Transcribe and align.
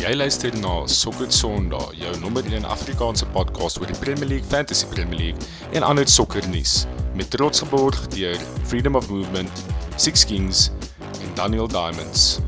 Jy 0.00 0.14
luister 0.16 0.54
na 0.62 0.86
Sokker 0.88 1.28
Sondag, 1.28 1.90
jou 1.92 2.12
nommer 2.22 2.46
1 2.48 2.64
Afrikaanse 2.64 3.26
podcast 3.34 3.76
oor 3.82 3.90
die 3.90 3.96
Premier 4.00 4.30
League, 4.30 4.48
Fantasy 4.48 4.86
Premier 4.88 5.18
League 5.18 5.48
en 5.76 5.84
ander 5.84 6.08
sokkernuus 6.08 6.86
met 7.18 7.28
trots 7.34 7.60
geborg 7.60 7.98
deur 8.14 8.40
Freedom 8.70 8.96
of 8.96 9.10
Movement, 9.12 9.60
Six 10.00 10.24
Kings 10.24 10.70
en 11.20 11.34
Daniel 11.36 11.68
Diamonds. 11.68 12.40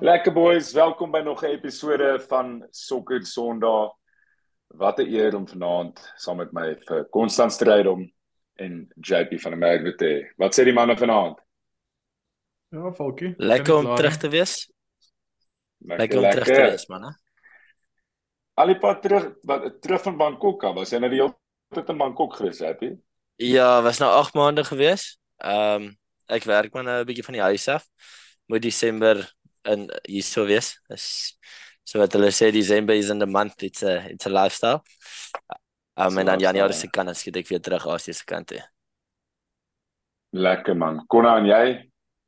Lekker 0.00 0.32
boys, 0.32 0.72
welkom 0.72 1.12
by 1.12 1.20
nog 1.20 1.44
'n 1.44 1.52
episode 1.60 2.24
van 2.28 2.66
Sokker 2.70 3.26
Sondag. 3.26 3.92
Wat 4.72 4.98
'n 4.98 5.12
eer 5.12 5.36
om 5.36 5.48
vanaand 5.48 6.12
saam 6.16 6.36
met 6.36 6.52
my 6.52 6.76
vir 6.88 7.04
Konstant 7.10 7.52
Strydom 7.52 8.13
en 8.60 8.88
JP 8.94 9.40
van 9.40 9.56
der 9.56 9.58
Merwe 9.58 9.94
te. 9.98 10.10
Wat 10.36 10.54
sê 10.54 10.64
die 10.64 10.74
manne 10.76 10.96
vanaand? 10.98 11.40
Ja, 12.74 12.92
Falkie. 12.94 13.34
Lekker 13.38 13.74
om 13.74 13.94
terug 13.94 14.16
te 14.16 14.28
wees. 14.28 14.54
Lekker 15.78 16.22
om 16.22 16.30
terug 16.30 16.50
te 16.50 16.62
wees, 16.62 16.86
man. 16.90 17.10
Alipad 18.54 19.02
terug 19.02 19.32
wat 19.42 19.66
terug 19.82 20.02
van 20.02 20.16
Bangkok 20.16 20.64
af. 20.64 20.74
Was 20.78 20.94
jy 20.94 21.02
nou 21.02 21.10
die 21.10 21.20
hele 21.20 21.34
tyd 21.74 21.90
in 21.90 22.00
Bangkok 22.00 22.36
gewees, 22.38 22.62
JP? 22.62 22.94
Ja, 23.42 23.82
was 23.82 23.98
nou 24.02 24.10
8 24.14 24.34
maande 24.38 24.64
gewees. 24.64 25.14
Ehm 25.42 25.90
um, 25.90 25.92
ek 26.32 26.46
werk 26.48 26.72
maar 26.72 26.84
nou 26.84 27.00
'n 27.02 27.06
bietjie 27.06 27.24
van 27.24 27.36
die 27.36 27.42
huis 27.44 27.68
af. 27.68 27.84
Moet 28.46 28.62
Desember 28.62 29.18
in 29.68 29.90
hier 30.08 30.22
sou 30.22 30.46
wees. 30.46 30.78
Is 30.88 31.36
so 31.84 31.98
wat 31.98 32.12
hulle 32.12 32.30
sê 32.32 32.50
Desember 32.52 32.94
is 32.94 33.10
in 33.10 33.18
the 33.18 33.26
month. 33.26 33.62
It's 33.62 33.82
a 33.82 34.08
it's 34.08 34.26
a 34.26 34.30
lifestyle. 34.30 34.82
Um, 35.94 36.18
en 36.18 36.26
dan 36.26 36.40
Januarie 36.42 36.74
se 36.74 36.88
kant 36.90 37.12
as 37.12 37.22
ek 37.26 37.48
weer 37.48 37.60
terug 37.62 37.86
Asië 37.86 38.14
se 38.14 38.24
kant 38.26 38.48
toe. 38.50 38.62
Lekker 40.34 40.74
man. 40.74 41.04
Konna 41.06 41.36
en 41.38 41.46
jy, 41.46 41.66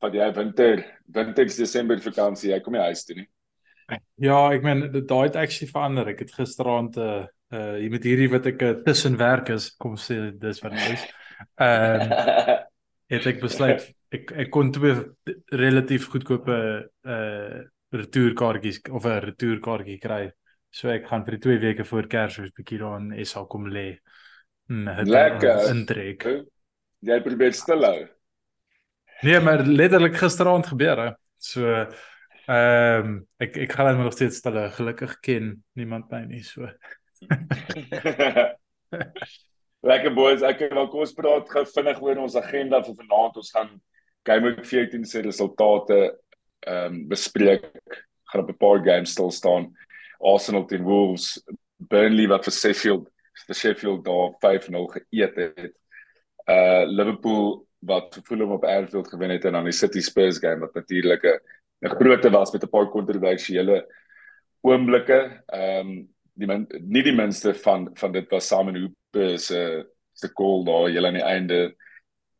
wat 0.03 0.15
jy 0.15 0.29
winter, 0.37 0.85
winter 1.11 1.49
Desember 1.51 1.99
vakansie, 2.03 2.53
jy 2.53 2.61
kom 2.63 2.79
jy 2.79 2.85
huis 2.87 3.03
toe 3.05 3.17
nie? 3.19 3.27
Ja, 4.23 4.39
ek 4.55 4.63
meen 4.67 4.87
dit 4.93 5.07
daai 5.11 5.27
het 5.27 5.39
actually 5.41 5.71
verander. 5.71 6.13
Ek 6.15 6.23
het 6.23 6.33
gisteraand 6.35 6.97
'n 6.97 7.03
uh, 7.03 7.27
uh 7.55 7.77
jy 7.83 7.91
met 7.91 8.07
hierdie 8.07 8.31
wat 8.31 8.47
ek 8.47 8.63
uh, 8.63 8.73
tussen 8.87 9.19
werk 9.19 9.51
is, 9.55 9.71
kom 9.79 9.97
sê 9.97 10.31
dis 10.35 10.63
wat 10.63 10.73
nou 10.73 10.87
is. 10.95 11.05
Ehm 11.59 12.13
uh, 12.13 12.59
het 13.15 13.27
ek 13.27 13.41
besluit 13.41 13.83
ek 14.11 14.33
ek 14.47 14.51
kon 14.51 14.73
twee 14.73 14.95
relatief 15.51 16.09
goedkope 16.11 16.59
uh 17.03 17.63
retourkaartjies 17.95 18.83
of 18.91 19.07
'n 19.07 19.23
retourkaartjie 19.27 19.99
kry 19.99 20.31
So 20.77 20.91
ek 20.93 21.07
gaan 21.09 21.23
vir 21.25 21.39
die 21.39 21.45
2 21.47 21.61
weke 21.63 21.87
voor 21.89 22.07
Kersfees 22.13 22.53
bietjie 22.57 22.79
daar 22.83 22.99
in 23.01 23.25
SA 23.25 23.47
kom 23.49 23.65
lê. 23.73 23.87
Lekker. 24.69 25.71
Intrek. 25.71 26.27
Jy 27.07 27.17
probeer 27.25 27.55
stil 27.57 27.87
hou. 27.87 28.03
Nee, 29.25 29.39
maar 29.41 29.65
letterlik 29.65 30.19
gisteraand 30.21 30.69
gebeur 30.69 31.01
hè. 31.01 31.09
So 31.41 31.65
ehm 32.47 33.07
um, 33.07 33.15
ek 33.43 33.57
ek 33.65 33.73
gaan 33.73 33.89
net 33.89 34.05
nog 34.05 34.19
steeds 34.19 34.43
stil 34.43 34.59
hou. 34.61 34.67
Gelukkig 34.77 35.17
ken 35.25 35.55
niemand 35.81 36.13
my 36.13 36.21
nie 36.29 36.43
so. 36.45 36.69
Lekker 39.91 40.13
boys, 40.13 40.45
ek 40.45 40.67
wil 40.75 40.91
kos 40.93 41.17
praat 41.17 41.49
gou 41.49 41.65
vinnig 41.73 42.05
oor 42.05 42.21
ons 42.27 42.37
agenda 42.37 42.83
vir 42.85 42.99
vanaand. 43.01 43.41
Ons 43.41 43.55
gaan 43.57 43.73
Game 44.29 44.51
Week 44.51 44.61
14 44.67 45.09
se 45.09 45.25
resultate 45.25 46.03
ehm 46.67 46.85
um, 46.85 47.01
bespreek. 47.09 47.73
Gaan 48.29 48.45
op 48.45 48.53
'n 48.53 48.61
paar 48.61 48.85
games 48.85 49.17
stil 49.17 49.33
staan. 49.33 49.73
Arsenal 50.19 50.65
teen 50.65 50.83
Wolves, 50.83 51.43
Burnley 51.77 52.29
wat 52.29 52.45
vir 52.45 52.53
Sheffield 52.53 53.09
vir 53.47 53.55
Sheffield 53.55 54.05
daar 54.05 54.33
5-0 54.41 54.87
geëet 54.95 55.37
het. 55.37 55.75
Uh 56.49 56.85
Liverpool 56.89 57.67
wat 57.87 58.19
Fulham 58.25 58.55
op 58.57 58.65
Anfield 58.65 59.09
gewen 59.09 59.31
het 59.31 59.45
en 59.45 59.53
dan 59.53 59.65
die 59.69 59.77
City 59.77 60.01
Spurs 60.01 60.39
game 60.39 60.65
wat 60.65 60.75
natuurlik 60.75 61.25
'n 61.85 61.95
grootte 61.99 62.31
was 62.31 62.53
met 62.53 62.63
'n 62.63 62.69
paar 62.69 62.89
kontroversiële 62.89 63.87
oomblikke. 64.61 65.43
Ehm 65.47 65.89
um, 65.89 66.15
die 66.33 66.47
men, 66.47 66.67
nie 66.81 67.03
die 67.03 67.15
minste 67.15 67.55
van 67.55 67.91
van 67.95 68.13
dit 68.13 68.31
was 68.31 68.49
Simon 68.49 68.77
Hooper 68.77 69.39
se 69.39 69.87
se 70.13 70.31
goal 70.35 70.65
daar 70.65 70.89
heel 70.89 71.07
aan 71.07 71.19
die 71.19 71.23
einde 71.23 71.77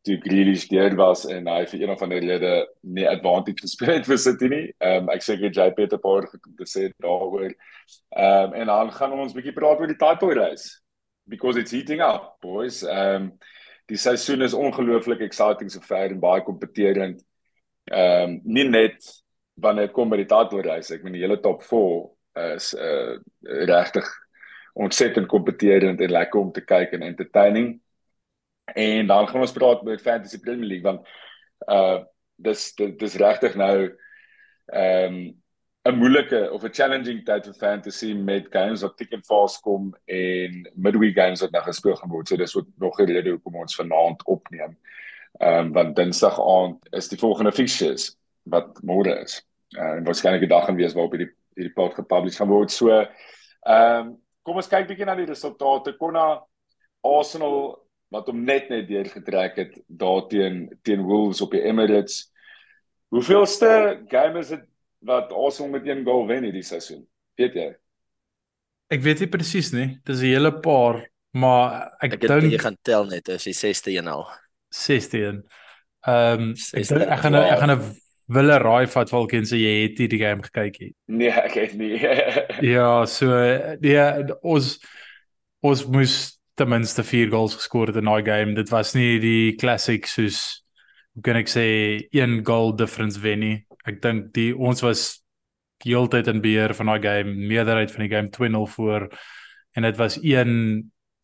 toe 0.07 0.17
Grealish 0.23 0.65
deur 0.71 0.95
was 0.97 1.25
en 1.29 1.49
hy 1.51 1.61
vir 1.69 1.83
een 1.83 1.93
of 1.93 2.01
ander 2.05 2.23
rede 2.23 2.51
nie 2.81 3.05
advantage 3.07 3.65
gespeel 3.65 3.97
het 3.97 4.07
vir 4.07 4.19
City 4.23 4.49
nie. 4.51 4.63
Ehm 4.79 5.05
um, 5.05 5.13
ek 5.13 5.25
seker 5.25 5.53
JP 5.53 5.83
het 5.85 5.93
'n 5.97 6.03
paar 6.03 6.27
gesê 6.61 6.89
daaroor. 7.03 7.53
Ehm 8.15 8.47
um, 8.47 8.53
en 8.53 8.67
dan 8.73 8.91
gaan 8.91 9.13
ons 9.19 9.33
'n 9.33 9.37
bietjie 9.37 9.55
praat 9.55 9.79
oor 9.79 9.91
die 9.91 9.99
title 9.99 10.33
race 10.33 10.81
because 11.27 11.59
it's 11.59 11.71
heating 11.71 12.01
up 12.01 12.37
boys. 12.41 12.83
Ehm 12.83 13.15
um, 13.15 13.31
die 13.87 13.97
seisoen 13.97 14.41
is 14.41 14.53
ongelooflik 14.53 15.21
exciting 15.21 15.71
so 15.71 15.79
ver 15.79 16.11
en 16.11 16.19
baie 16.19 16.43
kompeterend. 16.43 17.23
Ehm 17.91 18.23
um, 18.23 18.41
nie 18.43 18.69
net 18.69 19.03
wanneer 19.55 19.91
kom 19.91 20.09
by 20.09 20.17
die 20.17 20.29
title 20.29 20.61
race, 20.61 20.93
ek 20.93 21.03
meen 21.03 21.13
die 21.13 21.25
hele 21.25 21.39
top 21.41 21.63
4 21.63 22.53
is 22.55 22.73
uh 22.73 23.17
regtig 23.67 24.05
ontsettend 24.77 25.27
kompeterend 25.27 26.01
en 26.01 26.11
lekker 26.11 26.39
om 26.39 26.51
te 26.51 26.61
kyk 26.61 26.93
en 26.93 27.01
entertaining. 27.01 27.79
En 28.75 29.07
dan 29.07 29.27
gaan 29.27 29.41
ons 29.41 29.55
praat 29.55 29.83
oor 29.85 29.99
Fantasy 29.99 30.39
Premier 30.39 30.67
League 30.67 30.83
want 30.83 31.07
uh 31.67 32.03
dis 32.37 32.73
dis 32.75 33.15
regtig 33.17 33.55
nou 33.57 33.89
ehm 34.67 35.13
um, 35.13 35.35
'n 35.87 35.95
moeilike 35.95 36.51
of 36.51 36.63
'n 36.63 36.73
challenging 36.73 37.23
tyd 37.25 37.45
vir 37.45 37.53
fantasy 37.53 38.13
met 38.13 38.51
games 38.51 38.81
wat 38.81 38.97
thick 38.97 39.13
and 39.13 39.25
fast 39.25 39.61
kom 39.61 39.95
en 40.05 40.67
midweek 40.75 41.15
games 41.15 41.41
wat 41.41 41.51
nou 41.51 41.63
gespeel 41.63 41.95
gaan 41.95 42.09
word. 42.09 42.27
So 42.27 42.35
dis 42.35 42.53
wat 42.53 42.65
nog 42.77 42.99
'n 42.99 43.05
rede 43.05 43.29
hoekom 43.29 43.55
ons 43.55 43.75
vanaand 43.75 44.25
opneem. 44.25 44.77
Ehm 45.39 45.65
um, 45.65 45.73
want 45.73 45.95
Dinsdag 45.95 46.39
aand 46.39 46.87
is 46.91 47.07
die 47.07 47.17
volgende 47.17 47.51
fixtures 47.51 48.17
wat 48.43 48.83
môre 48.83 49.21
is. 49.23 49.41
Uh, 49.77 49.97
en 49.97 50.03
waarskynlik 50.03 50.39
die 50.39 50.49
dag 50.49 50.65
gaan 50.65 50.75
wees 50.75 50.93
waarop 50.93 51.11
hierdie 51.11 51.33
hierdie 51.55 51.73
pod 51.73 51.93
gepubliseer 51.93 52.45
gaan 52.45 52.53
word. 52.53 52.71
So 52.71 52.89
ehm 52.91 54.07
um, 54.07 54.17
kom 54.43 54.55
ons 54.55 54.67
kyk 54.67 54.87
bietjie 54.87 55.05
na 55.05 55.15
die 55.15 55.25
resultate. 55.25 55.97
Konna 55.97 56.43
Arsenal 57.01 57.86
wat 58.13 58.29
hom 58.31 58.43
net 58.47 58.69
net 58.71 58.87
deur 58.87 59.07
getrek 59.11 59.59
het 59.59 59.75
daarteen 59.87 60.67
teen 60.87 61.03
Wolves 61.07 61.41
op 61.43 61.51
die 61.55 61.63
Emirates. 61.67 62.27
Hoeveelste 63.11 64.03
game 64.11 64.39
is 64.39 64.53
dit 64.53 64.63
wat 65.07 65.31
Arsenal 65.31 65.77
met 65.77 65.87
een 65.87 66.03
goal 66.07 66.25
wen 66.27 66.47
hierdie 66.47 66.65
seisoen? 66.65 67.05
Weet 67.39 67.53
jy? 67.55 67.67
Ek 68.91 69.03
weet 69.03 69.21
nie 69.23 69.29
presies 69.31 69.73
nie. 69.75 69.99
Dis 70.07 70.21
'n 70.21 70.31
hele 70.31 70.51
paar, 70.63 71.03
maar 71.35 71.93
ek, 72.01 72.13
ek 72.13 72.27
dink 72.27 72.51
jy 72.51 72.59
gaan 72.59 72.77
tel 72.81 73.05
net 73.05 73.29
as 73.29 73.43
jy 73.43 73.53
60 73.53 73.99
een 73.99 74.07
al. 74.07 74.27
60 74.71 75.19
een. 75.19 75.43
Ehm 76.07 76.41
um, 76.41 76.53
ek 76.73 76.87
dink 76.87 77.07
ek 77.11 77.19
gaan 77.19 77.35
wow. 77.35 77.51
ek 77.51 77.59
gaan 77.59 77.75
'n 77.75 77.95
wille 78.27 78.57
raai 78.59 78.87
vat 78.87 79.09
Falcon 79.09 79.45
sê 79.47 79.59
jy 79.59 79.73
het 79.83 79.99
hierdie 79.99 80.19
game 80.19 80.43
gekyk 80.43 80.79
het. 80.79 80.95
Nee, 81.05 81.31
ek 81.31 81.53
het 81.53 81.73
nie. 81.75 81.99
ja, 82.75 83.05
so 83.05 83.31
ja, 83.81 84.07
ons 84.41 84.79
ons 85.61 85.85
moes 85.85 86.36
ten 86.57 86.69
minste 86.69 87.03
4 87.05 87.29
goals 87.29 87.55
geskor 87.59 87.91
het 87.91 87.99
in 87.99 88.09
daai 88.09 88.23
game. 88.25 88.55
Dit 88.57 88.71
was 88.73 88.95
nie 88.97 89.19
die 89.21 89.55
classic 89.61 90.07
soos 90.09 90.63
hoe 91.13 91.23
kan 91.25 91.37
ek 91.39 91.49
sê 91.49 91.65
een 92.13 92.43
goal 92.45 92.75
difference 92.77 93.21
wen 93.21 93.41
nie. 93.41 93.55
Ek 93.89 94.01
dink 94.03 94.31
die 94.35 94.51
ons 94.53 94.83
was 94.85 95.23
heeltyd 95.85 96.29
in 96.29 96.41
beheer 96.41 96.73
van 96.77 96.91
daai 96.91 97.01
game, 97.01 97.33
meerderheid 97.49 97.93
van 97.93 98.05
die 98.05 98.11
game 98.13 98.31
2-0 98.33 98.69
voor 98.73 99.07
en 99.77 99.85
dit 99.85 99.97
was 99.97 100.17
een 100.23 100.53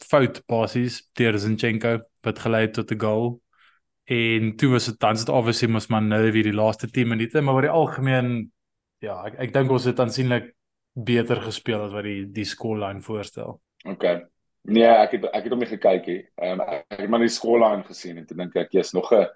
fout 0.03 0.41
basies 0.49 1.01
deur 1.17 1.37
Zinchenko 1.39 1.99
wat 2.25 2.41
gelei 2.45 2.67
tot 2.71 2.91
'n 2.91 2.99
goal. 2.99 3.39
En 4.05 4.55
toe 4.57 4.71
was 4.71 4.85
dit 4.85 4.99
dan 4.99 5.17
sit 5.17 5.29
obviously 5.29 5.67
mos 5.67 5.87
man 5.87 6.07
nou 6.07 6.31
weer 6.31 6.43
die 6.43 6.53
laaste 6.53 6.87
10 6.89 7.07
minute, 7.07 7.41
maar 7.41 7.53
oor 7.53 7.61
die 7.61 7.69
algemeen 7.69 8.51
ja, 8.99 9.23
ek 9.25 9.39
ek 9.39 9.53
dink 9.53 9.71
ons 9.71 9.85
het 9.85 9.99
aansienlik 9.99 10.53
beter 10.93 11.41
gespeel 11.41 11.81
as 11.81 11.91
wat 11.91 12.03
die 12.03 12.25
die 12.31 12.45
scoreline 12.45 13.01
voorstel. 13.01 13.61
Okay. 13.85 14.32
Nee, 14.63 14.87
ek 14.87 15.17
het 15.17 15.25
ek 15.27 15.43
het 15.43 15.51
hom 15.51 15.59
nie 15.59 15.67
gekyk 15.67 16.05
nie. 16.07 16.19
Ehm 16.39 16.61
um, 16.61 16.67
ek 16.89 17.01
het 17.03 17.09
maar 17.11 17.23
die 17.23 17.31
skoollaan 17.31 17.83
gesien 17.83 18.17
en 18.17 18.27
toe 18.27 18.37
dink 18.37 18.55
ek 18.55 18.71
jy's 18.71 18.93
nog 18.95 19.11
'n 19.11 19.27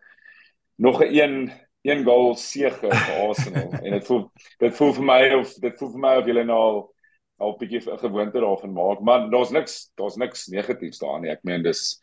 nog 0.78 1.02
'n 1.04 1.12
een 1.12 1.52
een 1.84 2.04
goal 2.04 2.36
sege 2.36 2.88
vir 2.92 3.18
Arsenal 3.28 3.72
en 3.84 3.92
dit 3.92 4.06
voel 4.06 4.32
dit 4.60 4.76
voel 4.76 4.94
vir 4.94 5.04
my 5.04 5.24
of 5.40 5.54
dit 5.64 5.78
voel 5.80 5.92
vir 5.92 6.00
my 6.00 6.14
of 6.18 6.26
julle 6.26 6.44
nou 6.44 6.64
al 7.38 7.58
bietjie 7.60 7.82
'n 7.92 8.00
gewoonte 8.00 8.40
daarvan 8.40 8.74
maak. 8.74 9.00
Maar 9.00 9.30
daar's 9.30 9.52
niks 9.52 9.92
daar's 9.96 10.16
niks 10.16 10.48
negatiefs 10.48 11.00
daarin 11.00 11.22
nie. 11.22 11.32
Ek 11.32 11.44
meen 11.44 11.64
dis 11.64 12.00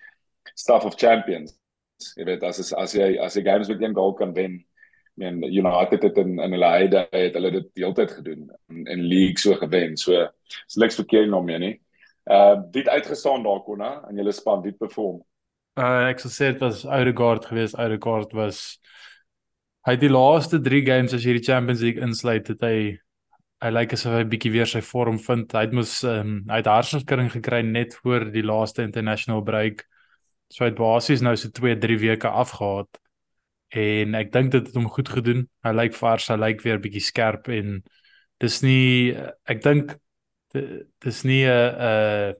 stuff 0.55 0.85
of 0.85 0.97
champions. 0.97 1.59
Jy 2.17 2.25
weet 2.25 2.43
as 2.43 2.73
as 2.73 2.93
jy 2.93 3.19
as 3.19 3.35
jy 3.35 3.43
games 3.43 3.69
met 3.69 3.83
een 3.83 3.95
goal 3.95 4.13
kan 4.15 4.33
wen 4.35 4.65
men 5.17 5.41
you 5.43 5.63
know 5.63 5.81
het 5.81 6.01
dit 6.01 6.17
in 6.17 6.39
in 6.39 6.53
hulle 6.53 6.71
heide 6.71 7.07
het 7.11 7.35
hulle 7.35 7.51
dit 7.51 7.69
heeltyd 7.75 8.11
gedoen 8.11 8.51
in, 8.69 8.87
in 8.87 9.01
league 9.01 9.39
so 9.39 9.55
gewen. 9.55 9.97
So 9.97 10.29
is 10.67 10.77
niks 10.77 10.95
verkeerd 10.95 11.31
daarmee 11.31 11.59
nie. 11.59 11.81
Uh 12.25 12.57
wie 12.73 12.81
het 12.83 12.89
uitgestaan 12.89 13.43
daar 13.45 13.61
konna 13.63 14.09
in 14.09 14.17
julle 14.17 14.33
span 14.33 14.63
wie 14.65 14.73
perform? 14.73 15.21
Uh 15.77 16.09
ek 16.09 16.23
sou 16.23 16.31
sê 16.33 16.53
dit 16.53 16.61
was 16.65 16.85
Odegaard 16.85 17.45
geweest. 17.51 17.77
Odegaard 17.77 18.33
was 18.33 18.61
hy 19.85 19.97
het 19.97 20.01
die 20.01 20.13
laaste 20.13 20.61
3 20.65 20.85
games 20.87 21.13
as 21.13 21.25
jy 21.27 21.35
die 21.37 21.45
Champions 21.45 21.83
League 21.85 22.01
insluit 22.03 22.49
het 22.49 22.63
hy 22.65 22.77
hy 23.65 23.71
lyk 23.73 23.91
like 23.91 23.97
asof 23.97 24.17
hy 24.17 24.25
bietjie 24.29 24.53
weer 24.53 24.69
sy 24.69 24.81
vorm 24.85 25.19
vind. 25.21 25.53
Hy 25.53 25.67
het 25.67 25.77
mos 25.77 25.99
um, 26.09 26.39
hy 26.49 26.61
het 26.63 26.69
hartskudding 26.69 27.31
gekry 27.33 27.63
net 27.65 27.97
voor 28.01 28.31
die 28.33 28.45
laaste 28.45 28.85
international 28.85 29.45
break 29.45 29.85
so 30.53 30.65
hy 30.65 30.71
het 30.71 30.79
basies 30.79 31.23
nou 31.25 31.35
so 31.37 31.51
2, 31.53 31.77
3 31.81 31.99
weke 32.01 32.31
afgehaat 32.31 33.01
en 33.75 34.15
ek 34.15 34.31
dink 34.33 34.53
dit 34.55 34.67
het 34.69 34.77
hom 34.79 34.89
goed 34.93 35.09
gedoen. 35.11 35.45
Hy 35.67 35.73
lyk 35.75 35.97
vars, 35.99 36.29
hy 36.31 36.37
lyk 36.39 36.63
weer 36.65 36.81
bietjie 36.81 37.03
skerp 37.03 37.49
en 37.53 37.81
dis 38.41 38.61
nie 38.63 39.15
ek 39.51 39.63
dink 39.65 39.97
dis 40.55 41.23
nie 41.25 41.45
'n 41.47 41.75
'n 41.79 42.35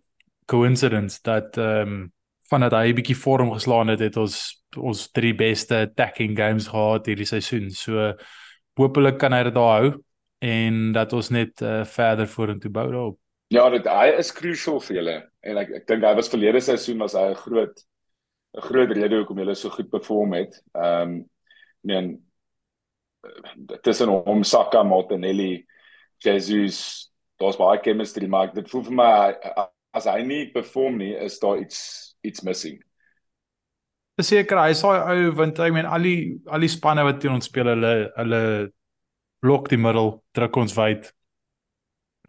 coincidence 0.47 1.21
dat 1.23 1.57
ehm 1.59 1.89
um, 1.89 2.13
vandat 2.51 2.73
hy 2.73 2.93
'n 2.93 2.95
bietjie 2.95 3.17
vorm 3.17 3.53
geslaan 3.53 3.89
het, 3.89 4.01
het 4.01 4.17
ons 4.17 4.63
ons 4.77 5.11
drie 5.13 5.35
beste 5.35 5.77
attacking 5.77 6.37
games 6.39 6.67
gehad 6.69 7.07
hierdie 7.07 7.27
seisoen. 7.27 7.71
So 7.71 8.15
hopelik 8.77 9.19
kan 9.19 9.33
hy 9.33 9.43
dit 9.45 9.55
daar 9.55 9.81
hou 9.81 9.93
en 10.39 10.93
dat 10.93 11.13
ons 11.13 11.31
net 11.31 11.63
uh, 11.63 11.85
verder 11.85 12.27
vorentoe 12.27 12.71
bou 12.71 12.91
daarop. 12.91 13.19
Ja, 13.49 13.69
dit 13.71 13.87
hy 13.87 14.09
is 14.19 14.33
crucial 14.33 14.81
vir 14.81 14.97
julle 14.97 15.17
en 15.43 15.59
ek 15.63 15.71
ek 15.71 15.87
dink 15.87 16.05
hy 16.05 16.15
was 16.15 16.29
verlede 16.29 16.61
seisoen 16.61 16.99
was 16.99 17.15
hy 17.15 17.31
'n 17.31 17.35
groot 17.35 17.85
'n 18.55 18.61
groot 18.61 18.91
rede 18.91 19.17
hoekom 19.17 19.39
julle 19.39 19.55
so 19.55 19.71
goed 19.71 19.91
perform 19.91 20.33
het. 20.33 20.63
Ehm 20.75 21.03
um, 21.03 21.31
meen 21.85 22.25
tussen 23.83 24.09
hom 24.09 24.43
Saka, 24.45 24.83
Martinelli, 24.83 25.65
Jesus, 26.19 27.11
daar's 27.41 27.59
baie 27.59 27.81
chemistry 27.83 28.29
maar 28.31 28.53
dit 28.55 28.69
voel 28.71 28.85
vir 28.89 28.99
my 29.01 29.09
as 29.95 30.09
hy 30.11 30.21
nie 30.27 30.43
perform 30.55 30.99
nie 31.03 31.15
is 31.15 31.39
daar 31.43 31.61
iets 31.63 31.81
iets 32.25 32.43
missing. 32.47 32.79
Seker 34.23 34.61
hy 34.63 34.75
sê 34.79 34.91
ou 34.91 35.35
want 35.39 35.59
ek 35.59 35.75
meen 35.75 35.91
al 35.91 36.07
die 36.07 36.35
al 36.47 36.63
die 36.63 36.73
spanne 36.73 37.05
wat 37.07 37.21
teen 37.23 37.35
ons 37.35 37.51
speel 37.51 37.73
hulle 37.73 37.95
hulle 38.17 38.43
blok 39.45 39.69
die 39.69 39.81
middel, 39.81 40.15
druk 40.33 40.57
ons 40.57 40.75
wyd 40.77 41.11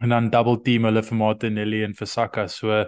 en 0.04 0.12
dan 0.12 0.30
double 0.32 0.58
team 0.64 0.84
hulle 0.84 1.02
vir 1.02 1.16
Martinelli 1.16 1.84
en 1.86 1.94
vir 1.96 2.10
Saka. 2.10 2.44
So 2.52 2.82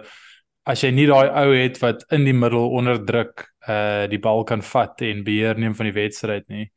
as 0.69 0.83
jy 0.83 0.91
nie 0.93 1.07
daai 1.09 1.31
ou 1.41 1.55
het 1.55 1.79
wat 1.81 2.03
in 2.13 2.27
die 2.27 2.35
middel 2.35 2.69
onder 2.77 2.99
druk 3.01 3.47
uh 3.69 4.05
die 4.11 4.21
bal 4.21 4.43
kan 4.47 4.61
vat 4.65 5.01
en 5.07 5.23
beheer 5.25 5.57
neem 5.59 5.75
van 5.77 5.89
die 5.89 5.95
wedstryd 5.95 6.45
nie. 6.49 6.67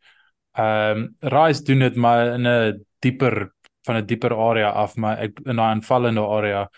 Ehm 0.59 1.03
um, 1.03 1.05
Rice 1.35 1.65
doen 1.65 1.85
dit 1.87 1.97
maar 1.97 2.35
in 2.39 2.47
'n 2.47 2.85
dieper 3.03 3.51
van 3.87 3.97
'n 3.97 4.07
dieper 4.07 4.35
area 4.35 4.71
af, 4.71 4.97
maar 4.97 5.19
ek 5.19 5.41
in 5.45 5.57
daai 5.57 5.75
aanvallende 5.75 6.21
area, 6.21 6.69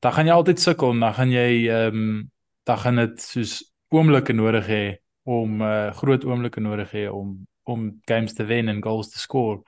dan 0.00 0.12
gaan 0.12 0.26
jy 0.26 0.32
altyd 0.32 0.60
sukkel, 0.60 0.98
dan 1.00 1.14
gaan 1.14 1.30
jy 1.30 1.68
ehm 1.68 1.96
um, 1.96 2.30
dan 2.64 2.78
gaan 2.78 2.96
dit 2.96 3.20
soos 3.20 3.72
oomblikke 3.92 4.32
nodig 4.32 4.66
hê 4.66 4.84
om 5.24 5.60
uh, 5.62 5.92
groot 5.92 6.24
oomblikke 6.24 6.60
nodig 6.60 6.90
hê 6.92 7.08
om 7.10 7.46
om 7.64 8.00
games 8.04 8.34
te 8.34 8.44
wen 8.44 8.68
en 8.68 8.82
goals 8.82 9.08
te 9.10 9.18
score. 9.18 9.62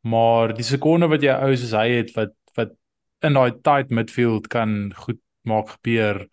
Maar 0.00 0.54
die 0.54 0.64
sekonde 0.64 1.08
wat 1.10 1.22
jy 1.22 1.34
ou 1.34 1.56
soos 1.56 1.74
hy 1.74 1.88
het 2.00 2.12
wat 2.14 2.34
wat 2.56 2.74
in 3.26 3.34
daai 3.34 3.50
tight 3.62 3.90
midfield 3.90 4.46
kan 4.48 4.92
goed 4.96 5.20
maak 5.42 5.74
gebeur, 5.76 6.26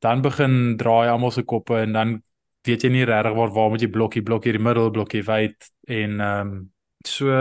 dan 0.00 0.22
begin 0.22 0.76
draai 0.76 1.08
almal 1.08 1.30
se 1.30 1.42
koppe 1.42 1.80
en 1.80 1.92
dan 1.92 2.22
weet 2.68 2.84
jy 2.84 2.90
nie 2.92 3.06
regtig 3.08 3.36
waar 3.36 3.52
waar 3.56 3.70
moet 3.72 3.84
jy 3.84 3.90
blokkie 3.92 4.22
blokkie 4.22 4.52
die 4.56 4.62
middel 4.62 4.90
blokkie 4.92 5.24
wyd 5.24 5.70
en 5.88 6.20
ehm 6.20 6.52
um, 6.52 6.70
so 7.08 7.32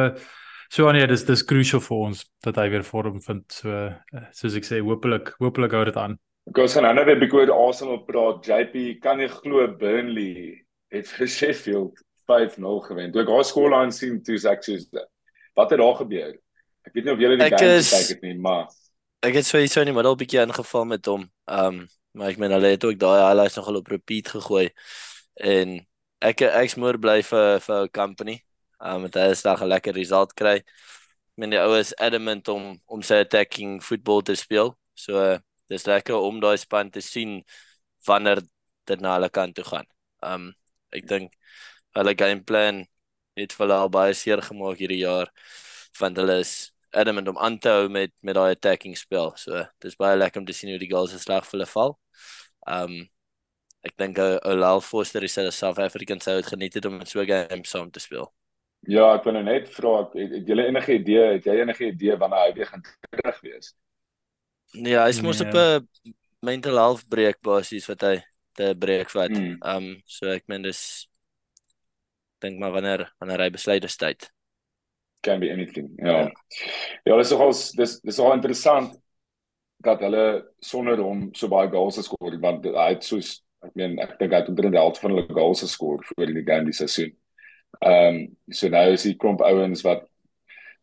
So 0.70 0.92
nee, 0.94 1.06
dis 1.10 1.26
dis 1.26 1.42
crucial 1.50 1.82
vir 1.82 2.02
ons 2.06 2.26
dat 2.46 2.58
hy 2.62 2.68
weer 2.70 2.84
vorm 2.86 3.18
vind. 3.26 3.46
So 3.52 3.74
eh, 3.90 4.26
soos 4.38 4.58
ek 4.60 4.68
sê, 4.68 4.82
hopelik 4.86 5.32
hopelik 5.42 5.74
hou 5.74 5.86
dit 5.90 5.98
aan. 5.98 6.20
Ek 6.50 6.60
was 6.62 6.76
gaan 6.78 6.86
nou 6.86 7.06
'n 7.06 7.20
bietjie 7.20 7.40
oor 7.40 7.52
Arsenal 7.68 8.04
praat. 8.06 8.46
JP, 8.46 9.00
kan 9.02 9.20
jy 9.20 9.30
glo 9.30 9.66
Burnley 9.68 10.62
het 10.94 11.08
vir 11.08 11.28
Sheffield 11.28 11.98
5-0 12.30 12.86
gewen. 12.86 13.12
Toe 13.12 13.22
ek 13.22 13.30
haar 13.30 13.74
aan 13.74 13.92
sien, 13.92 14.22
toe 14.22 14.38
sê 14.38 14.52
ek 14.54 14.64
soos 14.64 14.86
wat 15.56 15.72
het 15.72 15.80
daar 15.80 15.96
gebeur? 15.96 16.38
Ek 16.86 16.94
weet 16.94 17.06
nie 17.06 17.14
of 17.14 17.20
julle 17.20 17.38
die 17.38 17.50
game 17.50 17.82
gekyk 17.82 18.10
het 18.14 18.22
nie, 18.22 18.38
maar 18.38 18.68
ek 19.26 19.34
het 19.34 19.46
sowieso 19.46 19.82
in 19.82 19.90
die 19.90 19.96
middel 19.98 20.16
bietjie 20.16 20.42
ingeval 20.42 20.86
met 20.86 21.06
hom. 21.06 21.30
Ehm, 21.50 21.66
um, 21.66 21.88
maar 22.14 22.30
ek 22.30 22.38
meen 22.38 22.52
hulle 22.52 22.74
het 22.74 22.86
ook 22.86 22.98
daai 22.98 23.22
highlights 23.22 23.58
nogal 23.58 23.82
op 23.82 23.88
repeat 23.88 24.30
gegooi 24.34 24.70
en 25.36 25.80
ek 26.22 26.42
ek's 26.42 26.76
moer 26.76 26.98
bly 26.98 27.22
vir 27.24 27.60
vir 27.62 27.90
company 27.94 28.40
um, 28.80 29.02
met 29.06 29.16
hy 29.16 29.34
slag 29.36 29.62
'n 29.64 29.68
lekker 29.74 29.94
result 29.96 30.34
kry. 30.36 30.58
Ek 30.60 30.66
meen 31.38 31.52
die 31.56 31.60
ou 31.62 31.76
is 31.80 31.94
adamant 31.98 32.48
om 32.50 32.80
om 32.88 33.02
sy 33.02 33.22
attacking 33.24 33.80
voetbal 33.84 34.22
te 34.22 34.36
speel. 34.36 34.76
So 34.96 35.40
dis 35.70 35.86
lekker 35.88 36.16
om 36.16 36.40
daai 36.42 36.58
span 36.58 36.92
te 36.92 37.02
sien 37.02 37.44
wanneer 38.08 38.42
dit 38.88 39.02
na 39.02 39.16
hulle 39.18 39.30
kant 39.30 39.56
toe 39.56 39.66
gaan. 39.66 39.88
Um 40.24 40.54
ek 40.92 41.08
dink 41.08 41.34
hulle 41.98 42.16
game 42.18 42.44
plan 42.44 42.86
het 43.40 43.54
vir 43.54 43.66
hulle 43.66 43.78
al 43.84 43.90
baie 43.94 44.14
seer 44.14 44.42
gemaak 44.42 44.80
hierdie 44.82 45.04
jaar 45.04 45.30
want 46.00 46.18
hulle 46.18 46.40
is 46.44 46.54
adamant 46.94 47.28
om 47.30 47.38
aan 47.38 47.60
te 47.60 47.70
hou 47.70 47.88
met 47.90 48.12
met 48.24 48.36
daai 48.36 48.52
attacking 48.56 48.98
spel. 48.98 49.34
So 49.38 49.64
dis 49.82 49.96
baie 50.00 50.18
lekker 50.18 50.42
om 50.42 50.48
te 50.48 50.54
sien 50.54 50.72
hoe 50.74 50.80
die 50.82 50.92
goals 50.92 51.12
se 51.14 51.20
slag 51.20 51.46
vir 51.46 51.60
hulle 51.60 51.70
val. 51.76 51.98
Um 52.68 53.00
ek 53.88 53.96
dink 54.02 54.20
Olal 54.52 54.82
Foster 54.82 55.24
is 55.24 55.38
self 55.58 55.80
African 55.80 56.22
sou 56.22 56.38
het 56.40 56.48
geniet 56.54 56.76
het 56.80 56.86
om 56.86 57.06
so 57.06 57.22
'n 57.22 57.28
game 57.28 57.66
saam 57.66 57.92
te 57.92 58.00
speel. 58.00 58.32
Ja, 58.88 59.10
ek 59.18 59.26
wil 59.28 59.36
nou 59.36 59.44
net 59.44 59.68
vra, 59.74 59.98
het, 60.14 60.34
het 60.38 60.48
jy 60.48 60.56
enige 60.64 60.96
idee, 60.96 61.26
het 61.36 61.46
jy 61.46 61.58
enige 61.60 61.90
idee 61.92 62.16
wanneer 62.18 62.46
hy 62.46 62.54
weer 62.56 62.70
gaan 62.70 62.86
terug 63.10 63.42
wees? 63.44 63.74
Nee, 64.78 64.96
hy 64.96 65.10
is 65.12 65.22
mos 65.26 65.42
nee. 65.42 65.50
op 65.50 65.56
'n 65.58 66.16
mental 66.46 66.78
health 66.80 67.08
break 67.10 67.42
basies 67.42 67.88
wat 67.90 68.02
hy 68.08 68.16
te 68.56 68.74
breek 68.80 69.12
vat. 69.12 69.32
Ehm 69.32 69.46
mm. 69.52 69.76
um, 69.76 70.02
so 70.06 70.32
ek 70.32 70.48
meen 70.48 70.64
dis 70.64 71.08
dink 72.40 72.60
maar 72.60 72.72
wanneer 72.72 73.08
wanneer 73.20 73.46
hy 73.46 73.50
besluit 73.54 73.84
is 73.84 73.98
tyd. 74.00 74.30
Can 75.22 75.40
be 75.40 75.52
anything. 75.52 75.92
Ja. 76.00 76.32
Ja, 77.04 77.18
dis 77.18 77.32
nogal 77.36 77.52
dis 77.52 78.00
dis 78.00 78.20
al 78.20 78.38
interessant 78.38 78.96
dat 79.84 80.02
hulle 80.04 80.26
sonder 80.64 81.00
hom 81.04 81.30
so 81.36 81.52
baie 81.52 81.70
goals 81.72 82.00
geskoor 82.00 82.40
want 82.44 82.66
hy 82.66 82.90
het 82.94 83.04
soos 83.08 83.40
ek 83.64 83.76
meen 83.80 83.98
ek 84.00 84.16
dink 84.20 84.32
hy 84.32 84.40
het 84.40 84.52
omtrent 84.52 84.76
die 84.76 84.80
helfte 84.80 85.04
van 85.04 85.16
hulle 85.16 85.36
goals 85.36 85.64
geskoor 85.66 86.04
vir 86.14 86.32
die 86.36 86.46
game 86.48 86.72
die 86.72 86.76
seisoen. 86.76 87.16
Ehm 87.80 88.16
um, 88.16 88.38
so 88.50 88.68
nou 88.68 88.92
is 88.94 89.06
die 89.08 89.16
klomp 89.16 89.42
ouens 89.42 89.82
wat 89.86 90.06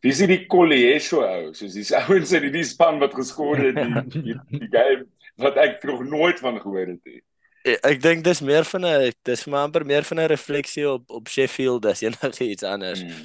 wie 0.00 0.12
is 0.12 0.22
die 0.22 0.46
Kolieso 0.46 1.24
ou 1.26 1.52
soos 1.54 1.74
dis 1.74 1.92
ouens 1.92 2.32
in 2.32 2.52
die 2.52 2.64
span 2.64 3.00
wat 3.02 3.14
geskoor 3.14 3.58
het 3.58 3.76
die, 3.76 4.02
die, 4.28 4.36
die 4.52 4.68
game 4.70 5.06
wat 5.36 5.58
ek 5.60 5.82
nog 5.84 6.04
nooit 6.08 6.38
van 6.40 6.60
gehoor 6.60 6.86
het 6.86 7.02
nie. 7.04 7.20
Ek, 7.66 7.80
ek 7.90 8.02
dink 8.02 8.24
dis 8.24 8.40
meer 8.40 8.64
van 8.64 8.86
'n 8.86 9.12
dis 9.26 9.44
maar 9.46 9.66
amper 9.66 9.84
meer 9.84 10.04
van 10.08 10.20
'n 10.20 10.30
refleksie 10.32 10.86
op 10.88 11.10
op 11.10 11.28
Sheffield 11.28 11.86
as 11.86 12.02
enige 12.02 12.44
iets 12.44 12.62
anders. 12.62 13.02
Hmm. 13.02 13.24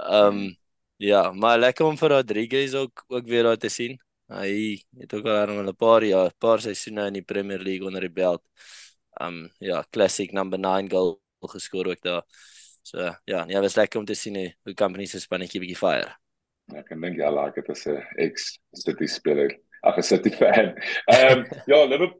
Ehm 0.00 0.38
um, 0.38 0.56
ja, 0.96 1.32
maar 1.32 1.58
lekker 1.58 1.86
om 1.86 1.96
vir 1.98 2.10
Rodriguez 2.10 2.74
ook 2.74 3.04
ook 3.08 3.26
weer 3.26 3.42
daar 3.42 3.56
te 3.56 3.68
sien. 3.68 3.98
Hy 4.30 4.80
het 4.98 5.14
ook 5.14 5.26
al 5.26 5.66
'n 5.66 5.76
paar 5.76 6.04
jaar, 6.04 6.30
paar 6.38 6.60
seisoene 6.60 7.06
in 7.06 7.12
die 7.12 7.22
Premier 7.22 7.58
League 7.58 7.86
onder 7.86 8.00
die 8.00 8.12
belt. 8.12 8.42
Ehm 9.18 9.28
um, 9.28 9.50
ja, 9.58 9.84
classic 9.90 10.32
number 10.32 10.58
9 10.58 10.90
goal 10.90 11.20
geskoor 11.40 11.86
ook 11.86 12.02
daar. 12.02 12.24
So 12.82 13.10
ja, 13.24 13.44
nee, 13.44 13.60
was 13.60 13.76
lekker 13.76 14.00
om 14.00 14.06
te 14.06 14.14
sien 14.14 14.36
hoe 14.36 14.48
die 14.64 14.74
company 14.74 15.06
se 15.06 15.20
spannetjie 15.20 15.60
bietjie 15.60 15.78
fire. 15.78 16.16
Ek 16.76 16.88
dink 16.94 17.18
ja, 17.18 17.30
like 17.34 17.60
dit 17.60 17.68
is 17.76 17.86
'n 17.86 18.02
ex 18.18 18.58
City 18.72 19.06
speler. 19.06 19.54
Ag, 19.82 19.98
'n 19.98 20.02
City 20.02 20.30
fan. 20.30 20.74
Ehm 21.06 21.38
um, 21.38 21.46
ja, 21.66 21.84
Liverpool 21.84 22.18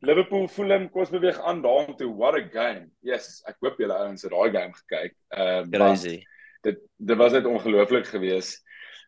Liverpool 0.00 0.46
Fulham 0.48 0.90
kos 0.90 1.10
beweeg 1.10 1.40
aan 1.42 1.62
daartoe. 1.62 2.14
What 2.14 2.36
a 2.38 2.42
game. 2.52 2.90
Yes, 3.02 3.42
ek 3.50 3.56
hoop 3.60 3.80
julle 3.82 3.96
ouens 3.98 4.22
het 4.22 4.30
daai 4.30 4.50
game 4.54 4.74
gekyk. 4.74 5.14
Ehm 5.34 5.64
um, 5.64 5.70
crazy. 5.70 6.22
Dit 6.62 6.78
dit 6.96 7.18
was 7.18 7.32
net 7.32 7.46
ongelooflik 7.46 8.06
geweest. 8.06 8.62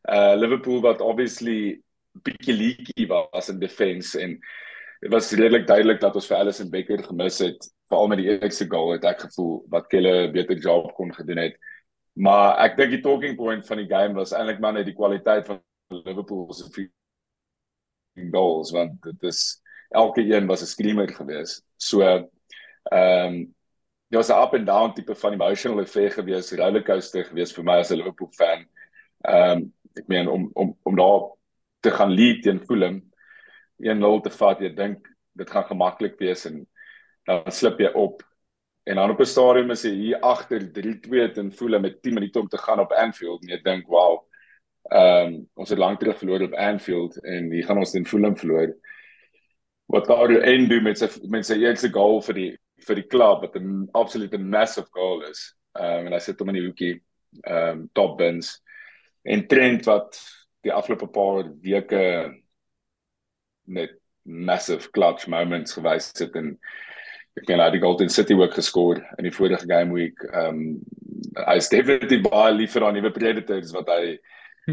Uh 0.09 0.35
Liverpool 0.35 0.80
wat 0.83 1.00
obviously 1.00 1.80
bietjie 2.26 2.57
leaky 2.57 3.07
was 3.07 3.49
in 3.49 3.61
defense 3.61 4.19
en 4.19 4.38
dit 5.00 5.12
was 5.12 5.30
redelik 5.33 5.66
duidelik 5.66 6.00
dat 6.00 6.14
ons 6.14 6.26
vir 6.26 6.37
Alisson 6.37 6.71
Becker 6.71 7.02
gemis 7.07 7.38
het 7.38 7.71
veral 7.90 8.09
met 8.11 8.20
die 8.23 8.30
eerste 8.30 8.66
goal 8.70 8.94
het 8.94 9.04
ek 9.04 9.26
gevoel 9.26 9.64
wat 9.73 9.88
Kelle 9.90 10.28
'n 10.28 10.32
beter 10.32 10.56
job 10.56 10.94
kon 10.94 11.12
gedoen 11.14 11.42
het. 11.42 11.59
Maar 12.14 12.59
ek 12.66 12.76
dink 12.76 12.90
die 12.90 13.02
talking 13.02 13.37
point 13.37 13.66
van 13.66 13.78
die 13.78 13.88
game 13.90 14.14
was 14.14 14.32
eintlik 14.32 14.61
maar 14.61 14.73
net 14.73 14.87
die 14.87 14.94
kwaliteit 14.94 15.47
van 15.47 15.61
Liverpool 15.90 16.52
se 16.52 16.90
goals 18.30 18.70
want 18.70 19.02
dit 19.02 19.23
is 19.23 19.61
elke 19.90 20.23
een 20.23 20.47
was 20.47 20.62
'n 20.62 20.66
screamer 20.66 21.09
geweest. 21.09 21.64
So 21.76 22.02
ehm 22.02 22.26
um, 22.92 23.54
dit 24.09 24.18
was 24.18 24.30
'n 24.30 24.42
up 24.42 24.54
and 24.54 24.66
down 24.66 24.92
tipe 24.92 25.14
van 25.14 25.32
emotional 25.32 25.80
affair 25.80 26.11
geweest, 26.11 26.52
rollercoaster 26.52 27.25
geweest 27.25 27.54
vir 27.54 27.64
my 27.64 27.78
as 27.78 27.90
'n 27.90 27.97
Liverpool 27.97 28.30
fan. 28.32 28.66
Ehm 29.25 29.50
um, 29.50 29.75
ek 29.94 30.06
meen 30.06 30.28
om 30.28 30.50
om 30.54 30.76
om 30.82 30.97
daar 30.97 31.30
te 31.80 31.90
gaan 31.90 32.11
lead 32.11 32.42
teen 32.42 32.61
Fulham 32.61 33.02
1-0 33.78 34.20
te 34.20 34.30
vat, 34.30 34.61
jy 34.61 34.75
dink 34.75 35.09
dit 35.32 35.50
gaan 35.50 35.64
gemaklik 35.64 36.18
wees 36.18 36.44
en 36.44 36.66
dan 37.25 37.53
slip 37.53 37.79
jy 37.81 37.91
op. 37.95 38.23
En 38.83 38.97
dan 38.97 39.11
op 39.11 39.21
'n 39.21 39.25
stadium 39.25 39.71
is 39.71 39.83
jy 39.83 39.91
hier 39.91 40.21
agter 40.21 40.73
3-2 40.73 41.37
en 41.37 41.53
voel 41.53 41.81
met 41.81 42.03
10 42.03 42.15
minute 42.15 42.41
om 42.41 42.49
te 42.49 42.59
gaan 42.59 42.81
op 42.81 42.93
Anfield 42.93 43.43
en 43.43 43.49
jy 43.49 43.61
dink, 43.62 43.87
"Wow. 43.87 44.27
Ehm 44.83 45.27
um, 45.27 45.49
ons 45.55 45.69
het 45.69 45.79
lank 45.79 45.99
terug 45.99 46.19
verloor 46.19 46.43
op 46.43 46.55
Anfield 46.55 47.25
en 47.25 47.50
hier 47.50 47.65
gaan 47.65 47.79
ons 47.79 47.91
teen 47.91 48.07
Fulham 48.07 48.37
verloor." 48.37 48.77
Wat 49.87 50.07
daar 50.07 50.31
en 50.31 50.69
doen 50.69 50.83
met 50.83 50.99
sy 50.99 51.09
met 51.29 51.47
sy 51.47 51.55
eerste 51.55 51.91
goal 51.91 52.23
vir 52.23 52.35
die 52.35 52.59
vir 52.87 52.95
die 52.95 53.07
klub 53.07 53.41
wat 53.41 53.57
'n 53.57 53.89
absolute 53.93 54.39
massive 54.39 54.89
goal 54.91 55.23
is. 55.23 55.57
Ehm 55.73 55.99
um, 55.99 56.07
en 56.07 56.12
hy 56.12 56.19
sit 56.19 56.39
hom 56.39 56.49
in 56.49 56.55
die 56.55 56.67
hoekie 56.67 57.03
ehm 57.43 57.69
um, 57.69 57.91
top 57.93 58.19
bins. 58.19 58.62
En 59.23 59.47
Trent 59.47 59.85
wat 59.85 60.21
die 60.61 60.73
afgelope 60.73 61.07
paar 61.07 61.45
weke 61.61 62.35
met 63.65 63.99
massive 64.23 64.91
clutch 64.91 65.27
moments 65.27 65.73
gewys 65.73 66.12
het 66.19 66.35
en 66.37 66.59
ek 67.40 67.49
meen 67.49 67.62
hy 67.62 67.68
het 67.70 67.82
Golden 67.82 68.11
City 68.12 68.37
ook 68.37 68.54
geskor 68.54 69.00
in 69.18 69.25
die 69.25 69.35
vorige 69.35 69.68
game 69.68 69.94
week. 69.97 70.20
Ehm 70.30 70.49
um, 70.49 70.80
hy 71.30 71.54
is 71.61 71.70
definitief 71.70 72.25
baie 72.26 72.52
lief 72.52 72.73
vir 72.75 72.85
daai 72.85 72.97
nuwe 72.97 73.12
Predators 73.14 73.70
wat 73.76 73.88
hy 73.92 74.18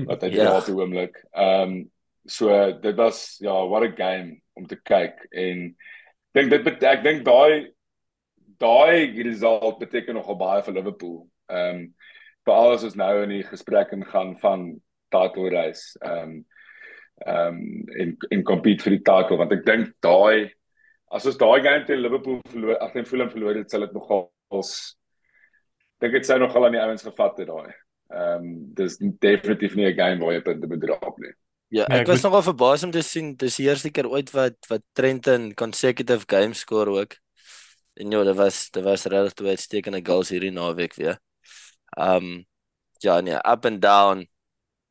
wat 0.09 0.23
hy 0.25 0.31
yeah. 0.33 0.51
daar 0.51 0.73
oomblik. 0.75 1.21
Ehm 1.31 1.61
um, 1.61 1.77
so 2.27 2.51
dit 2.81 2.97
was 2.99 3.37
ja, 3.39 3.55
what 3.71 3.85
a 3.87 3.91
game 3.95 4.41
om 4.59 4.65
te 4.67 4.75
kyk 4.75 5.21
en 5.31 5.69
dink 6.35 6.51
dit 6.51 6.83
ek 6.83 7.05
dink 7.05 7.23
daai 7.23 7.71
daai 8.59 9.15
result 9.23 9.79
beteken 9.79 10.17
nogal 10.17 10.37
baie 10.39 10.65
vir 10.65 10.77
Liverpool. 10.79 11.23
Ehm 11.47 11.79
um, 11.79 11.87
veral 12.47 12.75
as 12.75 12.85
ons 12.87 12.99
nou 12.99 13.13
in 13.23 13.33
die 13.35 13.47
gesprek 13.47 13.91
ingaan 13.95 14.35
van 14.43 14.69
title 15.11 15.49
race. 15.55 15.95
Ehm 16.03 16.35
um, 16.35 16.37
ehm 17.25 17.55
um, 17.55 17.61
in 17.97 18.17
in 18.29 18.43
compete 18.43 18.83
vir 18.83 18.97
die 18.97 19.05
title 19.07 19.39
want 19.39 19.55
ek 19.55 19.65
dink 19.65 19.95
daai 20.05 20.51
as 21.11 21.25
ons 21.25 21.37
daai 21.39 21.61
game 21.63 21.85
teen 21.85 22.01
Liverpool 22.01 22.39
verloor, 22.51 22.77
ag 22.83 22.95
nee 22.95 23.05
Fulham 23.05 23.29
verloor 23.29 23.55
het, 23.55 23.71
sal 23.71 23.85
dit 23.85 23.93
nogal 23.95 24.31
dink 26.01 26.13
dit 26.13 26.25
sou 26.25 26.37
nogal 26.39 26.67
aan 26.67 26.77
die 26.77 26.81
ouens 26.83 27.05
gevat 27.05 27.37
het 27.41 27.51
daai. 27.51 27.75
Ehm 28.07 28.47
um, 28.47 28.49
dis 28.77 28.97
definitief 29.19 29.75
nie 29.75 29.87
'n 29.89 29.97
game 29.97 30.23
waar 30.23 30.33
jy 30.33 30.41
punte 30.41 30.67
moet 30.67 30.81
drop 30.81 31.17
nie. 31.19 31.33
Ja, 31.69 31.85
nee, 31.89 31.99
ek, 31.99 32.07
was 32.07 32.23
nogal 32.23 32.41
verbaas 32.41 32.83
om 32.83 32.91
te 32.91 33.01
sien 33.03 33.35
dis 33.35 33.57
die 33.59 33.67
eerste 33.67 33.91
keer 33.91 34.07
ooit 34.07 34.31
wat 34.31 34.55
wat 34.69 34.83
Trenton 34.95 35.53
consecutive 35.53 36.23
games 36.27 36.59
score 36.59 36.89
ook. 36.89 37.17
En 37.99 38.11
ja, 38.11 38.23
dit 38.23 38.35
was 38.35 38.69
dit 38.71 38.83
was 38.83 39.05
regtig 39.05 39.33
twee 39.33 39.49
uitstekende 39.49 40.01
goals 40.05 40.29
hierdie 40.29 40.51
naweek 40.51 40.95
weer. 40.95 41.19
Um 41.97 42.45
ja, 43.03 43.19
nee, 43.21 43.35
up 43.35 43.65
and 43.65 43.81
down. 43.81 44.27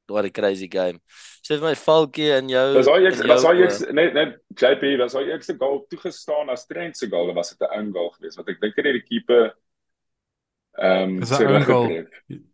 What 0.08 0.24
a 0.24 0.30
crazy 0.30 0.68
game. 0.68 1.00
Sê 1.42 1.58
my 1.60 1.74
Falkie 1.74 2.30
en 2.36 2.48
jou 2.48 2.64
Was 2.76 2.90
hy 2.90 3.06
ek 3.10 3.22
was 3.26 3.46
hy 3.46 3.54
ek 3.66 3.94
net 3.96 4.14
net 4.14 4.34
JP 4.54 4.96
was 5.02 5.14
hy 5.18 5.24
ek 5.34 5.46
se 5.46 5.56
goal 5.58 5.80
toegestaan 5.90 6.50
as 6.54 6.66
Trent 6.66 6.98
se 6.98 7.08
goal 7.10 7.32
was 7.34 7.54
dit 7.54 7.62
'n 7.62 7.78
own 7.78 7.92
goal 7.92 8.10
geweest 8.18 8.38
wat 8.38 8.48
ek 8.48 8.60
dink 8.60 8.76
net 8.76 8.98
die 9.00 9.06
keeper 9.06 9.54
ehm 10.76 11.16
um, 11.16 11.24
so 11.24 11.60
goal. 11.64 11.88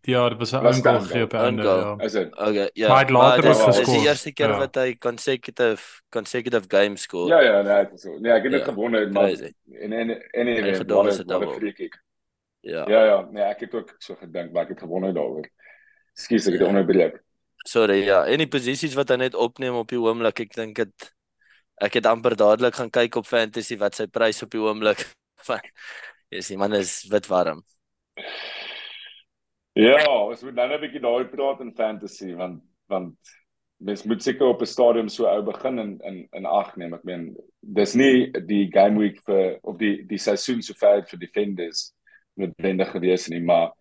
Ja, 0.06 0.28
dit 0.28 0.38
was 0.38 0.52
'n 0.52 0.66
own 0.66 0.82
goal 0.82 1.00
gegee 1.00 1.22
op 1.22 1.32
einde. 1.32 1.62
Ja. 1.62 1.96
Is 1.98 2.12
dit? 2.12 2.36
Okay, 2.36 2.70
ja. 2.72 2.88
Maar 2.88 3.10
later 3.10 3.42
was 3.42 3.62
geskor. 3.64 3.84
Dis 3.84 3.94
die 3.94 4.08
eerste 4.08 4.32
keer 4.32 4.48
ja. 4.48 4.58
wat 4.58 4.74
hy 4.74 4.96
consecutive 4.98 5.82
consecutive 6.08 6.64
games 6.68 7.02
score. 7.02 7.28
Ja 7.28 7.40
ja, 7.40 7.62
nee, 7.62 7.84
dit 7.84 7.92
is 7.92 8.00
so. 8.00 8.16
Nee, 8.18 8.32
ek 8.32 8.42
het 8.42 8.52
dit 8.52 8.60
ja, 8.60 8.72
gewonne 8.72 9.10
maar 9.10 9.28
en 9.28 9.92
en 9.92 10.10
en 10.10 10.46
en 10.46 10.86
wat 10.86 11.42
'n 11.42 11.54
free 11.58 11.72
kick. 11.72 12.00
Ja. 12.60 12.84
Ja 12.88 13.04
ja, 13.04 13.28
nee, 13.30 13.42
ek 13.42 13.60
het 13.60 13.74
ook 13.74 13.94
so 13.98 14.14
gedink, 14.14 14.52
maar 14.52 14.62
ek 14.62 14.68
het 14.68 14.78
gewonder 14.78 15.14
daaroor. 15.14 15.48
Skus, 16.14 16.46
ek 16.46 16.60
het 16.60 16.94
ja. 16.94 17.10
Sorry, 17.66 18.02
ja. 18.04 18.24
En 18.26 18.42
die 18.42 18.50
posisies 18.50 18.94
wat 18.98 19.12
hy 19.14 19.16
net 19.16 19.34
opneem 19.38 19.76
op 19.78 19.90
die 19.92 20.00
oomblik, 20.00 20.40
ek 20.46 20.56
dink 20.56 20.76
dit 20.76 21.12
ek 21.82 21.98
het 21.98 22.06
amper 22.06 22.36
dadelik 22.38 22.76
gaan 22.78 22.90
kyk 22.94 23.16
op 23.18 23.26
fantasy 23.26 23.76
wat 23.80 23.96
sy 23.98 24.06
prys 24.06 24.42
op 24.44 24.50
die 24.54 24.62
oomblik 24.62 25.02
van. 25.48 25.62
Yes, 26.32 26.48
die 26.48 26.58
man 26.58 26.74
is 26.78 27.02
wit 27.10 27.28
warm. 27.30 27.62
Ja, 29.78 30.04
ons 30.04 30.42
moet 30.44 30.54
nou 30.54 30.66
net 30.68 30.78
'n 30.78 30.84
bietjie 30.84 31.00
daai 31.00 31.24
praat 31.32 31.60
in 31.64 31.72
fantasy 31.74 32.34
want 32.36 32.62
want 32.92 33.16
mens 33.82 34.04
moet 34.04 34.22
seker 34.22 34.52
op 34.52 34.60
'n 34.62 34.66
stadium 34.66 35.08
so 35.08 35.26
ou 35.26 35.42
begin 35.42 35.78
in 35.78 35.98
in 36.04 36.28
in 36.32 36.46
ag 36.46 36.76
neem. 36.76 36.94
Ek 36.94 37.04
meen, 37.04 37.36
dis 37.60 37.94
nie 37.94 38.30
die 38.46 38.68
game 38.70 38.98
week 38.98 39.20
vir 39.26 39.58
of 39.62 39.78
die 39.78 40.02
die 40.06 40.18
seisoen 40.18 40.62
so 40.62 40.74
ver 40.74 41.02
vir 41.02 41.18
defenders 41.18 41.92
noodwendig 42.36 42.90
gewees 42.90 43.28
nie, 43.28 43.40
maar 43.40 43.72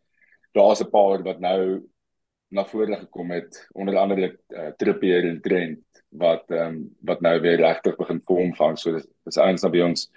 daar's 0.54 0.82
'n 0.82 0.90
paar 0.92 1.24
wat 1.24 1.40
nou 1.40 1.82
na 2.52 2.66
vore 2.68 2.98
gekom 3.06 3.32
het 3.32 3.60
onder 3.74 3.98
andere 3.98 4.34
uh, 4.52 4.72
Trippier 4.78 5.28
en 5.30 5.40
Trent 5.42 6.04
wat 6.12 6.50
ehm 6.52 6.76
um, 6.76 6.80
wat 7.08 7.22
nou 7.24 7.38
weer 7.40 7.62
regtig 7.62 7.96
begin 7.96 8.20
vorm 8.28 8.52
vang. 8.56 8.76
So 8.80 8.92
dis 8.92 9.08
is 9.32 9.40
eins 9.40 9.64
wat 9.64 9.72
by 9.72 9.86
ons 9.86 10.10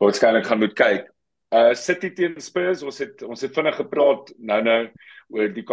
waarskynlik 0.00 0.48
gaan 0.48 0.62
moet 0.62 0.76
kyk. 0.76 1.10
Uh 1.52 1.74
City 1.76 2.10
teen 2.16 2.40
Spurs, 2.40 2.82
ons 2.82 2.98
het 2.98 3.22
ons 3.22 3.44
het 3.44 3.54
vinnig 3.54 3.76
gepraat 3.76 4.32
nou 4.38 4.60
nou 4.64 4.80
oor 5.36 5.52
die 5.52 5.64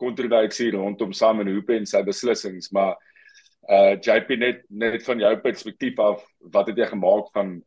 kontroversie 0.00 0.70
rondom 0.72 1.12
Simon 1.12 1.52
Hope 1.52 1.76
en 1.76 1.86
sy 1.86 2.00
beslissings, 2.06 2.70
maar 2.72 2.96
uh 3.68 3.96
JP 4.00 4.38
net 4.40 4.64
net 4.68 5.04
van 5.04 5.20
jou 5.20 5.34
perspektief 5.44 6.00
af, 6.00 6.24
wat 6.52 6.72
het 6.72 6.80
jy 6.80 6.88
gemaak 6.94 7.28
van 7.36 7.58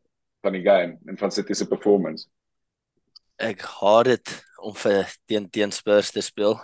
van 0.42 0.52
die 0.52 0.66
game 0.66 0.98
en 1.06 1.16
van 1.16 1.30
City 1.30 1.54
se 1.54 1.68
performance? 1.70 2.26
ek 3.38 3.64
haat 3.80 4.06
dit 4.06 4.32
om 4.62 4.74
vir 4.78 5.10
teen 5.26 5.48
teen 5.50 5.72
Spurs 5.74 6.12
te 6.14 6.22
speel. 6.22 6.54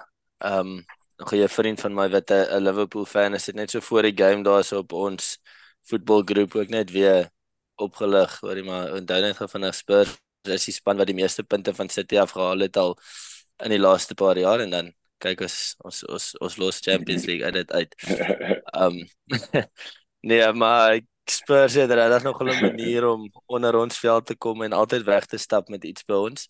Um 0.44 0.84
nog 1.16 1.32
'n 1.32 1.48
vriend 1.48 1.80
van 1.80 1.94
my 1.94 2.08
wat 2.08 2.30
'n 2.30 2.62
Liverpool 2.62 3.04
fan 3.04 3.34
is, 3.34 3.46
het 3.46 3.54
net 3.54 3.70
so 3.70 3.80
voor 3.80 4.02
die 4.02 4.16
game 4.16 4.42
daar 4.42 4.64
so 4.64 4.78
op 4.78 4.92
ons 4.92 5.38
voetbalgroep 5.82 6.54
ook 6.54 6.68
net 6.68 6.90
weer 6.90 7.30
opgelig 7.76 8.42
oor 8.42 8.54
die 8.54 8.64
maar 8.64 8.92
onthou 8.92 9.20
net 9.20 9.36
van 9.36 9.64
'n 9.64 9.72
Spurs 9.72 10.16
is 10.48 10.64
die 10.64 10.74
span 10.74 10.96
wat 10.96 11.06
die 11.06 11.14
meeste 11.14 11.42
punte 11.42 11.74
van 11.74 11.88
City 11.88 12.18
afgehaal 12.18 12.58
het 12.64 12.76
al 12.76 12.96
in 13.64 13.70
die 13.70 13.78
laaste 13.78 14.14
paar 14.14 14.38
jaar 14.38 14.60
en 14.60 14.70
dan 14.70 14.92
kyk 15.20 15.40
ons 15.44 15.56
ons 15.84 16.04
ons 16.08 16.26
ons 16.40 16.56
los 16.56 16.80
Champions 16.80 17.26
League 17.28 17.44
uit 17.44 17.54
dit 17.54 17.72
uit. 17.72 17.94
Um 18.84 18.96
nee, 20.30 20.52
maar 20.52 21.00
Spurs 21.30 21.74
het 21.74 21.90
regtig 21.90 22.22
nog 22.22 22.40
'n 22.40 22.60
manier 22.60 23.06
om 23.08 23.30
onder 23.46 23.76
ons 23.76 23.98
veld 23.98 24.26
te 24.26 24.36
kom 24.36 24.62
en 24.62 24.72
altyd 24.72 25.02
weg 25.04 25.26
te 25.26 25.38
stap 25.38 25.68
met 25.68 25.84
iets 25.84 26.04
by 26.04 26.14
ons. 26.14 26.48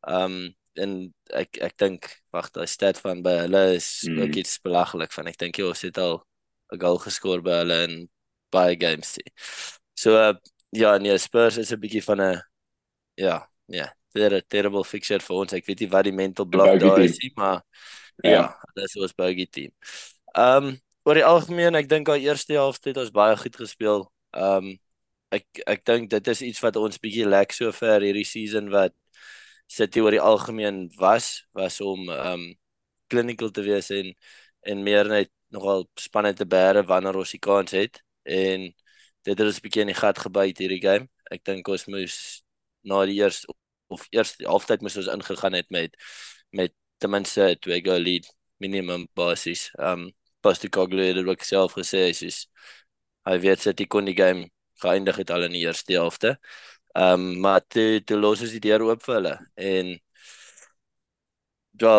Um 0.00 0.56
en 0.82 0.96
ek 1.34 1.58
ek 1.62 1.76
dink 1.80 2.08
wag 2.34 2.50
daai 2.54 2.66
stat 2.70 2.98
van 3.02 3.22
by 3.24 3.34
hulle 3.44 3.62
is 3.76 3.88
mm. 4.08 4.20
ook 4.22 4.40
iets 4.42 4.58
belaglik 4.64 5.12
van 5.12 5.30
ek 5.30 5.38
dink 5.40 5.58
jy 5.58 5.66
ons 5.68 5.82
het 5.86 5.98
al 5.98 6.20
'n 6.72 6.80
goal 6.82 6.98
geskoor 6.98 7.42
by 7.42 7.62
hulle 7.62 7.78
in 7.88 7.96
baie 8.52 8.76
games. 8.78 9.16
So 9.94 10.16
uh, 10.16 10.34
ja, 10.70 10.96
nee, 10.98 11.18
Spurs 11.18 11.56
is 11.56 11.72
'n 11.72 11.80
bietjie 11.80 12.04
van 12.04 12.20
'n 12.20 12.42
ja, 13.14 13.48
ja, 13.66 13.92
ter 14.12 14.42
terrible 14.48 14.84
fixture 14.84 15.20
vir 15.20 15.36
ons. 15.36 15.52
Ek 15.52 15.66
weet 15.66 15.80
nie 15.80 15.92
wat 15.92 16.04
die 16.04 16.12
mental 16.12 16.46
block 16.46 16.80
daar 16.80 17.00
is 17.00 17.18
nie, 17.22 17.32
maar 17.36 17.62
ja, 18.22 18.30
ja 18.30 18.44
dit 18.74 18.98
was 19.00 19.14
baie 19.14 19.34
goed 19.36 19.52
team. 19.52 19.72
Um 20.34 20.76
oor 21.06 21.14
die 21.14 21.24
algemeen, 21.24 21.78
ek 21.78 21.88
dink 21.88 22.08
al 22.08 22.18
eerste 22.18 22.56
helfte 22.58 22.90
het 22.90 22.98
ons 22.98 23.14
baie 23.14 23.36
goed 23.36 23.56
gespeel. 23.56 24.10
Ehm 24.34 24.72
um, 24.72 24.78
ek 25.34 25.62
ek 25.66 25.84
dink 25.84 26.10
dit 26.10 26.28
is 26.28 26.42
iets 26.42 26.62
wat 26.62 26.76
ons 26.78 27.00
bietjie 27.02 27.26
lek 27.26 27.52
sover 27.52 28.04
hierdie 28.04 28.26
season 28.26 28.70
wat 28.70 28.94
City 29.66 30.00
oor 30.00 30.14
die 30.14 30.22
algemeen 30.22 30.86
was 30.98 31.46
was 31.52 31.80
om 31.80 32.08
ehm 32.10 32.32
um, 32.32 32.46
clinical 33.10 33.50
te 33.50 33.62
wees 33.62 33.90
en 33.94 34.14
en 34.66 34.82
meer 34.82 35.08
net 35.08 35.30
nogal 35.54 35.86
spanne 36.00 36.32
te 36.34 36.46
bære 36.46 36.82
wanneer 36.86 37.18
ons 37.20 37.34
die 37.34 37.42
kans 37.42 37.74
het 37.76 38.00
en 38.24 38.66
dit 39.26 39.38
het 39.38 39.46
ons 39.46 39.60
bietjie 39.62 39.84
in 39.84 39.92
die 39.92 39.98
gat 39.98 40.18
gebyt 40.22 40.58
hierdie 40.62 40.82
game. 40.82 41.08
Ek 41.30 41.44
dink 41.46 41.68
ons 41.68 41.86
moes 41.90 42.16
na 42.86 43.04
die 43.06 43.18
eerste 43.20 43.50
of 43.90 44.06
eerste 44.14 44.46
halftyd 44.46 44.82
moes 44.82 44.98
ons 45.02 45.10
ingegaan 45.12 45.54
het 45.58 45.70
met 45.70 45.94
met 46.50 46.74
ten 46.98 47.10
minste 47.10 47.54
twee 47.62 47.82
goal 47.84 48.02
lead 48.02 48.26
minimum 48.62 49.06
basis. 49.14 49.70
Ehm 49.78 50.06
um, 50.06 50.12
Postecoglou 50.46 51.02
het 51.10 51.26
ook 51.26 51.42
self 51.42 51.72
gesê 51.74 52.04
hy 52.06 52.12
is 52.28 52.46
hy 53.26 53.38
weet 53.42 53.64
sy 53.64 53.72
die 53.74 53.88
kon 53.90 54.06
die 54.06 54.14
game 54.14 54.46
geëindig 54.82 55.16
het 55.22 55.30
al 55.34 55.46
in 55.48 55.56
die 55.56 55.64
eerste 55.66 55.96
helfte. 55.96 56.36
Ehm 56.96 57.20
um, 57.20 57.40
maar 57.44 57.60
toe 57.68 58.00
toe 58.04 58.16
los 58.16 58.40
is 58.40 58.52
die 58.56 58.62
deur 58.64 58.82
oop 58.86 59.02
vir 59.04 59.14
hulle 59.18 59.34
en 59.70 59.88
ja 61.80 61.94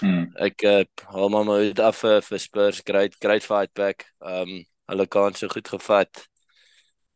hmm. 0.00 0.26
ek 0.46 0.62
uh, 0.70 0.82
hou 1.14 1.28
maar 1.34 1.44
maar 1.48 1.82
af 1.88 1.98
vir, 2.04 2.20
vir 2.22 2.38
Spurs 2.38 2.82
great 2.86 3.16
great 3.18 3.42
fight 3.42 3.72
back. 3.74 4.06
Ehm 4.22 4.54
um, 4.54 4.60
hulle 4.90 5.06
kan 5.06 5.34
so 5.34 5.48
goed 5.48 5.68
gevat. 5.68 6.22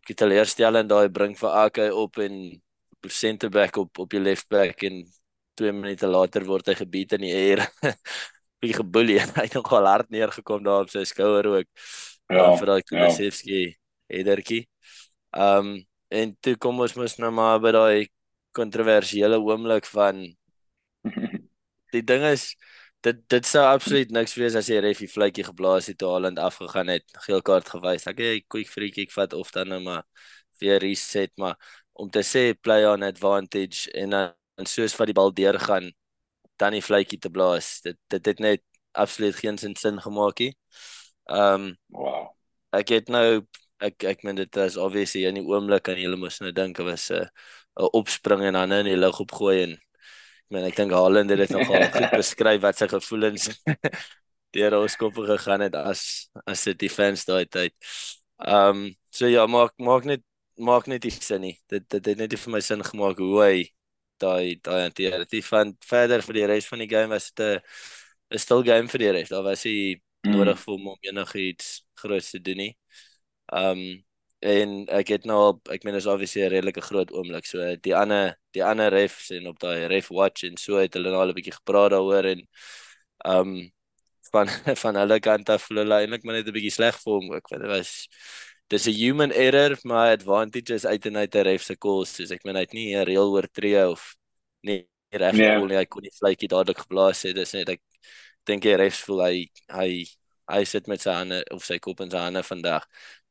Ek 0.03 0.13
het 0.15 0.27
hulle 0.27 0.41
eerstel 0.41 0.81
en 0.81 0.91
daai 0.91 1.09
bring 1.11 1.39
vir 1.39 1.55
AK 1.63 1.81
op 1.93 2.19
en 2.27 2.37
center 3.11 3.51
back 3.51 3.77
op 3.77 3.99
op 3.99 4.11
die 4.11 4.21
left 4.21 4.49
back 4.49 4.83
en 4.83 5.05
2 5.55 5.73
minute 5.73 6.07
later 6.07 6.45
word 6.51 6.67
hy 6.67 6.75
gebied 6.83 7.15
in 7.19 7.27
die 7.29 7.35
air. 7.35 7.63
Bietjie 8.61 8.79
geboelie. 8.81 9.21
Hy 9.23 9.47
het 9.47 9.55
nogal 9.59 9.87
hard 9.87 10.11
neergekom 10.11 10.63
daar 10.67 10.87
op 10.87 10.91
sy 10.91 11.05
skouer 11.07 11.47
ook 11.47 11.69
ja, 12.33 12.47
vir 12.59 12.71
daai 12.73 12.87
Kulusevski 12.91 13.59
ja. 13.65 13.75
headertjie. 14.11 14.65
Ehm 15.35 15.75
um, 15.75 15.83
en 16.21 16.37
toe 16.45 16.55
kom 16.63 16.81
ons 16.85 16.95
mos 16.99 17.19
nou 17.23 17.33
maar 17.35 17.61
by 17.65 17.73
daai 17.77 18.07
kontroversiële 18.59 19.41
oomblik 19.43 19.87
van 19.91 20.23
die 21.95 22.05
ding 22.11 22.25
is 22.31 22.53
dit 23.05 23.21
dit 23.33 23.47
sou 23.47 23.63
absoluut 23.69 24.13
niks 24.17 24.35
wees 24.41 24.57
as 24.59 24.69
jy 24.73 24.79
refie 24.85 25.09
fluitjie 25.11 25.45
geblaas 25.49 25.91
het 25.91 25.99
toe 26.01 26.13
Haaland 26.15 26.41
afgegaan 26.41 26.93
het, 26.93 27.05
geel 27.27 27.43
kaart 27.45 27.69
gewys. 27.75 28.07
Ek 28.11 28.23
hey, 28.23 28.41
quick 28.49 28.71
free 28.73 28.93
kick 28.95 29.13
vat 29.13 29.35
of 29.37 29.51
dan 29.53 29.69
nou 29.73 29.81
maar 29.85 30.05
weer 30.63 30.81
reset, 30.81 31.33
maar 31.41 31.59
om 31.93 32.11
te 32.11 32.23
sê 32.25 32.45
play 32.55 32.87
on 32.89 33.05
advantage 33.05 33.93
en 33.93 34.17
dan 34.17 34.71
soos 34.71 34.97
wat 34.99 35.11
die 35.11 35.17
bal 35.19 35.35
deurgaan 35.37 35.91
dan 36.61 36.77
die 36.77 36.83
fluitjie 36.85 37.21
te 37.21 37.31
blaas. 37.31 37.81
Dit 37.85 37.99
dit 38.15 38.33
het 38.33 38.41
net 38.41 38.65
absoluut 38.93 39.37
geen 39.37 39.59
sin 39.59 39.77
sin 39.77 40.01
gemaak 40.01 40.41
nie. 40.41 40.55
Ehm 41.29 41.69
um, 41.69 41.77
wow. 42.01 42.31
Ek 42.75 42.91
het 42.91 43.09
nou 43.13 43.45
ek 43.81 44.05
ek 44.05 44.23
meen 44.25 44.37
dit 44.37 44.57
is 44.57 44.77
obviously 44.77 45.25
in 45.29 45.35
die 45.35 45.47
oomblik 45.47 45.89
en 45.89 45.99
jy 45.99 46.11
moet 46.17 46.41
nou 46.41 46.53
dink 46.53 46.77
dit 46.77 46.87
was 46.87 47.11
'n 47.11 47.23
uh, 47.23 47.27
'n 47.81 47.91
opspring 48.01 48.43
en 48.43 48.55
dan 48.55 48.73
in 48.73 48.87
die 48.87 48.97
lug 48.97 49.21
opgooi 49.21 49.63
en 49.63 49.73
ek 49.73 50.51
meen 50.51 50.65
ek 50.65 50.77
dink 50.77 50.93
Haaland 50.93 51.31
het 51.31 51.39
dit 51.39 51.51
nogal 51.51 51.89
goed 51.91 52.11
beskryf 52.23 52.61
wat 52.63 52.79
sy 52.79 52.89
gevoelens 52.89 53.51
deur 54.55 54.79
ons 54.79 54.97
kop 54.97 55.15
gegaan 55.15 55.67
het 55.67 55.75
as 55.75 56.31
as 56.47 56.65
dit 56.65 56.79
die 56.87 56.93
fans 56.93 57.25
daai 57.27 57.47
tyd. 57.47 57.75
Ehm 58.39 58.85
um, 58.85 58.95
so 59.11 59.27
ja, 59.27 59.47
maak 59.47 59.75
maak 59.79 60.05
net 60.05 60.23
maak 60.59 60.87
net 60.87 61.05
nie 61.05 61.11
sin 61.11 61.43
nie. 61.43 61.57
Dit 61.71 61.89
dit 61.91 62.07
het 62.07 62.19
net 62.19 62.31
nie 62.31 62.41
vir 62.45 62.53
my 62.53 62.61
sin 62.63 62.83
gemaak 62.83 63.19
hoe 63.19 63.43
hy 63.43 63.57
daai 64.23 64.61
daai 64.63 64.83
hanteer. 64.87 65.27
Dit 65.27 65.45
van 65.51 65.75
verder 65.89 66.23
vir 66.23 66.39
die 66.39 66.47
res 66.53 66.71
van 66.71 66.83
die 66.83 66.91
game 66.91 67.11
was 67.15 67.31
dit 67.33 67.47
'n 67.47 67.61
'n 68.35 68.39
stil 68.39 68.63
game 68.63 68.89
vir 68.89 68.99
die 68.99 69.13
res. 69.19 69.29
Daar 69.29 69.43
was 69.43 69.65
hy 69.65 70.01
mm. 70.27 70.33
nodig 70.33 70.59
vir 70.59 70.73
hom 70.75 70.89
om 70.95 70.99
enigiets 71.03 71.85
groot 71.95 72.31
te 72.31 72.41
doen 72.41 72.57
nie. 72.57 72.73
Um 73.53 74.05
en 74.45 74.73
ek 74.93 75.09
het 75.15 75.25
nou 75.25 75.37
al, 75.41 75.55
ek 75.73 75.87
meen 75.89 75.97
is 75.97 76.07
obviously 76.07 76.43
'n 76.45 76.51
redelike 76.53 76.83
groot 76.85 77.11
oomblik. 77.13 77.47
So 77.47 77.77
die 77.77 77.95
ander 77.97 78.37
die 78.53 78.65
ander 78.65 78.91
refs 78.93 79.31
en 79.31 79.47
op 79.49 79.59
daai 79.59 79.87
ref 79.89 80.09
watch 80.09 80.45
en 80.45 80.57
so 80.57 80.77
het 80.77 80.95
hulle 80.95 81.11
nou 81.11 81.21
al 81.21 81.33
'n 81.33 81.39
bietjie 81.39 81.57
gepraat 81.57 81.93
daaroor 81.93 82.25
en 82.25 82.47
um 83.25 83.73
van 84.33 84.49
van 84.83 84.97
hulle 84.97 85.21
kant 85.21 85.49
af 85.49 85.63
voel 85.67 85.79
hulle 85.85 86.01
eintlik 86.01 86.25
maar 86.25 86.37
net 86.37 86.49
'n 86.49 86.57
bietjie 86.57 86.77
sleg 86.77 86.97
vir 87.05 87.13
hom. 87.13 87.33
Ek 87.35 87.49
weet 87.49 87.61
dit 87.65 87.71
was 87.71 87.93
dis 88.69 88.87
'n 88.89 88.93
human 89.01 89.33
error, 89.33 89.77
maar 89.85 90.13
advantage 90.13 90.75
is 90.75 90.87
uit 90.87 91.07
en 91.07 91.17
uit 91.17 91.35
'n 91.35 91.47
ref 91.49 91.63
se 91.63 91.77
calls. 91.77 92.15
So 92.17 92.35
ek 92.35 92.45
meen 92.45 92.57
hy 92.57 92.65
het 92.67 92.73
nie 92.75 92.95
'n 92.97 93.07
reël 93.07 93.33
oortree 93.33 93.89
of 93.89 94.15
nie 94.63 94.87
reg 95.11 95.33
nee. 95.33 95.51
gevoel 95.53 95.69
nie. 95.69 95.77
Hy 95.77 95.87
kon 95.87 96.03
nie 96.03 96.17
vletjie 96.21 96.49
dadelik 96.49 96.79
geblaas 96.85 97.23
het. 97.23 97.37
Dis 97.37 97.53
net 97.53 97.69
ek 97.69 97.81
dink 98.45 98.63
die 98.63 98.77
refs 98.77 99.01
voel 99.07 99.23
hy 99.25 99.37
hy 99.73 100.05
hy 100.53 100.65
sit 100.65 100.87
met 100.87 101.01
sy 101.01 101.13
hande 101.13 101.45
of 101.55 101.65
sy 101.65 101.79
kop 101.79 102.01
in 102.05 102.11
sy 102.11 102.19
hande 102.19 102.43
vandag 102.45 102.85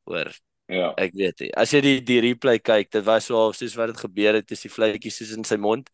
oor 0.06 0.32
Ja. 0.66 0.92
Ek 0.96 1.12
weet 1.12 1.40
nie. 1.44 1.50
As 1.60 1.72
jy 1.74 1.80
die 1.84 1.96
die 2.04 2.20
replay 2.24 2.58
kyk, 2.64 2.90
dit 2.94 3.04
was 3.04 3.28
so 3.28 3.50
soos 3.52 3.74
wat 3.76 3.92
dit 3.92 4.00
gebeur 4.00 4.38
het, 4.38 4.52
is 4.54 4.64
die 4.64 4.72
vletjies 4.72 5.18
soos 5.20 5.34
in 5.36 5.44
sy 5.44 5.58
mond. 5.60 5.90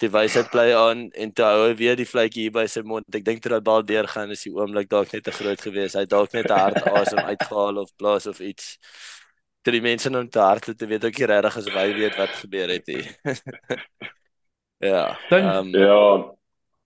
Die 0.00 0.08
wysheid 0.14 0.48
bly 0.52 0.68
aan 0.78 1.08
en 1.18 1.32
toe 1.34 1.44
hou 1.44 1.66
hy 1.66 1.74
weer 1.76 1.98
die 1.98 2.06
vletjie 2.08 2.46
hier 2.46 2.54
by 2.54 2.64
sy 2.70 2.84
mond. 2.86 3.08
Ek 3.14 3.26
dink 3.26 3.42
toe 3.42 3.52
dat 3.56 3.66
bal 3.66 3.84
deurgaan 3.84 4.32
is 4.32 4.44
die 4.46 4.52
oomblik 4.54 4.88
dalk 4.88 5.12
net 5.12 5.26
te 5.26 5.34
groot 5.34 5.60
geweest. 5.60 5.98
Hy 5.98 6.06
dalk 6.08 6.32
net 6.32 6.48
'n 6.48 6.56
hard 6.56 6.86
asem 7.00 7.20
uitgehaal 7.20 7.82
of 7.82 7.92
blaas 7.98 8.26
of 8.30 8.40
iets. 8.40 8.78
Toe 9.62 9.74
die 9.74 9.84
mense 9.84 10.08
nou 10.10 10.24
te 10.24 10.40
hard 10.40 10.70
het, 10.70 10.80
weet 10.88 11.04
ek 11.04 11.18
nie 11.18 11.28
regtig 11.28 11.56
as 11.58 11.68
hy 11.74 11.88
weet 11.98 12.16
wat 12.16 12.32
gebeur 12.40 12.72
het 12.72 12.86
nie. 12.88 13.04
ja. 14.90 15.18
Dink 15.28 15.52
um, 15.52 15.74
ja. 15.74 16.00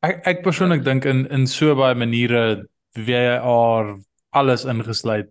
Ek 0.02 0.26
ek 0.26 0.42
persoonlik 0.42 0.82
dink 0.82 1.06
in 1.06 1.28
in 1.30 1.46
so 1.46 1.76
baie 1.78 1.94
maniere 1.94 2.66
VAR 2.98 3.94
alles 4.32 4.64
ingesluit 4.66 5.30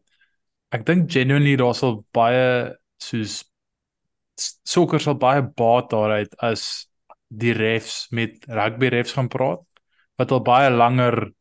ek 0.72 0.86
dink 0.88 1.12
genuinely 1.12 1.58
daar 1.60 1.76
sal 1.76 2.02
baie 2.16 2.72
soos 3.02 3.42
sokker 4.68 5.02
sal 5.04 5.18
baie 5.20 5.44
baat 5.44 5.92
daaruit 5.92 6.34
as 6.40 6.88
die 7.28 7.54
refs 7.56 8.08
met 8.16 8.46
rugby 8.48 8.92
refs 8.92 9.16
gaan 9.18 9.30
praat 9.32 9.64
wat 10.20 10.32
al 10.32 10.44
baie 10.48 10.72
langer 10.72 11.32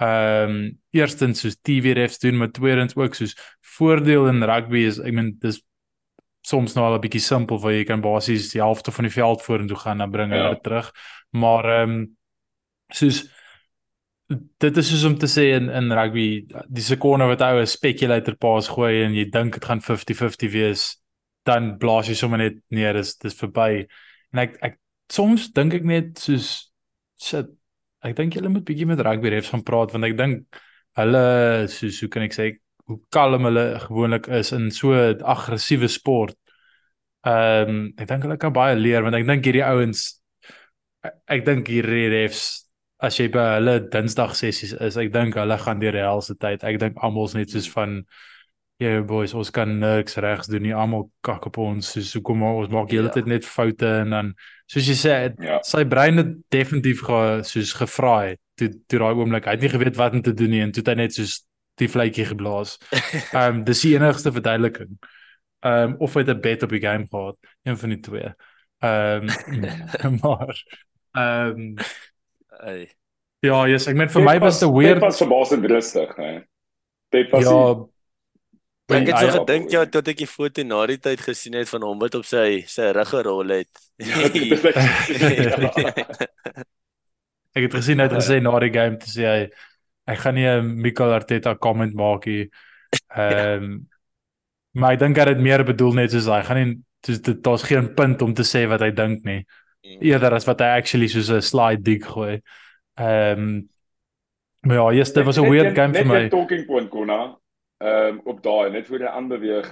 ehm 0.00 0.50
um, 0.50 0.60
eerstens 0.96 1.42
soos 1.44 1.58
TV 1.60 1.92
refs 1.94 2.18
doen 2.22 2.38
maar 2.40 2.52
tweedens 2.56 2.96
ook 2.96 3.14
soos 3.14 3.34
voordeel 3.76 4.30
in 4.30 4.46
rugby 4.48 4.86
is 4.88 4.98
ek 4.98 5.14
meen 5.14 5.34
dis 5.42 5.60
soms 6.46 6.74
nou 6.74 6.86
al 6.86 6.96
'n 6.96 7.04
bietjie 7.04 7.20
simpel 7.20 7.60
waar 7.60 7.74
jy 7.76 7.84
kan 7.84 8.00
basies 8.00 8.48
die 8.54 8.62
helfte 8.62 8.90
van 8.96 9.04
die 9.04 9.12
veld 9.12 9.42
vorentoe 9.44 9.76
gaan 9.76 10.00
en 10.00 10.10
bring 10.10 10.32
hulle 10.32 10.56
ja. 10.56 10.62
terug 10.64 10.90
maar 11.30 11.68
ehm 11.68 11.90
um, 11.90 12.08
soos 12.90 13.28
dit 14.30 14.76
is 14.76 14.88
soos 14.90 15.04
om 15.08 15.16
te 15.18 15.26
sê 15.26 15.50
in 15.56 15.68
in 15.74 15.90
rugby 15.96 16.26
die 16.70 16.84
sekonde 16.86 17.26
wat 17.26 17.42
ou 17.42 17.60
'n 17.60 17.66
speculator 17.66 18.36
pass 18.36 18.68
gooi 18.68 19.02
en 19.04 19.14
jy 19.14 19.24
dink 19.30 19.54
dit 19.54 19.64
gaan 19.64 19.82
50-50 19.82 20.52
wees 20.52 20.82
dan 21.44 21.78
blaas 21.78 22.08
jy 22.08 22.14
sommer 22.14 22.38
net 22.38 22.60
nee 22.70 22.92
dis 22.92 23.16
dis 23.18 23.34
verby. 23.34 23.86
En 24.32 24.38
ek 24.38 24.58
ek 24.62 24.78
soms 25.10 25.50
dink 25.52 25.74
ek 25.74 25.84
net 25.84 26.18
soos 26.18 26.70
shit 27.18 27.48
ek 28.04 28.16
dink 28.16 28.34
julle 28.34 28.48
moet 28.48 28.64
bietjie 28.64 28.86
met 28.86 29.00
rugby 29.00 29.28
refs 29.34 29.50
gaan 29.50 29.66
praat 29.66 29.92
want 29.92 30.04
ek 30.04 30.16
dink 30.16 30.60
hulle 31.00 31.66
soos 31.68 32.00
hoe 32.00 32.08
kan 32.08 32.22
ek 32.22 32.36
sê 32.36 32.46
hoe 32.86 33.00
kalm 33.10 33.44
hulle 33.48 33.78
gewoonlik 33.80 34.28
is 34.28 34.52
in 34.52 34.70
so 34.70 34.94
'n 34.94 35.22
aggressiewe 35.22 35.88
sport. 35.88 36.36
Ehm 37.26 37.68
um, 37.68 37.92
ek 37.98 38.08
dink 38.08 38.22
hulle 38.22 38.38
kan 38.38 38.52
baie 38.52 38.76
leer 38.76 39.02
want 39.02 39.14
ek 39.14 39.26
dink 39.26 39.44
hierdie 39.44 39.66
ouens 39.66 40.22
ek, 41.02 41.14
ek 41.26 41.44
dink 41.44 41.66
hierdie 41.68 42.08
refs 42.08 42.69
as 43.00 43.16
jy 43.18 43.28
by 43.32 43.46
hulle 43.56 43.76
Dinsdag 43.92 44.34
sessies 44.36 44.74
is, 44.76 44.98
ek 45.00 45.12
dink 45.14 45.38
hulle 45.40 45.56
gaan 45.60 45.80
deur 45.80 45.96
die 45.96 46.04
helse 46.04 46.36
tyd. 46.40 46.64
Ek 46.66 46.78
dink 46.80 47.00
almal's 47.00 47.34
net 47.34 47.52
soos 47.52 47.68
van 47.72 48.02
yeah 48.80 49.02
boys, 49.04 49.34
ons 49.36 49.50
kan 49.52 49.72
niks 49.80 50.16
regs 50.20 50.48
doen 50.48 50.64
nie. 50.64 50.72
Almal 50.76 51.08
kak 51.24 51.46
op 51.50 51.58
ons. 51.60 51.92
So, 51.94 52.04
so 52.06 52.24
kom 52.24 52.44
ons 52.46 52.72
maak 52.72 52.92
hele 52.92 53.10
ja. 53.10 53.14
tyd 53.16 53.28
net 53.28 53.48
foute 53.48 53.88
en 54.02 54.16
dan 54.16 54.32
soos 54.70 54.88
jy 54.88 54.96
sê, 54.96 55.16
ja. 55.44 55.60
sy 55.66 55.84
brein 55.88 56.20
het 56.20 56.32
definitief 56.52 57.04
ge, 57.04 57.20
soos 57.48 57.74
gevraai 57.76 58.38
toe 58.60 58.70
toe 58.88 59.00
daai 59.02 59.14
oomblik. 59.14 59.48
Hy 59.48 59.56
het 59.56 59.64
nie 59.64 59.72
geweet 59.72 60.00
wat 60.00 60.16
om 60.16 60.24
te 60.24 60.36
doen 60.36 60.52
nie 60.54 60.62
en 60.64 60.72
toe 60.72 60.84
het 60.84 60.92
hy 60.94 60.98
net 61.02 61.16
soos 61.16 61.40
die 61.80 61.88
vletjie 61.88 62.28
geblaas. 62.28 62.76
Ehm 63.36 63.60
um, 63.60 63.64
dis 63.68 63.84
die 63.86 63.94
enigste 63.96 64.32
verduideliking. 64.36 64.96
Ehm 65.64 65.94
um, 65.94 65.98
of 66.04 66.16
hy 66.16 66.24
het 66.24 66.34
'n 66.36 66.44
bet 66.44 66.62
op 66.64 66.76
die 66.76 66.84
game 66.84 67.08
gehad, 67.08 67.36
een 67.64 67.80
van 67.80 67.96
die 67.96 68.00
twee. 68.00 68.32
Ehm 68.80 69.28
um, 69.64 70.16
maar 70.22 70.56
ehm 71.12 71.60
um, 71.60 71.74
Ey. 72.64 72.90
Ja, 73.40 73.62
yes, 73.68 73.86
ek 73.88 73.96
meen 73.96 74.10
vir 74.12 74.24
my 74.24 74.38
was 74.42 74.60
dit 74.60 74.68
weird. 74.68 74.98
Dit 75.00 75.06
was 75.06 75.20
verbaasend 75.22 75.64
rustig, 75.64 76.12
hè. 76.16 76.32
Dit 77.14 77.30
was 77.32 77.44
Ja. 77.48 77.62
Ek 78.90 79.06
het 79.06 79.18
so 79.22 79.30
gedink 79.38 79.70
ja 79.70 79.84
tot 79.86 80.08
ek 80.10 80.18
die 80.18 80.26
foto 80.26 80.62
na 80.66 80.80
die 80.90 80.98
tyd 80.98 81.20
gesien 81.22 81.54
het 81.54 81.68
van 81.70 81.84
hom 81.86 82.00
wat 82.02 82.16
op 82.18 82.24
sy 82.26 82.66
sy 82.66 82.88
rug 82.96 83.10
gerol 83.12 83.52
het. 83.54 83.70
ek 87.54 87.62
het 87.66 87.74
gesien 87.76 88.02
hy 88.02 88.06
het 88.08 88.16
gesê 88.16 88.40
na 88.42 88.58
die 88.64 88.72
game 88.74 88.98
te 88.98 89.08
sê 89.12 89.22
hy 89.28 89.42
ek 90.10 90.18
gaan 90.24 90.34
nie 90.34 90.48
'n 90.48 90.74
Mikel 90.82 91.14
Arteta 91.14 91.54
comment 91.54 91.94
maak 91.94 92.26
nie. 92.26 92.50
Ehm 93.14 93.62
um, 93.62 93.88
maar 94.74 94.92
ek 94.94 95.00
dink 95.02 95.18
hy 95.18 95.26
het 95.30 95.40
meer 95.42 95.64
bedoel 95.66 95.94
net 95.98 96.10
soos 96.10 96.26
hy 96.30 96.42
gaan 96.46 96.58
nie 96.58 96.78
soos 97.06 97.20
dit 97.26 97.38
daar's 97.42 97.62
geen 97.66 97.94
punt 97.94 98.22
om 98.22 98.34
te 98.34 98.42
sê 98.46 98.66
wat 98.70 98.82
hy 98.82 98.90
dink 98.90 99.24
nie. 99.24 99.46
Mm. 99.80 100.02
eerder 100.04 100.34
as 100.36 100.44
wat 100.44 100.60
hy 100.60 100.66
actually 100.76 101.08
soos 101.08 101.30
'n 101.32 101.40
slide 101.40 101.82
dig 101.82 102.04
gooi. 102.04 102.40
Ehm 103.00 103.38
um, 103.38 103.68
maar 104.60 104.76
ja, 104.76 104.90
yes, 104.92 105.12
dit 105.12 105.24
was 105.24 105.38
'n 105.38 105.48
weird 105.48 105.74
game 105.74 105.94
vir 105.94 106.06
my. 106.06 106.22
Net 106.22 106.32
'n 106.32 106.36
talking 106.36 106.66
point 106.66 106.90
konna. 106.90 107.38
Ehm 107.78 108.18
um, 108.18 108.20
op 108.24 108.42
daai 108.42 108.70
net 108.70 108.86
voor 108.86 108.98
hy 108.98 109.06
aanbeweeg. 109.06 109.68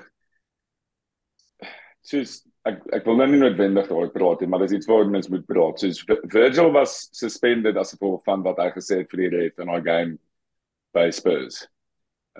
Soos 2.01 2.47
ek 2.65 2.81
ek 2.93 3.05
wil 3.05 3.17
nou 3.17 3.27
nie 3.29 3.41
noodwendig 3.41 3.89
daaroor 3.89 4.13
praat 4.13 4.41
nie, 4.41 4.49
maar 4.49 4.65
dis 4.65 4.73
iets 4.73 4.87
waaroor 4.87 5.11
mens 5.11 5.29
moet 5.29 5.47
praat. 5.47 5.81
Soos 5.81 6.05
Virgil 6.33 6.73
was 6.73 7.09
suspended 7.13 7.77
as 7.77 7.93
gevolg 7.93 8.23
van 8.25 8.43
wat 8.43 8.57
hy 8.57 8.71
gesê 8.71 9.03
het 9.03 9.11
vir 9.11 9.25
die 9.25 9.33
ref 9.37 9.59
in 9.59 9.67
daai 9.67 9.83
game 9.83 10.19
by 10.97 11.11
Spurs. 11.11 11.67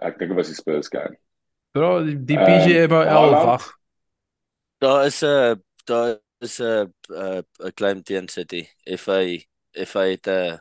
Ek 0.01 0.19
dink 0.19 0.31
dit 0.31 0.39
was 0.39 0.49
die 0.49 0.57
Spurs 0.57 0.89
game. 0.89 1.17
Bro, 1.77 2.05
die, 2.05 2.39
PGA 2.39 2.87
um, 2.87 2.89
by 2.89 3.05
11. 3.05 3.69
Daar 4.81 5.07
is 5.07 5.23
'n 5.23 5.63
daar 5.85 6.17
is 6.41 6.61
'n 6.61 6.93
'n 7.11 7.73
claim 7.75 8.03
teen 8.03 8.29
City. 8.29 8.69
If 8.87 9.07
hy 9.07 9.45
if 9.75 9.95
hy 9.95 10.11
het 10.17 10.27
'n 10.29 10.59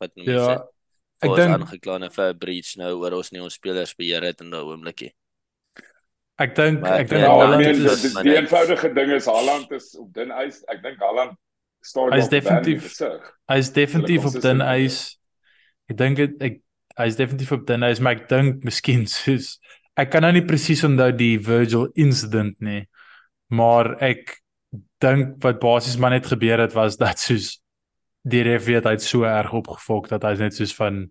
wat 0.00 0.14
noem 0.16 0.26
jy? 0.26 0.34
Ja. 0.34 0.64
Ek 1.18 1.34
dink 1.34 1.54
aangeklaane 1.54 2.10
vir 2.14 2.32
'n 2.32 2.38
breach 2.38 2.76
nou 2.76 2.92
oor 3.02 3.18
ons 3.18 3.32
nie 3.32 3.42
ons 3.42 3.54
spelers 3.54 3.94
beheer 3.94 4.22
het 4.22 4.40
in 4.40 4.50
daai 4.50 4.62
oomblikie. 4.62 5.12
Ek 6.38 6.54
dink 6.54 6.86
ek 6.86 7.08
dink 7.10 7.26
Haaland 7.26 7.66
is 7.66 8.02
die, 8.22 8.36
eenvoudige 8.36 8.92
ding 8.94 9.10
is 9.16 9.26
Haaland 9.26 9.72
is 9.72 9.96
op 9.98 10.12
dun 10.14 10.30
ys. 10.30 10.62
Ek 10.68 10.82
dink 10.82 11.00
Haaland 11.02 11.34
staan 11.82 12.12
Hy 12.12 12.18
is 12.22 12.28
definitief 12.28 13.00
Hy 13.48 13.58
is 13.58 13.72
definitief 13.72 14.28
op 14.30 14.40
dun 14.42 14.62
ys. 14.62 15.18
Ek 15.90 15.96
dink 15.98 16.22
ek 16.22 16.60
hy 16.98 17.06
is 17.06 17.16
definitief 17.16 17.52
op 17.52 17.66
dun 17.66 17.82
ys, 17.86 18.00
maar 18.00 18.18
ek 18.18 18.28
dink 18.28 18.62
miskien 18.66 19.06
soos 19.18 19.58
ek 19.98 20.12
kan 20.12 20.22
nou 20.22 20.30
nie 20.36 20.46
presies 20.46 20.84
onthou 20.86 21.10
die 21.10 21.38
Virgil 21.42 21.88
incident 21.98 22.54
nie. 22.62 22.84
Maar 23.50 23.96
ek 24.04 24.36
dink 25.00 25.38
wat 25.44 25.60
basies 25.62 25.96
maar 25.96 26.10
net 26.10 26.26
gebeur 26.26 26.58
het 26.58 26.74
was 26.74 26.96
dat 26.96 27.18
soos 27.18 27.58
die 28.28 28.42
ref 28.42 28.66
weet 28.66 28.84
hy't 28.84 29.02
so 29.02 29.24
erg 29.28 29.52
opgefok 29.52 30.08
dat 30.08 30.22
hy's 30.26 30.42
net 30.42 30.54
soos 30.56 30.74
van 30.76 31.06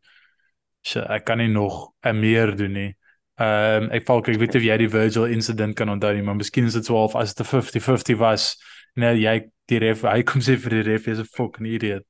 ek 0.95 1.25
kan 1.25 1.37
nie 1.37 1.51
nog 1.51 1.91
'n 2.05 2.19
meer 2.19 2.55
doen 2.55 2.71
nie. 2.71 2.95
Ehm 3.37 3.83
um, 3.83 3.89
ek 3.91 4.05
falk 4.05 4.29
ek 4.29 4.39
weet 4.39 4.55
of 4.55 4.63
jy 4.63 4.77
die 4.77 4.89
Virgil 4.89 5.25
incident 5.25 5.75
kan 5.75 5.89
onthou 5.89 6.13
nie, 6.13 6.23
maar 6.23 6.35
miskien 6.35 6.65
is 6.65 6.73
dit 6.73 6.85
so 6.85 6.95
half 6.95 7.15
as 7.15 7.33
dit 7.33 7.45
50-50 7.45 8.17
was. 8.17 8.55
Nee, 8.95 9.19
jy 9.21 9.49
die 9.69 9.79
ref, 9.79 10.01
hy 10.01 10.23
kom 10.23 10.41
sê 10.41 10.55
vir 10.57 10.69
die 10.69 10.85
ref 10.93 11.07
is 11.07 11.19
'n 11.19 11.29
fucking 11.35 11.67
idiot. 11.67 12.05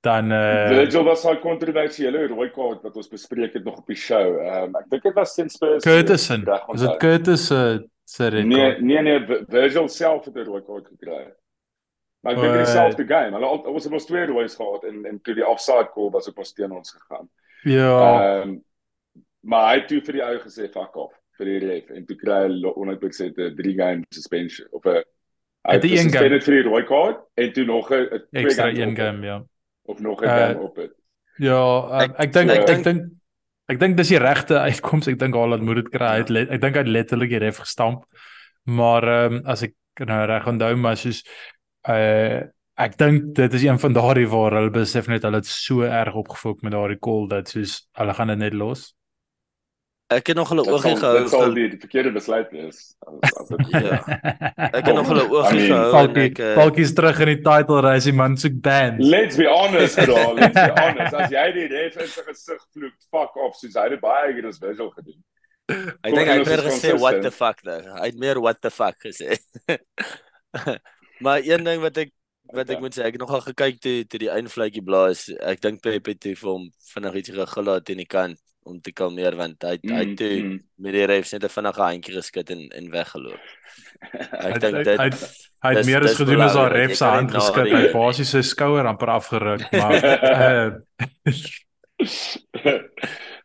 Dan 0.00 0.32
uh 0.32 0.68
Virgil 0.68 1.04
was 1.04 1.24
al 1.24 1.38
kontroversiële 1.38 2.26
rooi 2.28 2.48
kaart 2.50 2.82
wat 2.82 2.96
ons 2.96 3.08
bespreek 3.08 3.52
het 3.52 3.64
nog 3.64 3.78
op 3.78 3.86
die 3.86 3.96
show. 3.96 4.40
Ehm 4.40 4.70
um, 4.70 4.76
ek 4.76 4.88
dink 4.88 5.02
dit 5.02 5.14
was 5.14 5.34
since 5.34 5.56
Spurs. 5.56 5.84
Curtis. 5.84 6.30
Is 6.30 6.80
dit 6.80 6.96
Curtis 6.96 7.50
uh 7.50 7.78
se 8.10 8.28
rekord. 8.28 8.80
Nee, 8.80 9.02
nee 9.02 9.02
nee, 9.02 9.44
Virgil 9.48 9.88
self 9.88 10.24
het 10.24 10.34
'n 10.36 10.48
rooi 10.48 10.62
kaart 10.62 10.86
gekry. 10.86 11.34
Maar 12.20 12.34
ek 12.34 12.40
dink 12.40 12.54
dit 12.54 12.68
selfde 12.68 13.06
game. 13.06 13.36
Hulle 13.36 13.50
het 13.56 13.66
ons 13.66 13.84
het 13.84 13.92
ons 13.92 14.04
twee 14.04 14.26
rooi 14.26 14.48
gehad 14.48 14.84
en 14.84 15.04
en 15.04 15.20
toe 15.20 15.34
die 15.34 15.46
offside 15.46 15.90
call 15.94 16.10
was 16.10 16.28
op 16.28 16.38
ons 16.38 16.52
teen 16.52 16.72
ons 16.72 16.92
gegaan. 16.96 17.30
Ja. 17.62 17.94
Ehm 18.00 18.48
um, 18.48 18.64
maar 19.40 19.70
hy 19.70 19.78
het 19.78 19.88
toe 19.88 20.00
vir 20.04 20.18
die 20.18 20.24
ou 20.24 20.34
gesê 20.42 20.66
fuck 20.68 20.96
off 20.96 21.14
vir 21.38 21.46
die 21.46 21.60
ref 21.62 21.90
en 21.96 22.04
toe 22.06 22.16
kry 22.16 22.40
hy 22.44 22.72
onuitbekend 22.74 23.38
'n 23.38 23.54
3 23.56 23.74
game 23.76 24.04
suspension 24.10 24.66
of 24.70 24.84
'n 24.84 25.00
hy 25.68 25.76
het 25.78 25.84
gesuspended 25.84 26.44
vir 26.44 26.54
die 26.54 26.66
rooi 26.68 26.82
kaart 26.84 27.22
en 27.34 27.52
toe 27.52 27.64
nog 27.64 27.90
'n 27.90 28.26
extra 28.32 28.68
een 28.68 28.96
game 28.96 29.26
ja. 29.26 29.44
Of 29.82 30.00
nog 30.00 30.20
'n 30.20 30.24
uh, 30.24 30.36
game 30.36 30.60
op 30.60 30.74
dit. 30.74 30.92
Ja, 31.36 32.02
um, 32.02 32.14
ek 32.18 32.32
dink 32.32 32.50
ek 32.50 32.84
dink 32.84 33.19
Ek 33.70 33.78
dink 33.78 33.96
dis 33.98 34.10
die 34.10 34.18
regte 34.18 34.58
uitkoms. 34.58 35.08
Ek 35.10 35.18
dink 35.20 35.36
Haaland 35.38 35.62
moet 35.66 35.84
dit 35.84 35.90
kry. 35.94 36.14
Hy 36.16 36.22
het 36.24 36.30
ek 36.56 36.62
dink 36.62 36.78
hy 36.78 36.84
het 36.84 36.90
letterlik 36.90 37.30
die 37.30 37.42
ref 37.42 37.60
gestamp. 37.62 38.06
Maar 38.66 39.06
ehm 39.08 39.36
um, 39.40 39.42
as 39.50 39.62
ek 39.66 39.76
nou 40.06 40.22
reg 40.26 40.48
onthou 40.50 40.72
maar 40.80 40.98
soos 40.98 41.22
uh 41.88 42.40
ek 42.80 42.94
dink 42.96 43.34
dit 43.36 43.54
is 43.58 43.64
een 43.66 43.78
van 43.78 43.92
daardie 43.92 44.28
waar 44.32 44.54
hulle 44.56 44.72
besef 44.72 45.08
net 45.12 45.26
hulle 45.26 45.42
het 45.42 45.48
so 45.48 45.84
erg 45.84 46.14
opgefok 46.16 46.62
met 46.64 46.72
daardie 46.72 46.96
call 46.96 47.26
dat 47.28 47.50
soos 47.52 47.74
hulle 48.00 48.14
gaan 48.16 48.32
dit 48.32 48.40
net 48.40 48.56
los. 48.56 48.86
Ek 50.10 50.26
het 50.26 50.36
nog 50.36 50.48
hulle 50.50 50.64
oogie 50.66 50.96
gehou. 50.98 51.18
Dit 51.22 51.30
sal 51.30 51.52
die, 51.54 51.68
die 51.70 51.78
verkeerde 51.78 52.10
besluit 52.10 52.48
wees. 52.50 52.78
As, 53.06 53.34
as 53.42 53.50
dit, 53.52 53.60
Ja. 53.86 53.98
Ek 54.66 54.88
het 54.88 54.96
nog 54.96 55.06
hulle 55.12 55.22
I 55.22 55.34
oogie 55.36 55.60
mean, 55.60 55.68
gehou 55.70 55.92
Falkie 55.94 56.24
eh, 56.32 56.54
Falkie's 56.58 56.94
terug 56.98 57.20
in 57.22 57.30
die 57.30 57.36
title 57.44 57.78
race 57.86 58.10
die 58.10 58.14
man 58.18 58.34
soek 58.40 58.56
bands. 58.64 59.04
Let's 59.06 59.38
be 59.38 59.46
honest, 59.46 60.00
bro. 60.08 60.32
Let's 60.34 60.56
be 60.58 60.66
honest. 60.74 61.14
As 61.14 61.30
jy 61.30 61.44
die 61.54 61.68
ref 61.70 62.00
in 62.02 62.10
sy 62.10 62.26
gesig 62.26 62.58
vloek, 62.74 62.96
fuck 63.06 63.38
off, 63.38 63.54
soos 63.60 63.78
hy 63.78 63.86
dit 63.94 64.02
baie 64.02 64.34
keer 64.34 64.50
as 64.50 64.58
visual 64.66 64.90
gedoen. 64.98 65.20
ek 65.70 66.10
dink 66.10 66.26
hy 66.26 66.38
het 66.40 66.50
meer 66.50 66.64
gesê 66.66 66.92
what 66.98 67.22
the 67.22 67.30
fuck 67.30 67.62
though. 67.62 67.94
Hy 68.00 68.10
het 68.10 68.20
meer 68.26 68.42
what 68.42 68.58
the 68.66 68.74
fuck 68.74 68.98
gesê. 69.06 69.38
maar 71.22 71.46
een 71.46 71.70
ding 71.70 71.86
wat 71.86 72.02
ek 72.02 72.10
wat 72.50 72.66
ek 72.66 72.80
Okay. 72.80 72.82
moet 72.82 72.96
sê, 72.98 73.06
ek 73.06 73.14
het 73.14 73.22
nogal 73.22 73.46
gekyk 73.46 73.78
toe 73.78 73.96
toe 74.10 74.24
die 74.26 74.34
eindvletjie 74.34 74.82
blaas. 74.82 75.28
Ek 75.38 75.62
dink 75.62 75.84
Pep 75.86 76.10
het 76.10 76.32
vir 76.34 76.50
hom 76.50 76.66
vinnig 76.96 77.22
iets 77.22 77.36
gegil 77.38 77.76
teen 77.86 78.02
die 78.02 78.10
kant 78.10 78.42
om 78.70 78.80
te 78.80 78.92
kalmeer 78.92 79.36
want 79.36 79.62
hy 79.66 79.76
hy 79.82 80.00
het 80.04 80.16
toe 80.16 80.30
Mm, 80.42 80.50
mm. 80.52 80.60
met 80.78 80.92
die 80.96 81.06
refs 81.06 81.32
net 81.32 81.44
'n 81.44 81.48
vinnige 81.56 81.82
handjie 81.82 82.14
geskit 82.14 82.50
en 82.50 82.68
en 82.78 82.90
weggeloop. 82.90 83.40
Hy- 83.42 84.48
Ek 84.54 84.60
dink 84.60 84.76
hy- 84.76 84.84
dit 84.84 84.98
hy- 84.98 85.10
Hy 85.62 85.74
het 85.76 85.86
meer 85.86 86.02
as 86.08 86.16
gedoen 86.16 86.40
as 86.40 86.54
haar 86.56 86.72
Jy 86.78 86.94
se 86.94 87.04
hand 87.04 87.30
geskit. 87.30 87.68
Hy 87.72 87.92
basies 87.92 88.30
sy 88.32 88.40
skouer 88.42 88.86
amper 88.86 89.08
afgeruk, 89.12 89.60
maar 89.80 89.98
uh 90.24 90.70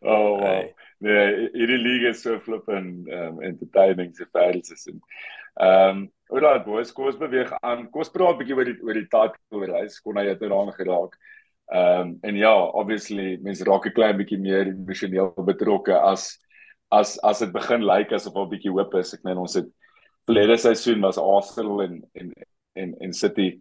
oh 0.00 0.40
wow. 0.40 0.64
Nee, 0.98 1.50
hierdie 1.52 1.76
league 1.78 2.08
is 2.08 2.22
so 2.22 2.38
flippin 2.40 3.04
um 3.12 3.42
entertaining 3.44 4.14
ver 4.16 4.56
as 4.56 4.70
is. 4.72 4.88
Ehm, 5.60 6.06
alright 6.32 6.64
boys, 6.64 6.92
kom 6.92 7.06
ons 7.10 7.18
beweeg 7.20 7.52
aan. 7.60 7.90
Kom 7.90 8.00
ons 8.00 8.10
praat 8.14 8.34
'n 8.36 8.38
bietjie 8.40 8.56
oor 8.56 8.64
die 8.64 8.78
oor 8.82 8.94
die 8.96 9.08
title 9.12 9.66
race. 9.72 10.00
Kon 10.02 10.16
hy 10.16 10.24
het 10.30 10.40
eraan 10.42 10.72
geraak. 10.72 11.16
Ehm 11.72 12.00
um, 12.00 12.18
en 12.22 12.36
ja, 12.36 12.52
obviously 12.54 13.38
mense 13.42 13.64
raak 13.64 13.86
'n 13.86 13.92
klein 13.94 14.16
bietjie 14.16 14.38
meer 14.38 14.66
emosioneel 14.70 15.32
betrokke 15.44 15.94
as 15.98 16.38
as 16.90 17.18
as 17.24 17.38
dit 17.40 17.52
begin 17.52 17.82
lyk 17.82 18.12
asof 18.12 18.34
daar 18.34 18.46
'n 18.46 18.50
bietjie 18.50 18.70
hoop 18.70 18.94
is. 18.94 19.14
Ek 19.14 19.24
meen 19.24 19.38
ons 19.38 19.54
het 19.54 19.66
verlede 20.26 20.56
seisoen 20.58 21.00
was 21.00 21.18
Arsenal 21.18 21.82
en 21.82 22.02
en 22.14 22.32
en 22.76 22.94
en 23.00 23.12
City 23.12 23.60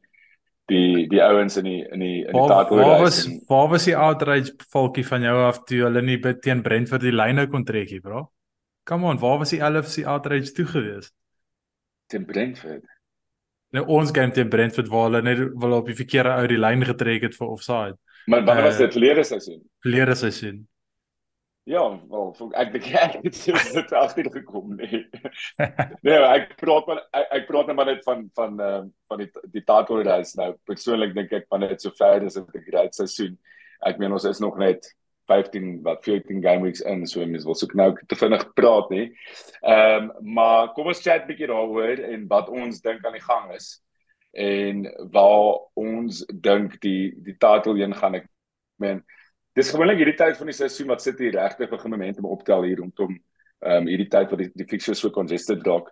die 0.68 1.08
die 1.08 1.22
ouens 1.24 1.58
in 1.58 1.64
die 1.64 1.82
in 1.92 2.00
die 2.00 2.26
in 2.26 2.34
die 2.34 2.48
title 2.48 2.78
waar 2.78 3.02
was 3.02 3.26
en- 3.26 3.42
waar 3.48 3.70
was 3.70 3.86
die 3.86 3.96
outrage 3.98 4.54
Falkie 4.70 5.06
van 5.06 5.22
jou 5.22 5.38
af 5.48 5.64
toe 5.66 5.82
hulle 5.84 6.02
nie 6.02 6.18
by 6.18 6.34
teen 6.34 6.62
Brentford 6.62 7.02
die 7.02 7.12
lyne 7.12 7.48
kon 7.48 7.64
trekkie, 7.66 8.02
bro? 8.02 8.32
Come 8.86 9.06
on, 9.08 9.18
waar 9.20 9.38
was 9.40 9.50
die 9.50 9.62
LFC 9.62 10.06
outrage 10.06 10.52
toe 10.54 10.66
gewees? 10.66 11.12
teen 12.08 12.26
Brentford. 12.26 12.84
Nou 13.76 13.84
ons 13.98 14.12
game 14.16 14.32
teen 14.32 14.50
Brentford 14.50 14.88
waar 14.92 15.10
hulle 15.10 15.22
net 15.26 15.42
wil 15.60 15.74
op 15.82 15.90
die 15.90 15.98
verkeerde 15.98 16.32
ou 16.40 16.46
die 16.48 16.60
lyn 16.62 16.86
getrek 16.88 17.26
het 17.28 17.36
vir 17.36 17.48
offside 17.52 17.98
Maar 18.28 18.46
wanneer 18.48 18.64
was 18.70 18.80
Eh, 18.80 18.86
dit 18.88 18.94
verlede 18.96 19.24
seisoen? 19.24 19.60
verlede 19.86 20.16
seisoen. 20.16 20.64
Ja, 21.66 21.82
wel, 22.10 22.28
ek 22.62 22.72
dink 22.76 22.88
ek 22.94 23.16
het 23.26 23.36
so 23.36 23.54
dit 23.74 23.94
agter 23.98 24.28
gekom 24.30 24.76
nee. 24.80 25.00
nee, 26.06 26.18
ek 26.30 26.52
praat 26.62 26.86
maar 26.90 27.00
ek, 27.12 27.26
ek 27.40 27.48
praat 27.50 27.68
net 27.72 27.76
maar 27.80 27.90
net 27.90 28.04
van 28.06 28.28
van 28.38 28.60
ehm 28.62 28.92
van 29.10 29.24
die 29.24 29.30
die 29.56 29.64
title 29.66 30.04
race 30.06 30.38
nou. 30.38 30.52
Persoonlik 30.70 31.16
dink 31.18 31.34
ek 31.34 31.48
van 31.50 31.66
dit 31.66 31.82
so 31.82 31.90
ver 31.98 32.22
is 32.28 32.38
dit 32.38 32.46
'n 32.56 32.66
great 32.70 32.94
seisoen. 32.96 33.34
Ek 33.86 33.98
meen 33.98 34.14
ons 34.14 34.26
is 34.30 34.40
nog 34.40 34.58
net 34.62 34.86
15 35.30 35.82
wat 35.86 36.04
14 36.06 36.42
game 36.42 36.64
weeks 36.66 36.82
in, 36.82 37.06
so 37.08 37.26
mens 37.26 37.46
wil 37.48 37.58
soek 37.58 37.74
nou 37.78 37.90
te 38.08 38.18
vinnig 38.20 38.46
praat 38.58 38.90
nie. 38.94 39.08
Ehm 39.62 40.12
maar 40.36 40.72
kom 40.76 40.92
ons 40.92 41.02
chat 41.02 41.28
bietjie 41.28 41.50
daaroor 41.52 42.02
en 42.12 42.28
wat 42.32 42.50
ons 42.50 42.82
dink 42.82 43.06
aan 43.06 43.18
die 43.18 43.26
gang 43.26 43.52
is 43.56 43.74
en 44.36 44.84
waar 45.12 45.62
ons 45.80 46.26
dink 46.28 46.80
die 46.84 47.14
die 47.24 47.38
title 47.40 47.78
heen 47.80 47.96
gaan. 47.96 48.20
Ek 48.22 48.28
meen 48.84 49.04
dis 49.56 49.72
gewoonlik 49.72 50.02
hierdie 50.02 50.20
tyd 50.20 50.38
van 50.38 50.52
die 50.52 50.58
seisoen 50.58 50.92
wat 50.92 51.04
City 51.04 51.32
regtig 51.32 51.72
begin 51.72 51.96
momentum 51.96 52.28
optel 52.30 52.68
hier 52.68 52.84
rondom 52.84 53.16
ehm 53.66 53.86
um, 53.86 53.88
hierdie 53.90 54.12
tyd 54.12 54.30
wat 54.32 54.44
die 54.44 54.52
die 54.54 54.68
fixtures 54.70 55.02
so 55.02 55.10
congested 55.10 55.64
raak. 55.68 55.90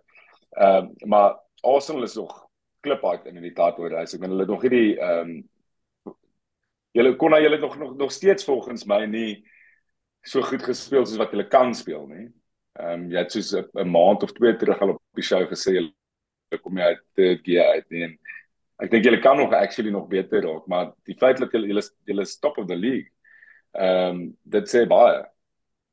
Ehm 0.58 0.92
um, 0.92 1.10
maar 1.16 1.40
Arsenal 1.64 2.04
is 2.04 2.16
nog 2.20 2.44
klip 2.84 3.06
uit 3.06 3.26
in 3.32 3.42
die 3.42 3.56
title 3.56 3.90
race. 3.90 4.16
Ek 4.16 4.22
meen 4.22 4.34
hulle 4.36 4.44
het 4.44 4.52
nog 4.52 4.66
hierdie 4.68 5.00
ehm 5.00 5.30
um, 5.30 5.42
julle 6.94 7.16
kon 7.18 7.34
hulle 7.34 7.60
nog 7.60 7.78
nog 7.78 7.96
nog 7.98 8.12
steeds 8.12 8.46
volgens 8.46 8.86
my 8.86 9.06
nie 9.06 9.44
so 10.24 10.42
goed 10.42 10.64
gespeel 10.64 11.06
soos 11.06 11.20
wat 11.20 11.34
hulle 11.36 11.48
kan 11.48 11.74
speel 11.76 12.08
nie. 12.08 12.28
Ehm 12.80 13.06
um, 13.06 13.10
jy 13.12 13.20
het 13.22 13.32
soos 13.32 13.54
'n 13.54 13.90
maand 13.90 14.24
of 14.24 14.32
twee 14.34 14.56
terug 14.58 14.82
al 14.82 14.96
op 14.96 15.02
die 15.16 15.26
show 15.26 15.42
gesê 15.50 15.78
julle 15.78 16.60
kom 16.62 16.78
jy 16.78 16.84
uit 16.84 17.04
third 17.16 17.44
gear 17.46 17.74
uit 17.76 17.90
nie. 17.90 18.20
Ek 18.82 18.92
dink 18.92 19.06
julle 19.06 19.20
kan 19.20 19.38
nog 19.38 19.54
actually 19.54 19.92
nog 19.92 20.08
beter 20.08 20.42
raak, 20.42 20.68
maar 20.68 20.94
die 21.06 21.18
feit 21.18 21.38
dat 21.38 21.52
julle 21.52 21.68
julle 21.68 21.84
julle 22.06 22.22
is 22.22 22.40
top 22.40 22.58
of 22.58 22.68
the 22.68 22.76
league. 22.76 23.10
Ehm 23.74 24.10
um, 24.10 24.38
dit 24.44 24.70
sê 24.70 24.86
baie. 24.88 25.24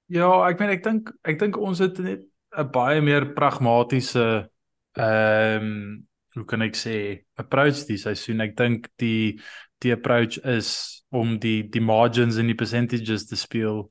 Ja, 0.06 0.48
ek 0.48 0.60
meen 0.60 0.70
ek 0.70 0.84
dink 0.84 1.12
ek 1.24 1.38
dink 1.38 1.56
ons 1.56 1.78
het 1.78 1.98
net 1.98 2.24
'n 2.56 2.70
baie 2.70 3.00
meer 3.00 3.32
pragmatiese 3.34 4.48
ehm 4.96 5.64
um, 5.64 6.06
hoe 6.34 6.44
kan 6.44 6.62
ek 6.62 6.76
sê 6.76 7.24
approach 7.34 7.86
die 7.86 7.98
seisoen. 7.98 8.40
Ek 8.40 8.56
dink 8.56 8.88
die 8.96 9.40
die 9.80 9.92
approach 9.92 10.38
is 10.44 10.70
om 11.10 11.38
die 11.42 11.62
die 11.68 11.82
margins 11.82 12.38
en 12.38 12.50
die 12.50 12.58
percentages 12.58 13.26
te 13.26 13.36
speel. 13.36 13.88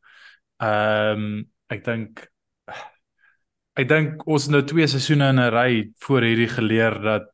Ehm 0.62 1.24
um, 1.26 1.46
ek 1.70 1.84
dink 1.86 2.26
ek 3.80 3.88
dink 3.90 4.26
ons 4.28 4.48
nou 4.50 4.64
twee 4.68 4.88
seisoene 4.90 5.30
in 5.34 5.40
'n 5.40 5.54
ry 5.54 5.72
voor 6.04 6.26
hierdie 6.26 6.50
geleer 6.52 7.00
dat 7.04 7.30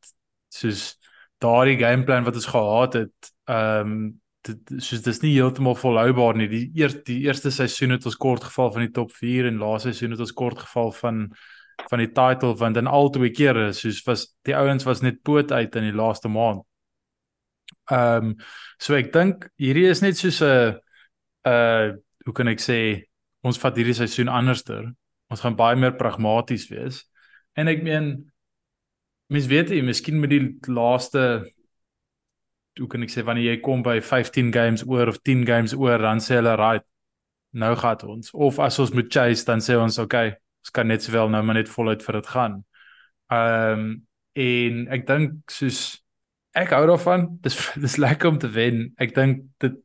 soos 0.52 0.96
daardie 1.42 1.78
gameplan 1.80 2.24
wat 2.24 2.38
ons 2.38 2.52
gehad 2.52 2.94
het, 3.02 3.32
ehm 3.48 3.92
um, 3.92 4.20
dit 4.46 4.82
soos 4.82 5.02
dis 5.02 5.22
nie 5.22 5.34
heeltemal 5.34 5.74
volhoubaar 5.74 6.36
nie. 6.38 6.48
Die 6.48 6.64
eers 6.78 7.00
die 7.06 7.20
eerste 7.26 7.50
seisoen 7.50 7.96
het 7.96 8.06
ons 8.06 8.16
kort 8.16 8.44
geval 8.44 8.72
van 8.72 8.86
die 8.86 8.94
top 8.94 9.12
4 9.12 9.48
en 9.50 9.58
laaste 9.62 9.90
seisoen 9.90 10.14
het 10.14 10.22
ons 10.22 10.32
kort 10.32 10.58
geval 10.58 10.92
van 10.92 11.28
van 11.90 12.00
die 12.00 12.12
title 12.12 12.54
want 12.56 12.76
in 12.80 12.86
al 12.88 13.10
twee 13.12 13.30
kere 13.30 13.72
soos 13.76 13.98
was 14.06 14.22
die 14.48 14.54
ouens 14.56 14.86
was 14.88 15.02
net 15.02 15.22
poot 15.22 15.52
uit 15.52 15.76
in 15.76 15.90
die 15.90 15.96
laaste 15.96 16.28
maand. 16.28 16.62
Ehm 17.90 18.32
um, 18.32 18.36
so 18.82 18.94
ek 18.98 19.12
dink 19.14 19.46
hierdie 19.62 19.88
is 19.90 20.02
net 20.02 20.18
soos 20.18 20.40
'n 20.42 20.78
uh 21.46 21.94
hoe 22.26 22.34
kan 22.34 22.48
ek 22.48 22.60
sê 22.60 23.06
ons 23.46 23.58
vat 23.58 23.76
hierdie 23.76 23.94
seisoen 23.94 24.28
anderster. 24.28 24.90
Ons 25.30 25.40
gaan 25.40 25.56
baie 25.56 25.76
meer 25.76 25.94
pragmaties 25.94 26.66
wees. 26.70 27.04
En 27.54 27.68
ek 27.68 27.82
meen 27.82 28.32
mens 29.30 29.46
weet 29.46 29.70
jy, 29.70 29.82
miskien 29.82 30.20
met 30.20 30.30
die 30.30 30.58
laaste 30.66 31.46
hoe 32.78 32.88
kan 32.88 33.02
ek 33.02 33.10
sê 33.10 33.24
wanneer 33.24 33.54
jy 33.54 33.60
kom 33.64 33.82
by 33.82 34.00
15 34.00 34.52
games 34.52 34.84
oor 34.86 35.08
of 35.08 35.22
10 35.24 35.46
games 35.48 35.74
oor 35.74 35.98
dan 35.98 36.20
sê 36.20 36.40
hulle 36.40 36.56
right 36.60 36.84
nou 37.56 37.72
gaan 37.80 38.02
ons 38.12 38.34
of 38.34 38.58
as 38.60 38.78
ons 38.82 38.92
moet 38.92 39.08
chase 39.12 39.46
dan 39.48 39.62
sê 39.64 39.78
ons 39.80 39.98
okay 40.02 40.34
ons 40.34 40.74
kan 40.74 40.88
net 40.90 41.02
sowel 41.02 41.30
nou 41.32 41.42
maar 41.46 41.56
net 41.56 41.70
voluit 41.70 42.02
vir 42.02 42.20
dit 42.20 42.34
gaan. 42.34 42.64
Ehm 43.32 43.86
um, 43.86 43.86
en 44.36 44.82
ek 44.92 45.06
dink 45.08 45.48
soos 45.48 45.78
ek 46.56 46.74
hou 46.74 46.84
daarvan 46.88 47.28
dis 47.44 47.56
dis 47.80 47.96
lekker 48.02 48.32
om 48.32 48.38
te 48.42 48.50
wen. 48.52 48.90
Ek 49.02 49.14
dink 49.16 49.46
dit 49.62 49.78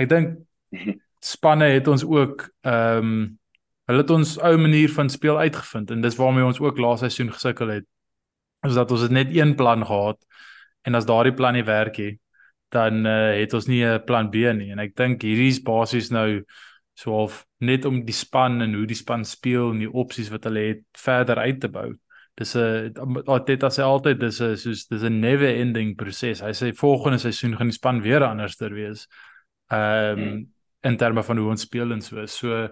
ek 0.00 0.08
dink 0.10 0.38
spanne 1.24 1.72
het 1.74 1.88
ons 1.90 2.06
ook 2.06 2.48
ehm 2.68 3.12
um, 3.12 3.20
hulle 3.90 4.04
het 4.04 4.10
ons 4.14 4.36
ou 4.46 4.52
manier 4.62 4.90
van 4.94 5.08
speel 5.10 5.38
uitgevind 5.42 5.90
en 5.90 6.02
dis 6.04 6.14
waarmee 6.14 6.44
ons 6.46 6.60
ook 6.62 6.78
laaste 6.78 7.08
seisoen 7.08 7.32
gesukkel 7.34 7.72
het. 7.74 7.86
Is 8.62 8.76
dat 8.78 8.90
ons 8.94 9.02
het 9.02 9.10
net 9.10 9.32
een 9.34 9.56
plan 9.58 9.82
gehad 9.86 10.20
en 10.86 10.94
as 10.94 11.08
daardie 11.08 11.34
plan 11.34 11.56
nie 11.58 11.66
werk 11.66 11.98
nie 11.98 12.12
dan 12.70 13.06
uh, 13.06 13.34
het 13.34 13.54
ons 13.54 13.66
nie 13.66 13.82
'n 13.84 14.04
plan 14.06 14.30
B 14.30 14.46
nie 14.54 14.70
en 14.70 14.78
ek 14.78 14.94
dink 14.94 15.22
hierdie 15.22 15.50
is 15.50 15.62
basies 15.62 16.10
nou 16.10 16.42
so 16.94 17.12
half 17.12 17.44
net 17.58 17.84
om 17.84 18.04
die 18.04 18.14
span 18.14 18.60
en 18.62 18.74
hoe 18.74 18.86
die 18.86 18.98
span 18.98 19.24
speel 19.24 19.72
en 19.72 19.82
die 19.82 19.90
opsies 19.90 20.30
wat 20.30 20.44
hulle 20.44 20.60
het 20.60 20.84
verder 20.96 21.38
uit 21.38 21.60
te 21.60 21.68
bou. 21.68 21.94
Dis 22.40 22.54
'n 22.56 23.44
dit 23.44 23.64
as 23.64 23.76
hy 23.76 23.84
altyd 23.84 24.20
dis 24.20 24.40
'n 24.40 24.56
soos 24.56 24.86
dis 24.88 25.02
'n 25.04 25.20
never 25.20 25.48
ending 25.48 25.94
proses. 25.96 26.40
Hy 26.40 26.52
sê 26.56 26.72
volgende 26.72 27.18
seisoen 27.18 27.56
gaan 27.56 27.68
die 27.68 27.76
span 27.76 28.00
weer 28.00 28.24
anderster 28.24 28.72
wees. 28.74 29.06
Ehm 29.68 30.18
um, 30.18 30.24
hmm. 30.24 30.46
in 30.82 30.96
terme 30.96 31.22
van 31.22 31.36
hoe 31.36 31.50
ons 31.50 31.62
speel 31.62 31.92
en 31.92 32.00
so. 32.00 32.26
So 32.26 32.68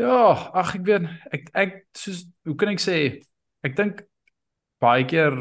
ja, 0.00 0.32
ag 0.54 0.74
ek 0.74 0.86
weet 0.86 1.08
ek 1.32 1.50
ek 1.52 1.72
soos 1.92 2.24
hoe 2.48 2.56
kan 2.56 2.72
ek 2.72 2.80
sê 2.80 2.96
ek 3.62 3.76
dink 3.76 4.02
baie 4.80 5.04
keer 5.04 5.36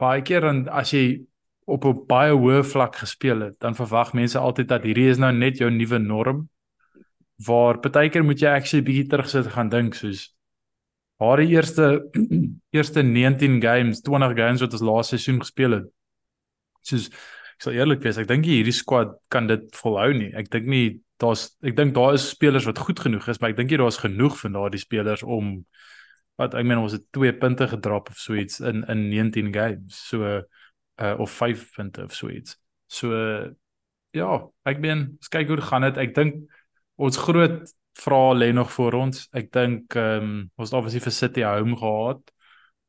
baie 0.00 0.22
keer 0.22 0.44
en 0.48 0.68
as 0.68 0.94
jy 0.96 1.20
op 1.66 1.84
'n 1.84 2.06
baie 2.08 2.32
hoë 2.32 2.64
vlak 2.64 2.96
gespeel 2.96 3.40
het, 3.40 3.60
dan 3.60 3.74
verwag 3.74 4.14
mense 4.14 4.38
altyd 4.38 4.68
dat 4.68 4.82
hierdie 4.82 5.10
is 5.10 5.18
nou 5.18 5.32
net 5.32 5.58
jou 5.58 5.70
nuwe 5.70 5.98
norm. 5.98 6.48
Waar 7.46 7.78
partykeer 7.78 8.24
moet 8.24 8.40
jy 8.40 8.48
actually 8.48 8.84
bietjie 8.84 9.08
terugsit 9.08 9.44
en 9.44 9.52
gaan 9.52 9.68
dink 9.68 9.94
soos 9.94 10.34
haar 11.20 11.42
eerste 11.44 11.90
eerste 12.76 13.02
19 13.04 13.60
games, 13.62 14.00
20 14.06 14.34
games 14.38 14.64
wat 14.64 14.74
ons 14.76 14.86
laaste 14.88 15.18
seisoen 15.18 15.40
gespeel 15.42 15.76
het. 15.78 15.92
Soos 16.86 17.10
ek 17.10 17.66
sal 17.66 17.76
eerlik 17.76 18.02
wees, 18.04 18.18
ek 18.20 18.28
dink 18.30 18.48
hierdie 18.48 18.74
squad 18.74 19.12
kan 19.32 19.48
dit 19.50 19.66
volhou 19.76 20.10
nie. 20.16 20.30
Ek 20.38 20.48
dink 20.52 20.68
nie 20.70 20.84
daar's 21.20 21.50
ek 21.66 21.76
dink 21.76 21.92
daar 21.96 22.16
is 22.16 22.30
spelers 22.32 22.64
wat 22.64 22.80
goed 22.80 23.02
genoeg 23.04 23.28
is, 23.28 23.40
maar 23.40 23.52
ek 23.52 23.58
dink 23.60 23.72
nie 23.74 23.80
daar's 23.82 24.00
genoeg 24.00 24.38
van 24.40 24.56
daardie 24.56 24.80
spelers 24.80 25.24
om 25.26 25.58
wat 26.40 26.56
ek 26.56 26.64
meen 26.64 26.80
ons 26.80 26.96
het 26.96 27.04
2 27.12 27.34
punte 27.36 27.68
gedrop 27.68 28.08
of 28.08 28.18
so 28.18 28.38
iets 28.40 28.62
in 28.64 28.86
in 28.88 29.08
19 29.12 29.52
games. 29.52 30.00
So 30.08 30.40
uh 31.00 31.14
of 31.20 31.32
5 31.36 31.66
punte 31.76 32.04
of 32.08 32.16
so 32.16 32.32
iets. 32.32 32.56
So 32.88 33.12
uh, 33.12 33.50
ja, 34.16 34.30
ek 34.66 34.80
meen, 34.82 35.04
ons 35.20 35.30
kyk 35.32 35.52
hoe 35.52 35.60
gaan 35.62 35.86
dit. 35.86 36.00
Ek 36.00 36.14
dink 36.16 36.40
ons 37.00 37.20
groot 37.20 37.68
vrae 37.98 38.34
lê 38.34 38.52
nog 38.52 38.72
voor 38.72 38.92
ons. 38.92 39.26
Ek 39.32 39.50
dink 39.52 39.94
ehm 39.94 40.22
um, 40.22 40.50
ons 40.56 40.70
het 40.70 40.78
obviously 40.78 41.02
vir 41.04 41.12
City 41.12 41.42
home 41.46 41.76
gehad. 41.76 42.22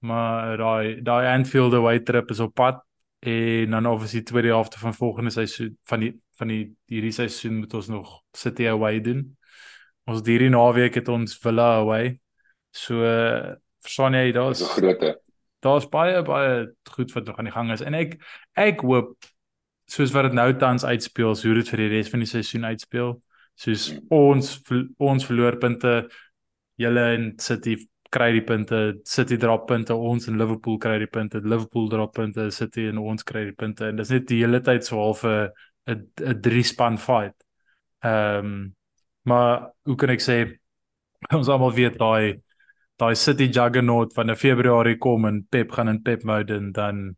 Maar 0.01 0.57
daai 0.57 1.01
daai 1.01 1.27
Anfield 1.35 1.73
away 1.73 1.99
trip 1.99 2.29
is 2.31 2.39
op 2.39 2.53
pad 2.53 2.81
en 3.19 3.69
dan 3.69 3.85
obviously 3.85 4.21
tweede 4.21 4.47
helfte 4.47 4.79
van 4.79 4.93
volgende 4.93 5.29
seisoen 5.29 5.77
van 5.83 5.99
die 5.99 6.13
van 6.37 6.47
die 6.47 6.61
hierdie 6.89 7.11
seisoen 7.13 7.59
moet 7.59 7.73
ons 7.73 7.87
nog 7.87 8.21
City 8.33 8.67
away 8.67 9.01
doen. 9.01 9.37
Ons 10.09 10.23
hierdie 10.25 10.49
naweek 10.49 10.95
het 10.97 11.07
ons 11.07 11.37
Villa 11.37 11.75
away. 11.81 12.19
So 12.71 13.03
verstaan 13.81 14.17
jy 14.17 14.31
daar's 14.31 14.63
grootte. 14.73 15.19
Daar's 15.61 15.85
baie 15.89 16.21
baie 16.25 16.71
goed 16.89 17.13
wat 17.13 17.25
nog 17.25 17.37
aan 17.37 17.45
die 17.45 17.53
gang 17.53 17.71
is 17.71 17.85
en 17.85 17.93
ek 17.93 18.17
ek 18.57 18.81
hoop 18.81 19.13
soos 19.91 20.13
wat 20.15 20.29
dit 20.29 20.33
nou 20.33 20.49
tans 20.57 20.85
uitspeel, 20.87 21.35
so 21.35 21.49
hoe 21.49 21.59
dit 21.59 21.69
vir 21.69 21.83
die 21.83 21.91
res 21.91 22.09
van 22.09 22.23
die 22.23 22.29
seisoen 22.29 22.65
uitspeel. 22.65 23.19
Soos 23.61 23.91
ons 24.09 24.51
ons 24.97 25.25
verloor 25.29 25.59
punte 25.61 25.93
julle 26.81 27.05
en 27.15 27.31
City 27.41 27.75
kry 28.11 28.31
die 28.35 28.43
punte, 28.43 28.79
City 29.07 29.37
drop 29.39 29.67
punte, 29.69 29.95
ons 29.95 30.27
en 30.27 30.39
Liverpool 30.39 30.79
kry 30.83 30.97
die 30.99 31.09
punte, 31.11 31.39
Liverpool 31.39 31.87
drop 31.91 32.15
punte, 32.17 32.49
City 32.51 32.89
en 32.89 32.99
ons 32.99 33.23
kry 33.27 33.45
die 33.47 33.55
punte 33.55 33.87
en 33.87 34.01
dis 34.01 34.11
net 34.11 34.27
die 34.27 34.41
hele 34.43 34.59
tyd 34.65 34.87
so 34.87 34.99
half 34.99 35.23
'n 35.25 35.49
'n 35.87 36.41
drie 36.41 36.63
span 36.63 36.97
fight. 36.97 37.35
Ehm 38.03 38.45
um, 38.45 38.75
maar 39.23 39.71
hoe 39.85 39.95
kan 39.95 40.09
ek 40.09 40.21
sê 40.21 40.37
ons 41.39 41.49
almal 41.49 41.73
weet 41.73 41.97
daai 41.99 42.41
daai 42.97 43.15
City 43.15 43.47
juggernaut 43.49 44.13
van 44.13 44.29
'n 44.29 44.35
Februarie 44.35 44.97
kom 44.97 45.25
en 45.25 45.45
Pep 45.49 45.71
gaan 45.71 45.89
in 45.89 46.01
Pep 46.01 46.23
mode 46.23 46.55
en 46.55 46.71
dan 46.71 47.15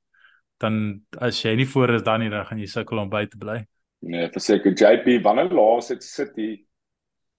dan 0.59 1.01
as 1.19 1.43
jy 1.43 1.55
nie 1.55 1.67
voor 1.67 1.95
is 1.95 2.03
dan 2.03 2.19
nie 2.19 2.29
dan 2.29 2.45
gaan 2.45 2.59
jy 2.59 2.67
sukkel 2.67 2.99
om 2.99 3.09
by 3.09 3.25
te 3.25 3.37
bly. 3.37 3.59
Nee, 4.03 4.27
verseker 4.33 4.75
JP 4.75 5.21
wanneer 5.23 5.53
laas 5.55 5.89
het 5.93 6.03
City 6.03 6.65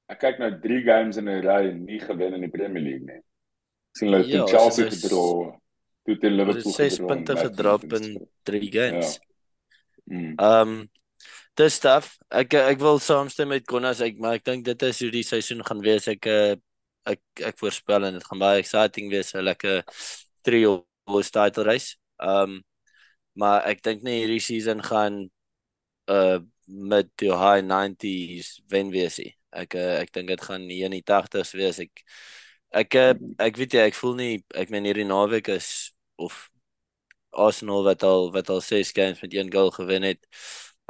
ek 0.08 0.20
kyk 0.20 0.40
nou 0.40 0.50
3 0.60 0.82
games 0.84 1.16
in 1.20 1.28
'n 1.28 1.44
ry 1.44 1.68
en 1.70 1.84
nie 1.84 2.00
gewen 2.00 2.34
in 2.34 2.44
die 2.46 2.52
Premier 2.52 2.82
League 2.82 3.04
nie 3.04 3.22
sien 3.94 4.10
hulle 4.10 4.24
ja, 4.26 4.46
Chelsea 4.50 4.90
gedra 4.90 5.54
toe 6.04 6.16
teen 6.20 6.36
Liverpool 6.36 6.72
gedra. 6.72 6.90
6 6.90 6.98
punte 7.08 7.36
gedrop 7.38 7.86
in 7.96 8.08
3 8.42 8.70
games. 8.72 9.16
Ja. 9.16 10.18
Mm. 10.18 10.34
Um 10.36 10.74
dis 11.56 11.78
stuff. 11.78 12.16
Ek 12.28 12.56
ek 12.58 12.80
wil 12.82 12.98
saamstem 13.00 13.52
met 13.54 13.66
Konas 13.70 14.02
ek 14.04 14.18
maar 14.20 14.36
ek 14.40 14.44
dink 14.44 14.66
dit 14.66 14.82
is 14.88 15.00
hoe 15.00 15.10
die 15.14 15.24
seisoen 15.24 15.64
gaan 15.64 15.80
wees. 15.84 16.08
Ek 16.10 16.26
eh, 16.28 16.56
ek 17.08 17.22
ek 17.52 17.60
voorspel 17.60 18.08
en 18.08 18.18
dit 18.18 18.26
gaan 18.26 18.42
baie 18.42 18.60
exciting 18.60 19.08
wees. 19.12 19.32
'n 19.34 19.46
Lekker 19.46 19.84
trio 20.44 20.84
was 21.08 21.30
title 21.30 21.64
race. 21.64 21.96
Um 22.18 22.62
maar 23.34 23.64
ek 23.66 23.82
dink 23.82 24.02
nie 24.02 24.20
hierdie 24.22 24.42
season 24.42 24.82
gaan 24.82 25.24
uh 26.10 26.38
met 26.66 27.08
die 27.20 27.32
high 27.32 27.62
90s 27.64 28.60
wen 28.68 28.90
wees 28.90 29.18
nie. 29.18 29.34
Ek 29.54 29.74
uh, 29.74 30.00
ek 30.00 30.12
dink 30.12 30.28
dit 30.28 30.40
gaan 30.42 30.64
hier 30.68 30.86
in 30.90 30.96
die 30.96 31.04
80s 31.06 31.54
wees. 31.58 31.78
Ek 31.78 32.04
Ek 32.74 32.94
eh, 32.98 33.14
ek 33.38 33.58
weet 33.60 33.74
jy 33.76 33.82
ek 33.86 33.94
voel 33.94 34.16
nie 34.18 34.32
ek 34.58 34.70
meen 34.74 34.86
hierdie 34.88 35.06
naweek 35.06 35.52
is 35.54 35.68
of 36.18 36.48
Arsenal 37.30 37.84
wat 37.86 38.02
al 38.06 38.32
wat 38.34 38.50
al 38.50 38.62
6 38.62 38.90
games 38.96 39.20
met 39.22 39.34
een 39.34 39.52
goal 39.52 39.70
gewen 39.74 40.02
het. 40.02 40.18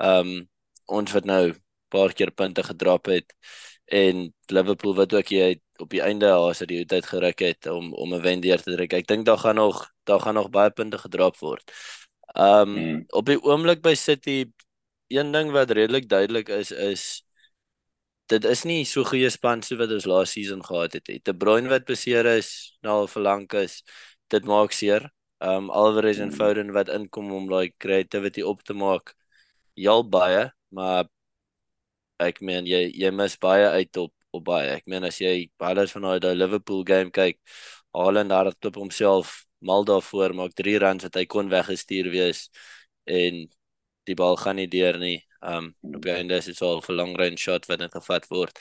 Um 0.00 0.48
ons 0.88 1.12
wat 1.16 1.28
nou 1.28 1.52
paar 1.92 2.12
keer 2.16 2.32
punte 2.32 2.64
gedrop 2.64 3.08
het 3.12 3.32
en 3.92 4.26
Liverpool 4.52 4.96
wat 4.96 5.12
ook 5.14 5.30
jy 5.32 5.50
op 5.80 5.90
die 5.92 6.02
einde 6.04 6.28
haas 6.32 6.60
het 6.64 6.68
die 6.72 6.84
tyd 6.88 7.06
geruk 7.08 7.40
het 7.44 7.68
om 7.68 7.92
om 7.92 8.14
'n 8.14 8.22
wen 8.24 8.40
deur 8.40 8.62
te 8.62 8.72
druk. 8.76 8.92
Ek 8.92 9.06
dink 9.06 9.26
daar 9.26 9.38
gaan 9.44 9.56
nog 9.60 9.84
daar 10.04 10.20
gaan 10.20 10.34
nog 10.40 10.50
baie 10.50 10.70
punte 10.70 10.98
gedrop 10.98 11.37
word. 11.38 11.64
Um 12.34 12.76
hmm. 12.76 13.04
op 13.12 13.26
die 13.26 13.40
oomblik 13.42 13.82
by 13.82 13.94
City 13.94 14.48
een 15.08 15.32
ding 15.32 15.50
wat 15.52 15.70
redelik 15.70 16.08
duidelik 16.08 16.48
is 16.48 16.70
is 16.70 17.04
dit 18.32 18.44
is 18.44 18.64
nie 18.64 18.84
so 18.88 19.04
goeie 19.04 19.28
span 19.30 19.62
so 19.62 19.76
wat 19.76 19.92
ons 19.92 20.06
laas 20.08 20.32
season 20.32 20.62
gehad 20.64 20.96
het. 20.96 21.10
De 21.24 21.34
Bruyne 21.36 21.68
wat 21.68 21.84
beseer 21.84 22.26
is, 22.26 22.48
nou 22.82 23.02
al 23.02 23.08
verlang 23.08 23.44
is, 23.60 23.82
dit 24.32 24.44
maak 24.48 24.72
seer. 24.72 25.10
Um 25.44 25.68
Alvarez 25.70 26.18
en 26.18 26.30
hmm. 26.30 26.38
Foden 26.38 26.72
wat 26.72 26.88
inkom 26.88 27.32
om 27.32 27.48
daai 27.50 27.66
like, 27.68 27.76
creativity 27.78 28.42
op 28.42 28.62
te 28.64 28.74
maak. 28.74 29.14
Jal 29.74 30.04
baie, 30.08 30.48
maar 30.72 31.08
ek 32.22 32.40
meen 32.40 32.66
jy 32.66 32.86
jy 32.94 33.10
mis 33.10 33.36
baie 33.42 33.68
uit 33.76 33.96
op 34.00 34.12
op 34.34 34.44
baie. 34.44 34.70
Ek 34.78 34.86
meen 34.90 35.04
as 35.04 35.20
jy 35.20 35.50
baie 35.60 35.86
van 35.92 36.08
daai 36.22 36.34
Liverpool 36.34 36.82
game 36.86 37.10
kyk, 37.10 37.38
Haaland 37.94 38.30
daar 38.30 38.46
het 38.46 38.64
op 38.64 38.74
homself 38.80 39.44
mal 39.64 39.84
daarvoor 39.84 40.34
maak 40.34 40.54
3 40.54 40.78
runs 40.82 41.04
wat 41.06 41.14
hy 41.18 41.24
kon 41.26 41.48
weggestuur 41.52 42.10
wees 42.12 42.48
en 43.04 43.44
die 44.06 44.14
bal 44.18 44.36
gaan 44.36 44.56
nie 44.56 44.68
deur 44.68 44.98
nie. 44.98 45.18
Um 45.42 45.74
op 45.94 46.02
die 46.02 46.12
einde 46.14 46.36
is 46.36 46.46
dit 46.46 46.56
so 46.56 46.80
'n 46.80 46.96
long 46.96 47.16
range 47.16 47.38
shot 47.38 47.66
wat 47.68 47.78
net 47.80 47.92
gevat 47.92 48.28
word. 48.30 48.58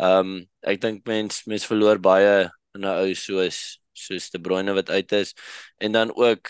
Um 0.00 0.46
ek 0.62 0.80
dink 0.80 1.06
mens 1.06 1.44
mens 1.46 1.66
verloor 1.66 1.98
baie 1.98 2.50
in 2.74 2.84
'n 2.84 2.98
ou 3.04 3.14
soos 3.14 3.78
soos 3.92 4.30
De 4.30 4.38
Bruyne 4.40 4.74
wat 4.74 4.90
uit 4.90 5.12
is 5.12 5.34
en 5.78 5.92
dan 5.92 6.10
ook 6.16 6.48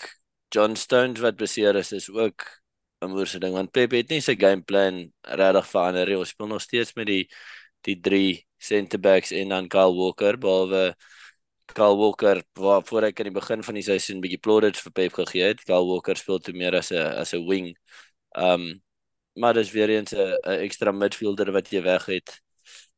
John 0.49 0.75
Stones 0.75 1.19
wat 1.19 1.37
beseer 1.37 1.75
is 1.75 1.91
is 1.91 2.09
ook 2.09 2.45
'n 3.01 3.09
moeilike 3.09 3.39
ding 3.39 3.53
want 3.53 3.71
Pep 3.71 3.91
het 3.91 4.09
nie 4.09 4.21
sy 4.21 4.35
game 4.35 4.63
plan 4.63 5.11
regtig 5.21 5.67
verander 5.67 6.07
nie. 6.07 6.17
Ons 6.17 6.29
speel 6.29 6.47
nog 6.47 6.61
steeds 6.61 6.93
met 6.95 7.07
die 7.07 7.27
die 7.85 7.99
drie 8.01 8.47
center 8.57 8.99
backs 8.99 9.31
en 9.31 9.49
dan 9.49 9.67
Kyle 9.67 9.93
Walker 9.93 10.37
behalwe 10.37 10.95
Kyle 11.73 11.95
Walker 11.97 12.43
waar 12.53 12.83
voor 12.85 13.03
ek 13.09 13.19
aan 13.19 13.29
die 13.29 13.35
begin 13.39 13.63
van 13.63 13.77
die 13.77 13.83
seisoen 13.83 14.21
bietjie 14.21 14.39
plaudits 14.39 14.81
vir 14.85 14.93
Pep 14.99 15.13
gegee 15.19 15.47
het. 15.51 15.63
Kyle 15.65 15.85
Walker 15.85 16.17
speel 16.17 16.39
toe 16.39 16.53
meer 16.53 16.75
as 16.77 16.91
'n 16.91 17.17
as 17.21 17.33
'n 17.33 17.45
wing. 17.49 17.75
Um 18.35 18.81
maar 19.35 19.53
dis 19.53 19.71
weer 19.71 19.89
eens 19.89 20.13
'n 20.13 20.37
ekstra 20.43 20.91
midfielder 20.91 21.51
wat 21.51 21.69
jy 21.69 21.81
weg 21.81 22.05
het. 22.05 22.41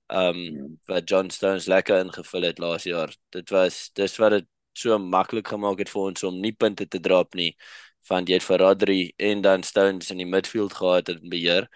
Um 0.08 0.80
wat 0.86 1.10
John 1.10 1.30
Stones 1.30 1.66
lekker 1.66 2.00
ingevul 2.06 2.42
het 2.42 2.60
laas 2.60 2.84
jaar. 2.84 3.16
Dit 3.30 3.50
was 3.50 3.90
dis 3.94 4.18
wat 4.18 4.32
dit 4.32 4.46
so 4.74 4.98
maklik 5.00 5.48
gemaak 5.48 5.80
het 5.80 5.90
vir 5.90 6.02
ons 6.02 6.24
om 6.24 6.40
nie 6.40 6.54
punte 6.54 6.88
te 6.88 7.00
drop 7.00 7.34
nie 7.36 7.56
want 8.10 8.30
jy 8.30 8.38
het 8.40 8.46
vir 8.48 8.62
Rodri 8.62 9.00
en 9.18 9.42
dan 9.42 9.64
Stones 9.64 10.12
in 10.14 10.22
die 10.22 10.30
midfield 10.30 10.74
gehad 10.74 11.10
in 11.10 11.30
beheer 11.30 11.68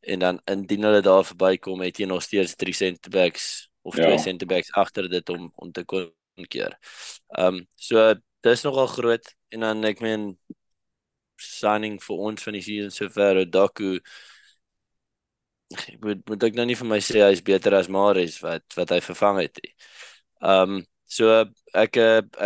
en 0.00 0.18
dan 0.24 0.40
indien 0.50 0.84
hulle 0.88 1.02
daar 1.04 1.24
verbykom 1.24 1.80
het 1.84 2.00
jy 2.00 2.08
nog 2.08 2.22
steeds 2.22 2.56
3 2.56 2.74
center 2.74 3.10
backs 3.10 3.68
of 3.82 3.94
2 3.94 4.10
ja. 4.12 4.18
center 4.18 4.46
backs 4.46 4.72
agter 4.72 5.08
dit 5.08 5.28
om 5.28 5.52
om 5.56 5.72
te 5.72 5.84
kon 5.84 6.12
keer. 6.48 6.76
Um 7.38 7.66
so 7.76 8.14
dis 8.44 8.64
nogal 8.64 8.86
groot 8.86 9.34
en 9.52 9.66
dan 9.66 9.84
ek 9.84 10.00
meen 10.00 10.32
signing 11.40 11.98
vir 12.02 12.16
ons 12.28 12.42
van 12.42 12.54
die 12.54 12.62
season 12.62 12.90
sover 12.90 13.42
Odaku 13.44 13.98
moet 16.02 16.22
moet 16.28 16.44
ek 16.48 16.56
nou 16.58 16.66
nie 16.66 16.78
vir 16.78 16.88
my 16.92 16.98
sê 17.04 17.22
hy 17.24 17.32
is 17.36 17.42
beter 17.46 17.74
as 17.78 17.88
Maris 17.88 18.40
wat 18.42 18.64
wat 18.78 18.94
hy 18.94 19.00
vervang 19.04 19.42
het 19.44 19.60
nie. 19.62 19.72
Um 20.54 20.80
so 21.10 21.44
ek 21.74 21.98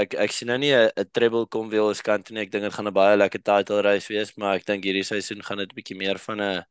ek 0.02 0.16
ek 0.26 0.32
sien 0.32 0.48
nou 0.52 0.58
nie 0.58 0.72
'n 0.74 1.08
treble 1.12 1.46
kom 1.46 1.70
weer 1.70 1.82
ons 1.88 2.02
kant 2.02 2.30
nie. 2.30 2.42
Ek 2.42 2.50
dink 2.52 2.64
dit 2.64 2.74
gaan 2.74 2.88
'n 2.88 2.94
baie 2.94 3.16
lekker 3.16 3.42
title 3.42 3.82
race 3.82 4.08
wees, 4.12 4.36
maar 4.36 4.56
ek 4.56 4.66
dink 4.66 4.84
hierdie 4.84 5.04
seisoen 5.04 5.42
gaan 5.42 5.58
dit 5.58 5.70
'n 5.72 5.76
bietjie 5.76 5.96
meer 5.96 6.18
van 6.18 6.40
'n 6.40 6.64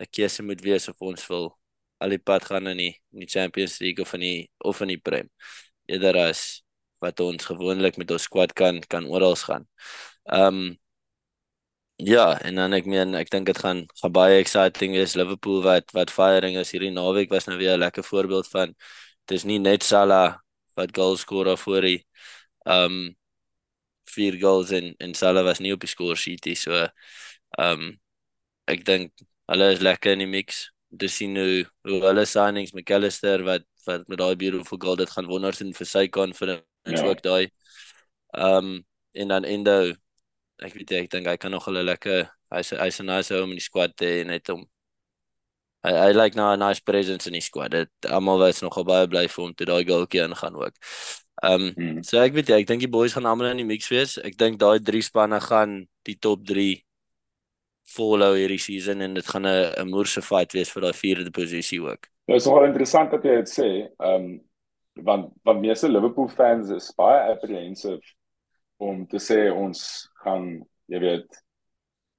'n 0.00 0.06
keuse 0.10 0.42
moet 0.42 0.60
wees 0.62 0.88
of 0.88 0.96
ons 1.00 1.26
wil 1.28 1.56
al 2.00 2.10
die 2.10 2.18
pad 2.18 2.44
gaan 2.44 2.66
in 2.66 2.78
die, 2.78 2.94
in 3.12 3.20
die 3.20 3.28
Champions 3.28 3.78
League 3.80 4.00
of 4.02 4.14
in 4.14 4.20
die 4.20 4.50
of 4.64 4.80
in 4.80 4.88
die 4.88 4.98
Prem. 4.98 5.28
Eerder 5.86 6.16
as 6.16 6.62
wat 7.00 7.20
ons 7.20 7.44
gewoonlik 7.44 7.96
met 7.96 8.10
ons 8.10 8.22
squad 8.28 8.52
kan 8.54 8.80
kan 8.88 9.06
oral 9.06 9.36
gaan. 9.36 9.66
Um 10.24 10.78
Ja, 12.00 12.38
en 12.40 12.54
dan 12.56 12.72
ek 12.72 12.86
meen 12.88 13.12
ek 13.18 13.28
dink 13.32 13.48
dit 13.50 13.58
gaan 13.60 13.82
gaan 14.00 14.12
baie 14.16 14.38
exciting 14.40 14.94
wees. 14.96 15.14
Liverpool 15.20 15.60
wat 15.64 15.90
wat 15.92 16.12
firing 16.14 16.56
is 16.56 16.70
hierdie 16.72 16.92
naweek 16.94 17.28
was 17.34 17.46
nou 17.48 17.58
weer 17.60 17.74
'n 17.76 17.82
lekker 17.82 18.04
voorbeeld 18.04 18.48
van 18.48 18.74
dis 19.28 19.44
nie 19.44 19.58
net 19.58 19.82
Salah 19.84 20.38
wat 20.76 20.96
goals 20.96 21.20
skoor 21.20 21.46
of 21.52 21.60
voor 21.60 21.82
hy 21.82 21.96
um 22.64 23.14
vier 24.14 24.38
goals 24.40 24.70
en 24.70 24.94
en 24.98 25.14
Salah 25.14 25.44
was 25.44 25.60
nie 25.60 25.72
op 25.72 25.80
die 25.80 25.92
score 25.92 26.16
sheet 26.16 26.46
nie. 26.46 26.54
So 26.56 26.88
um 27.58 28.00
ek 28.66 28.84
dink 28.84 29.12
hulle 29.52 29.72
is 29.72 29.80
lekker 29.80 30.12
in 30.12 30.24
die 30.24 30.32
mix. 30.38 30.70
Dis 30.90 31.16
sien 31.16 31.36
hoe 31.36 31.64
hoe 31.84 32.00
hulle 32.08 32.24
signings 32.26 32.72
McAllister 32.72 33.44
wat 33.44 33.64
wat 33.86 34.08
met 34.08 34.18
daai 34.18 34.36
beautiful 34.36 34.78
goal 34.78 34.96
dit 34.96 35.10
gaan 35.10 35.26
wonders 35.26 35.60
in 35.60 35.74
vir 35.74 35.86
sy 35.86 36.08
confidence 36.08 36.64
ja. 36.86 37.08
ook 37.08 37.22
daai. 37.22 37.50
Um 38.32 38.84
en 39.12 39.28
dan 39.28 39.44
Endo 39.44 39.92
ek 40.62 40.74
weet 40.74 40.92
ek 40.92 41.10
dink 41.10 41.26
hy 41.26 41.36
kan 41.36 41.50
nog 41.50 41.68
'n 41.68 41.84
lekker 41.84 42.28
hy's 42.54 42.70
hy's 42.70 43.00
'n 43.00 43.06
nice 43.06 43.34
ou 43.34 43.44
in 43.44 43.56
die 43.56 43.68
squad 43.68 43.96
te 43.96 44.24
net 44.24 44.48
om 44.50 44.64
hy 45.84 45.92
hy 45.96 46.12
like 46.12 46.36
nou 46.36 46.52
'n 46.52 46.60
nice 46.60 46.82
presence 46.82 47.26
in 47.26 47.32
die 47.32 47.44
squad. 47.44 47.70
Dit 47.72 47.90
almal 48.08 48.38
was 48.38 48.62
nogal 48.62 48.84
baie 48.84 49.06
bly 49.08 49.26
vir 49.28 49.44
hom 49.44 49.54
toe 49.54 49.66
daai 49.66 49.84
goaltjie 49.84 50.24
ingaan 50.24 50.56
ook. 50.56 50.76
Ehm 51.42 51.54
um, 51.54 51.72
hmm. 51.74 52.02
so 52.02 52.20
ek 52.20 52.34
weet 52.34 52.48
jy, 52.48 52.60
ek 52.60 52.66
dink 52.68 52.80
die 52.80 52.94
boys 52.96 53.14
gaan 53.16 53.26
almal 53.26 53.50
in 53.50 53.62
die 53.62 53.68
mix 53.68 53.88
wees. 53.88 54.18
Ek 54.18 54.36
dink 54.36 54.58
daai 54.60 54.78
drie 54.80 55.02
spanne 55.02 55.40
gaan 55.40 55.86
die 56.04 56.18
top 56.20 56.44
3 56.44 56.84
follow 57.90 58.34
hierdie 58.36 58.60
season 58.60 59.00
en 59.00 59.14
dit 59.14 59.26
gaan 59.26 59.46
'n 59.46 59.72
'n 59.80 59.88
moerse 59.88 60.22
fight 60.22 60.52
wees 60.52 60.70
vir 60.70 60.82
daai 60.82 60.92
vierde 60.92 61.30
posisie 61.30 61.80
ook. 61.80 62.06
Dit 62.26 62.36
is 62.36 62.46
nogal 62.46 62.68
interessant 62.68 63.10
dat 63.10 63.24
jy 63.24 63.36
dit 63.36 63.48
sê. 63.48 63.70
Ehm 63.98 64.14
um, 64.14 64.40
want 64.94 65.32
want 65.44 65.60
meeste 65.60 65.88
Liverpool 65.88 66.28
fans 66.28 66.68
is 66.70 66.92
baie 66.96 67.32
apprehensive 67.32 68.04
om 68.76 69.06
te 69.06 69.16
sê 69.16 69.50
ons 69.52 70.09
gaan 70.24 70.46
jy 70.90 71.00
weet 71.02 71.42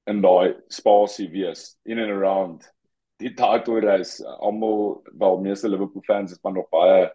in 0.10 0.22
daai 0.22 0.56
spasie 0.74 1.30
wees 1.32 1.78
in 1.86 2.00
and 2.00 2.12
around 2.12 2.66
die 3.22 3.34
title 3.38 3.82
race 3.86 4.24
almal 4.40 5.02
wel 5.14 5.42
meeste 5.42 5.70
Liverpool 5.70 6.06
fans 6.08 6.32
is 6.32 6.42
maar 6.44 6.54
nog 6.54 6.70
baie 6.74 7.10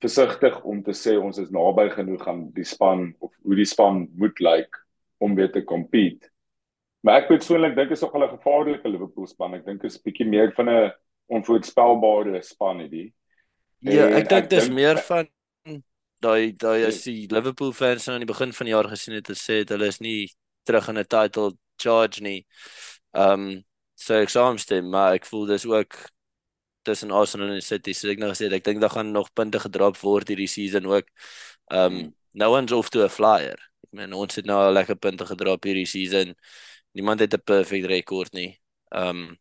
versigtig 0.00 0.62
om 0.64 0.82
te 0.82 0.94
sê 0.96 1.16
ons 1.20 1.38
is 1.38 1.52
naby 1.52 1.88
genoeg 1.92 2.26
aan 2.28 2.46
die 2.56 2.64
span 2.64 3.10
of 3.20 3.32
hoe 3.44 3.56
die 3.56 3.68
span 3.68 4.06
moet 4.16 4.40
lyk 4.40 4.64
like, 4.64 4.84
om 5.20 5.34
weer 5.36 5.50
te 5.52 5.60
compete. 5.64 6.30
Maar 7.04 7.22
ek 7.22 7.30
persoonlik 7.32 7.76
dink 7.76 7.92
is 7.92 8.02
ook 8.04 8.14
al 8.16 8.24
'n 8.24 8.36
gevaarlike 8.36 8.88
Liverpool 8.88 9.26
span. 9.26 9.54
Ek 9.54 9.64
dink 9.64 9.84
is 9.84 10.00
bietjie 10.00 10.28
meer 10.28 10.52
van 10.56 10.68
'n 10.68 10.92
onvoorspelbare 11.28 12.42
span 12.42 12.80
hierdie. 12.80 13.12
Ja, 13.80 14.08
ek 14.08 14.28
dink 14.28 14.50
dis 14.50 14.68
meer 14.68 14.98
van 14.98 15.28
daai 16.20 16.52
daai 16.56 16.84
as 16.86 17.02
die 17.06 17.26
Liverpool 17.32 17.72
fans 17.72 18.08
aan 18.08 18.22
die 18.22 18.28
begin 18.28 18.52
van 18.52 18.68
die 18.68 18.74
jaar 18.74 18.88
gesien 18.92 19.16
het 19.16 19.28
gesê 19.32 19.62
het 19.62 19.72
hulle 19.74 19.88
is 19.88 20.00
nie 20.00 20.28
terug 20.68 20.88
in 20.88 20.98
'n 20.98 21.04
title 21.04 21.52
charge 21.78 22.22
nie. 22.22 22.46
Um 23.12 23.64
so 23.94 24.14
ek 24.14 24.28
saamstem, 24.28 24.90
maar 24.90 25.14
ek 25.14 25.26
voel 25.26 25.46
dis 25.46 25.66
ook 25.66 25.96
tussen 26.82 27.10
Arsenal 27.10 27.54
en 27.54 27.62
City. 27.62 27.92
So 27.92 28.08
ek 28.08 28.18
nou 28.18 28.30
gesê 28.30 28.52
ek 28.52 28.64
dink 28.64 28.80
daar 28.80 28.90
gaan 28.96 29.12
nog 29.12 29.32
punte 29.34 29.58
gedrop 29.60 29.96
word 30.02 30.28
hierdie 30.28 30.48
season 30.48 30.86
ook. 30.86 31.08
Um 31.70 31.92
hmm. 31.92 32.14
no 32.32 32.50
one's 32.52 32.72
off 32.72 32.90
to 32.90 33.04
a 33.04 33.08
flyer. 33.08 33.58
Ek 33.84 33.92
meen 33.92 34.12
ons 34.12 34.36
het 34.36 34.46
nou 34.46 34.58
al 34.58 34.72
lekker 34.72 34.96
punte 34.96 35.26
gedrop 35.26 35.64
hierdie 35.64 35.86
season. 35.86 36.34
Niemand 36.92 37.20
het 37.20 37.34
'n 37.34 37.42
perfect 37.44 37.86
rekord 37.86 38.32
nie. 38.32 38.58
Um 38.92 39.38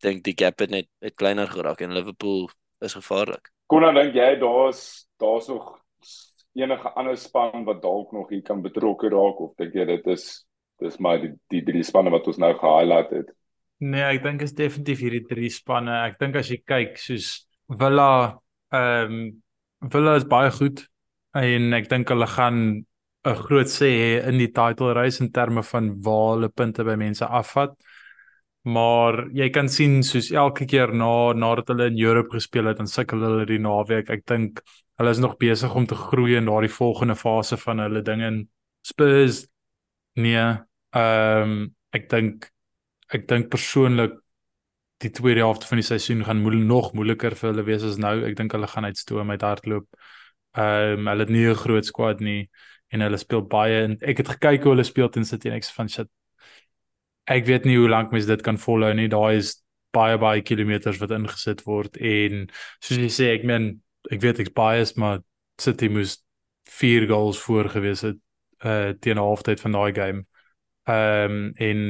dink 0.00 0.24
die 0.24 0.36
gap 0.36 0.58
het 0.58 0.70
net 0.70 0.88
het 1.00 1.14
kleiner 1.14 1.48
geraak 1.48 1.80
en 1.80 1.92
Liverpool 1.92 2.50
is 2.80 2.94
gevaarlik. 2.94 3.50
Kon 3.66 3.82
dan 3.82 3.94
dink 3.94 4.14
jy 4.14 4.36
daar's 4.38 5.06
daar's 5.18 5.48
nog 5.48 5.83
enige 6.54 6.90
ander 6.94 7.16
span 7.18 7.64
wat 7.66 7.82
dalk 7.82 8.12
nog 8.12 8.30
hier 8.30 8.42
kan 8.42 8.62
betrokke 8.62 9.10
raak 9.12 9.40
of 9.42 9.54
dink 9.58 9.74
jy 9.74 9.86
dit 9.90 10.06
is 10.14 10.44
dis 10.82 10.98
maar 11.02 11.20
die 11.22 11.32
die 11.50 11.62
drie 11.66 11.82
spanne 11.86 12.12
wat 12.14 12.26
ons 12.30 12.38
nou 12.42 12.52
ge-highlight 12.54 13.12
het? 13.14 13.32
Nee, 13.84 14.04
ek 14.06 14.22
dink 14.24 14.42
is 14.42 14.54
definitief 14.56 15.02
hierdie 15.02 15.24
drie 15.28 15.50
spanne. 15.50 15.92
Ek 16.06 16.18
dink 16.20 16.38
as 16.38 16.50
jy 16.50 16.60
kyk 16.62 16.98
soos 17.00 17.46
Villa, 17.68 18.38
ehm 18.74 19.16
um, 19.18 19.24
Villa 19.92 20.14
is 20.16 20.24
baie 20.24 20.48
goed 20.54 20.86
en 21.36 21.74
ek 21.76 21.90
dink 21.90 22.08
hulle 22.08 22.26
gaan 22.30 22.60
'n 23.24 23.34
groot 23.46 23.68
sê 23.68 23.90
in 24.28 24.38
die 24.38 24.52
title 24.52 24.94
race 24.94 25.20
in 25.20 25.30
terme 25.32 25.62
van 25.62 25.90
waar 26.06 26.36
hulle 26.36 26.48
punte 26.48 26.84
by 26.84 26.94
mense 26.96 27.26
afvat. 27.26 27.74
Maar 28.64 29.26
jy 29.32 29.50
kan 29.52 29.68
sien 29.68 30.02
soos 30.02 30.30
elke 30.32 30.64
keer 30.64 30.92
na 30.92 31.32
nadat 31.32 31.68
hulle 31.68 31.86
in 31.92 32.00
Europa 32.00 32.36
gespeel 32.38 32.70
het, 32.70 32.78
dan 32.78 32.88
sukkel 32.88 33.20
hulle 33.20 33.46
die 33.46 33.58
naweek. 33.58 34.10
Ek 34.10 34.24
dink 34.24 34.62
hulle 34.96 35.10
is 35.10 35.18
nog 35.18 35.36
besig 35.36 35.74
om 35.74 35.86
te 35.86 35.94
groei 35.94 36.36
in 36.36 36.46
daardie 36.50 36.72
volgende 36.72 37.16
fase 37.16 37.56
van 37.56 37.78
hulle 37.78 38.02
ding 38.02 38.22
in 38.22 38.42
Spurs. 38.86 39.46
Nee, 40.14 40.44
ehm 40.94 41.54
um, 41.54 41.74
ek 41.94 42.08
dink 42.10 42.50
ek 43.14 43.28
dink 43.30 43.50
persoonlik 43.50 44.16
die 45.02 45.10
tweede 45.10 45.42
helfte 45.44 45.66
van 45.66 45.78
die 45.78 45.86
seisoen 45.86 46.24
gaan 46.24 46.42
moel 46.42 46.56
nog 46.66 46.92
moeiliker 46.94 47.34
vir 47.38 47.50
hulle 47.50 47.64
wees 47.66 47.84
as 47.86 47.98
nou. 47.98 48.16
Ek 48.26 48.36
dink 48.38 48.54
hulle 48.54 48.70
gaan 48.70 48.86
uitstoom 48.88 49.30
uit 49.30 49.42
hardloop. 49.42 49.88
Ehm 50.54 51.00
um, 51.00 51.10
hulle 51.10 51.26
het 51.26 51.32
nie 51.34 51.46
'n 51.50 51.62
groot 51.64 51.86
squad 51.86 52.20
nie 52.20 52.48
en 52.88 53.00
hulle 53.00 53.18
speel 53.18 53.42
baie 53.42 53.82
en 53.84 53.98
ek 54.02 54.22
het 54.22 54.28
gekyk 54.36 54.62
hoe 54.62 54.74
hulle 54.74 54.84
speel 54.84 55.08
teen 55.10 55.24
City 55.24 55.48
en 55.48 55.58
ek 55.58 55.64
van 55.64 55.88
shit. 55.88 56.08
Ek 57.26 57.46
weet 57.46 57.64
nie 57.64 57.76
hoe 57.76 57.88
lank 57.88 58.12
mens 58.12 58.26
dit 58.26 58.42
kan 58.42 58.58
volhou 58.58 58.92
nie. 58.94 59.08
Daai 59.08 59.36
is 59.36 59.64
baie 59.92 60.18
baie 60.18 60.42
kilometers 60.42 60.98
wat 61.00 61.10
ingesit 61.10 61.64
word 61.66 61.96
en 61.96 62.48
soos 62.80 62.98
jy 62.98 63.10
sê, 63.10 63.30
ek 63.34 63.44
meen 63.44 63.83
ek 64.12 64.20
weet 64.20 64.42
ek's 64.42 64.52
biased 64.52 64.96
maar 65.00 65.22
City 65.60 65.88
moes 65.88 66.18
4 66.68 67.06
goals 67.08 67.38
voor 67.38 67.68
gewees 67.68 68.02
het 68.02 68.20
uh 68.64 68.92
teen 69.00 69.20
halftyd 69.20 69.60
van 69.60 69.72
daai 69.72 69.92
game. 69.94 70.24
Ehm 70.88 71.30
um, 71.30 71.52
en 71.56 71.80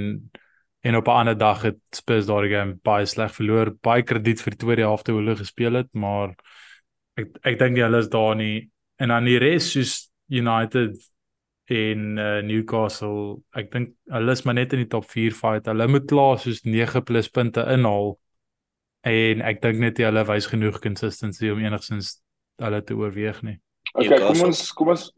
en 0.85 0.97
op 0.97 1.07
'n 1.07 1.11
ander 1.11 1.39
dag 1.39 1.63
het 1.63 1.79
Spurs 1.91 2.27
daardie 2.27 2.55
game 2.55 2.79
baie 2.83 3.07
sleg 3.07 3.33
verloor. 3.35 3.75
Baie 3.81 4.03
krediet 4.03 4.43
vir 4.43 4.51
die 4.51 4.65
tweede 4.67 4.83
helfte 4.83 5.13
hoe 5.13 5.21
hulle 5.21 5.37
gespeel 5.37 5.75
het, 5.75 5.89
maar 5.93 6.35
ek 7.15 7.39
ek 7.43 7.59
dink 7.59 7.79
hulle 7.79 7.99
is 7.99 8.09
daar 8.09 8.37
nie 8.37 8.71
en 8.97 9.09
dan 9.09 9.25
die 9.25 9.39
res 9.39 9.73
soos 9.73 10.11
United 10.29 10.99
en 11.65 12.19
uh, 12.19 12.43
Newcastle, 12.45 13.41
ek 13.57 13.71
dink 13.73 13.95
hulle 14.13 14.33
is 14.37 14.43
maar 14.45 14.55
net 14.59 14.75
in 14.77 14.83
die 14.85 14.91
top 14.93 15.07
4 15.09 15.33
fight. 15.33 15.67
Hulle 15.71 15.89
moet 15.89 16.07
klaar 16.11 16.39
soos 16.39 16.63
9 16.65 17.03
plus 17.09 17.31
punte 17.33 17.65
inhaal. 17.73 18.19
En 19.05 19.45
ek 19.45 19.61
dink 19.63 19.83
net 19.83 20.01
hulle 20.01 20.25
wys 20.29 20.49
genoeg 20.49 20.81
consistency 20.85 21.51
om 21.53 21.61
enigsins 21.61 22.17
hulle 22.63 22.81
te 22.87 22.97
oorweeg 22.97 23.43
nie. 23.45 23.59
Okay, 23.93 24.19
kom 24.23 24.47
ons 24.49 24.63
kom 24.75 24.93
ons 24.95 25.09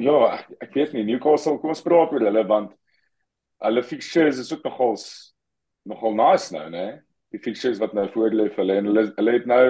ja, 0.00 0.16
ek, 0.36 0.52
ek 0.64 0.76
weet 0.78 0.94
nie 0.96 1.04
Newcastle, 1.08 1.58
kom 1.60 1.74
ons 1.74 1.82
praat 1.84 2.12
oor 2.14 2.24
hulle 2.28 2.44
want 2.48 2.72
hulle 3.66 3.82
fixtures 3.84 4.38
is 4.40 4.52
ook 4.54 4.62
nogals 4.64 5.06
nogal 5.88 6.14
nice 6.16 6.54
nou, 6.54 6.66
né? 6.72 7.00
Die 7.34 7.40
fixtures 7.42 7.80
wat 7.82 7.96
nou 7.96 8.06
voor 8.14 8.32
lê 8.34 8.48
vir 8.48 8.62
hulle 8.62 8.78
en 8.80 8.90
hulle 8.92 9.06
hulle 9.18 9.36
het 9.36 9.48
nou 9.50 9.64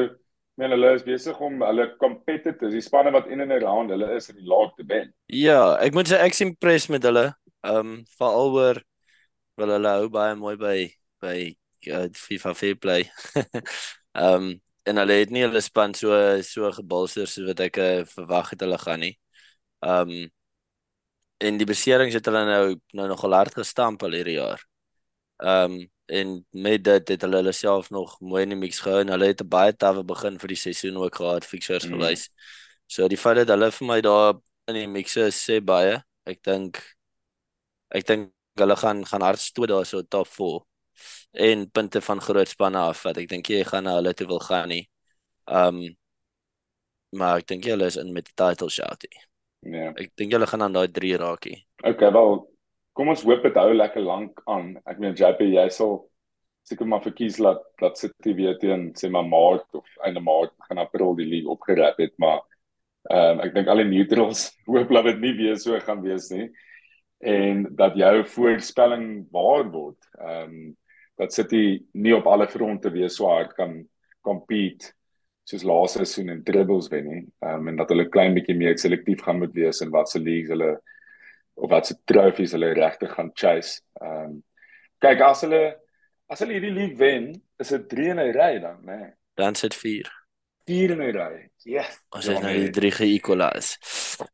men 0.61 0.75
hulle 0.75 0.91
is 0.93 1.05
besig 1.07 1.39
om 1.41 1.63
hulle 1.65 1.87
competitors, 2.03 2.75
die 2.75 2.85
spanne 2.85 3.13
wat 3.15 3.31
in 3.33 3.41
en 3.41 3.55
around 3.57 3.93
hulle 3.95 4.11
is 4.19 4.29
in 4.29 4.37
die 4.43 4.49
laag 4.49 4.75
te 4.77 4.85
wen. 4.91 5.09
Ja, 5.33 5.79
ek 5.81 5.97
moet 5.97 6.11
sê 6.11 6.19
ek 6.21 6.37
is 6.37 6.45
impressed 6.45 6.93
met 6.93 7.07
hulle. 7.09 7.31
Ehm 7.65 7.81
um, 7.81 7.95
veral 8.19 8.57
oor 8.59 8.83
wel 9.61 9.75
hulle 9.77 9.95
hou 9.97 10.11
baie 10.13 10.37
mooi 10.37 10.57
by 10.61 10.77
by 11.25 11.37
uh, 11.89 12.09
FIFA 12.13 12.55
Fair 12.55 12.77
Play. 12.77 13.11
Ehm 14.13 14.35
um, 14.35 14.61
en 14.89 14.97
hulle 14.97 15.13
het 15.21 15.31
nie 15.31 15.43
hulle 15.45 15.61
span 15.61 15.93
so 15.95 16.17
so 16.43 16.71
gebolster 16.73 17.29
soos 17.29 17.47
wat 17.47 17.61
ek 17.67 17.77
uh, 17.79 18.05
verwag 18.09 18.53
het 18.55 18.65
hulle 18.65 18.79
gaan 18.81 19.01
nie. 19.05 19.15
Ehm 19.85 20.11
um, 20.11 20.29
en 21.41 21.57
die 21.57 21.69
beserings 21.69 22.15
het 22.17 22.27
hulle 22.29 22.43
nou 22.49 22.65
nou 22.99 23.07
nogal 23.09 23.37
hard 23.39 23.55
gestamp 23.61 24.03
al 24.05 24.17
hierdie 24.19 24.39
jaar. 24.41 24.65
Ehm 25.41 25.79
um, 25.79 25.89
en 26.11 26.47
met 26.51 26.83
dit 26.85 27.09
het 27.09 27.23
hulle 27.23 27.37
hulle 27.39 27.53
self 27.55 27.91
nog 27.95 28.17
mooi 28.21 28.43
in 28.43 28.51
die 28.51 28.59
mix 28.59 28.81
gehou 28.83 29.01
en 29.05 29.13
hulle 29.15 29.29
het 29.31 29.43
'n 29.43 29.49
baie 29.49 29.73
tawwe 29.73 30.03
begin 30.05 30.39
vir 30.43 30.49
die 30.49 30.63
seisoen 30.67 30.97
ook 30.97 31.15
gehad 31.15 31.45
fixtures 31.47 31.87
mm. 31.87 31.95
gewys. 31.95 32.29
So 32.87 33.09
die 33.09 33.17
feit 33.17 33.37
dat 33.37 33.49
hulle 33.49 33.71
vir 33.71 33.87
my 33.87 34.01
daar 34.01 34.35
in 34.69 34.75
die 34.75 34.89
mix 34.89 35.17
is 35.17 35.39
sê 35.39 35.61
baie. 35.63 36.03
Ek 36.27 36.43
dink 36.43 36.83
ek 37.91 38.07
dink 38.07 38.33
hulle 38.59 38.77
gaan 38.77 39.05
gaan 39.07 39.23
hard 39.23 39.39
stoot 39.39 39.69
daar 39.69 39.87
so 39.87 40.03
top 40.03 40.27
4 40.27 40.70
en 41.33 41.71
punte 41.71 42.01
van 42.01 42.21
groot 42.21 42.49
spanne 42.49 42.79
af 42.91 43.05
wat 43.07 43.19
ek 43.23 43.29
dink 43.31 43.51
jy 43.51 43.63
gaan 43.65 43.87
na 43.87 43.97
hulle 43.99 44.15
toe 44.15 44.27
wil 44.31 44.43
gaan 44.43 44.69
nie. 44.73 44.85
Um, 45.47 45.83
maar 47.17 47.41
ek 47.43 47.51
dink 47.51 47.67
hulle 47.67 47.89
is 47.91 47.99
in 48.01 48.13
met 48.15 48.29
die 48.31 48.37
title 48.39 48.71
shot. 48.71 49.07
Nie. 49.09 49.27
Ja. 49.77 49.91
Ek 49.99 50.15
dink 50.17 50.33
hulle 50.33 50.49
gaan 50.49 50.63
aan 50.67 50.77
daai 50.77 50.89
3 50.89 51.17
raakie. 51.21 51.59
Okay, 51.83 52.13
wel 52.15 52.39
kom 52.97 53.13
ons 53.13 53.25
hoop 53.25 53.45
dit 53.47 53.57
hou 53.57 53.73
lekker 53.75 54.05
lank 54.05 54.41
aan. 54.51 54.75
Ek 54.89 54.99
meen 55.03 55.17
JP, 55.17 55.45
jy 55.55 55.67
sal 55.73 56.01
seker 56.69 56.89
maar 56.89 57.03
verkies 57.03 57.39
laat 57.43 57.63
dat 57.81 57.99
City 57.99 58.35
weer 58.37 58.59
teen 58.61 58.91
sê 58.99 59.11
maar 59.11 59.27
Maart 59.27 59.79
of 59.79 59.87
einde 60.07 60.23
Maart 60.23 60.53
begin 60.61 60.83
April 60.83 61.15
die 61.19 61.29
league 61.29 61.51
opgerap 61.51 61.99
het, 62.03 62.13
maar 62.23 62.43
ehm 63.11 63.39
um, 63.39 63.45
ek 63.47 63.55
dink 63.55 63.71
al 63.73 63.81
die 63.81 63.89
neutrals 63.89 64.51
hoop 64.71 64.93
dat 64.93 65.09
dit 65.09 65.23
nie 65.23 65.33
weer 65.39 65.57
so 65.59 65.79
gaan 65.81 66.03
wees 66.05 66.29
nie 66.35 66.51
en 67.21 67.67
dat 67.77 67.97
jou 67.97 68.25
voorspelling 68.25 69.27
waar 69.33 69.67
word. 69.73 69.99
Ehm 70.19 70.53
um, 70.53 70.77
dat 71.21 71.35
City 71.37 71.83
nie 71.93 72.15
op 72.17 72.27
alle 72.27 72.49
fronte 72.49 72.91
weer 72.91 73.11
so 73.13 73.29
hard 73.29 73.53
kan 73.59 73.77
compete 74.25 74.95
soos 75.49 75.65
laaste 75.67 76.05
seisoen 76.05 76.31
in 76.37 76.45
dribbles 76.47 76.89
wen 76.93 77.09
nie. 77.09 77.25
Ehm 77.45 77.61
um, 77.61 77.69
en 77.73 77.81
dat 77.81 77.91
hulle 77.93 78.09
klein 78.13 78.37
bietjie 78.37 78.57
meer 78.57 78.79
selektief 78.79 79.25
gaan 79.27 79.41
moet 79.43 79.55
wees 79.57 79.83
in 79.85 79.93
wat 79.95 80.11
se 80.11 80.21
leagues 80.23 80.53
hulle 80.55 80.73
of 81.61 81.71
wat 81.73 81.91
se 81.91 81.97
trofees 82.09 82.55
hulle 82.57 82.73
regtig 82.79 83.13
gaan 83.17 83.33
chase. 83.35 83.81
Ehm 84.01 84.31
um, 84.31 84.39
kyk 85.05 85.25
as 85.27 85.45
hulle 85.47 85.65
as 86.31 86.45
hulle 86.45 86.57
hierdie 86.57 86.75
league 86.75 86.99
wen, 87.01 87.33
is 87.59 87.73
dit 87.75 87.89
3 87.91 88.11
in 88.15 88.21
'n 88.23 88.33
ry 88.37 88.53
dan, 88.63 88.79
né? 88.87 88.97
Nee. 88.97 89.13
Dan 89.35 89.55
sit 89.55 89.75
4. 89.75 90.09
4 90.67 90.91
in 90.95 91.03
'n 91.03 91.17
ry. 91.17 91.51
Yes. 91.65 91.99
Ons 92.15 92.27
het 92.31 92.43
nou 92.43 92.55
die 92.55 92.71
3 92.71 92.93
ge-equalize. 93.01 93.77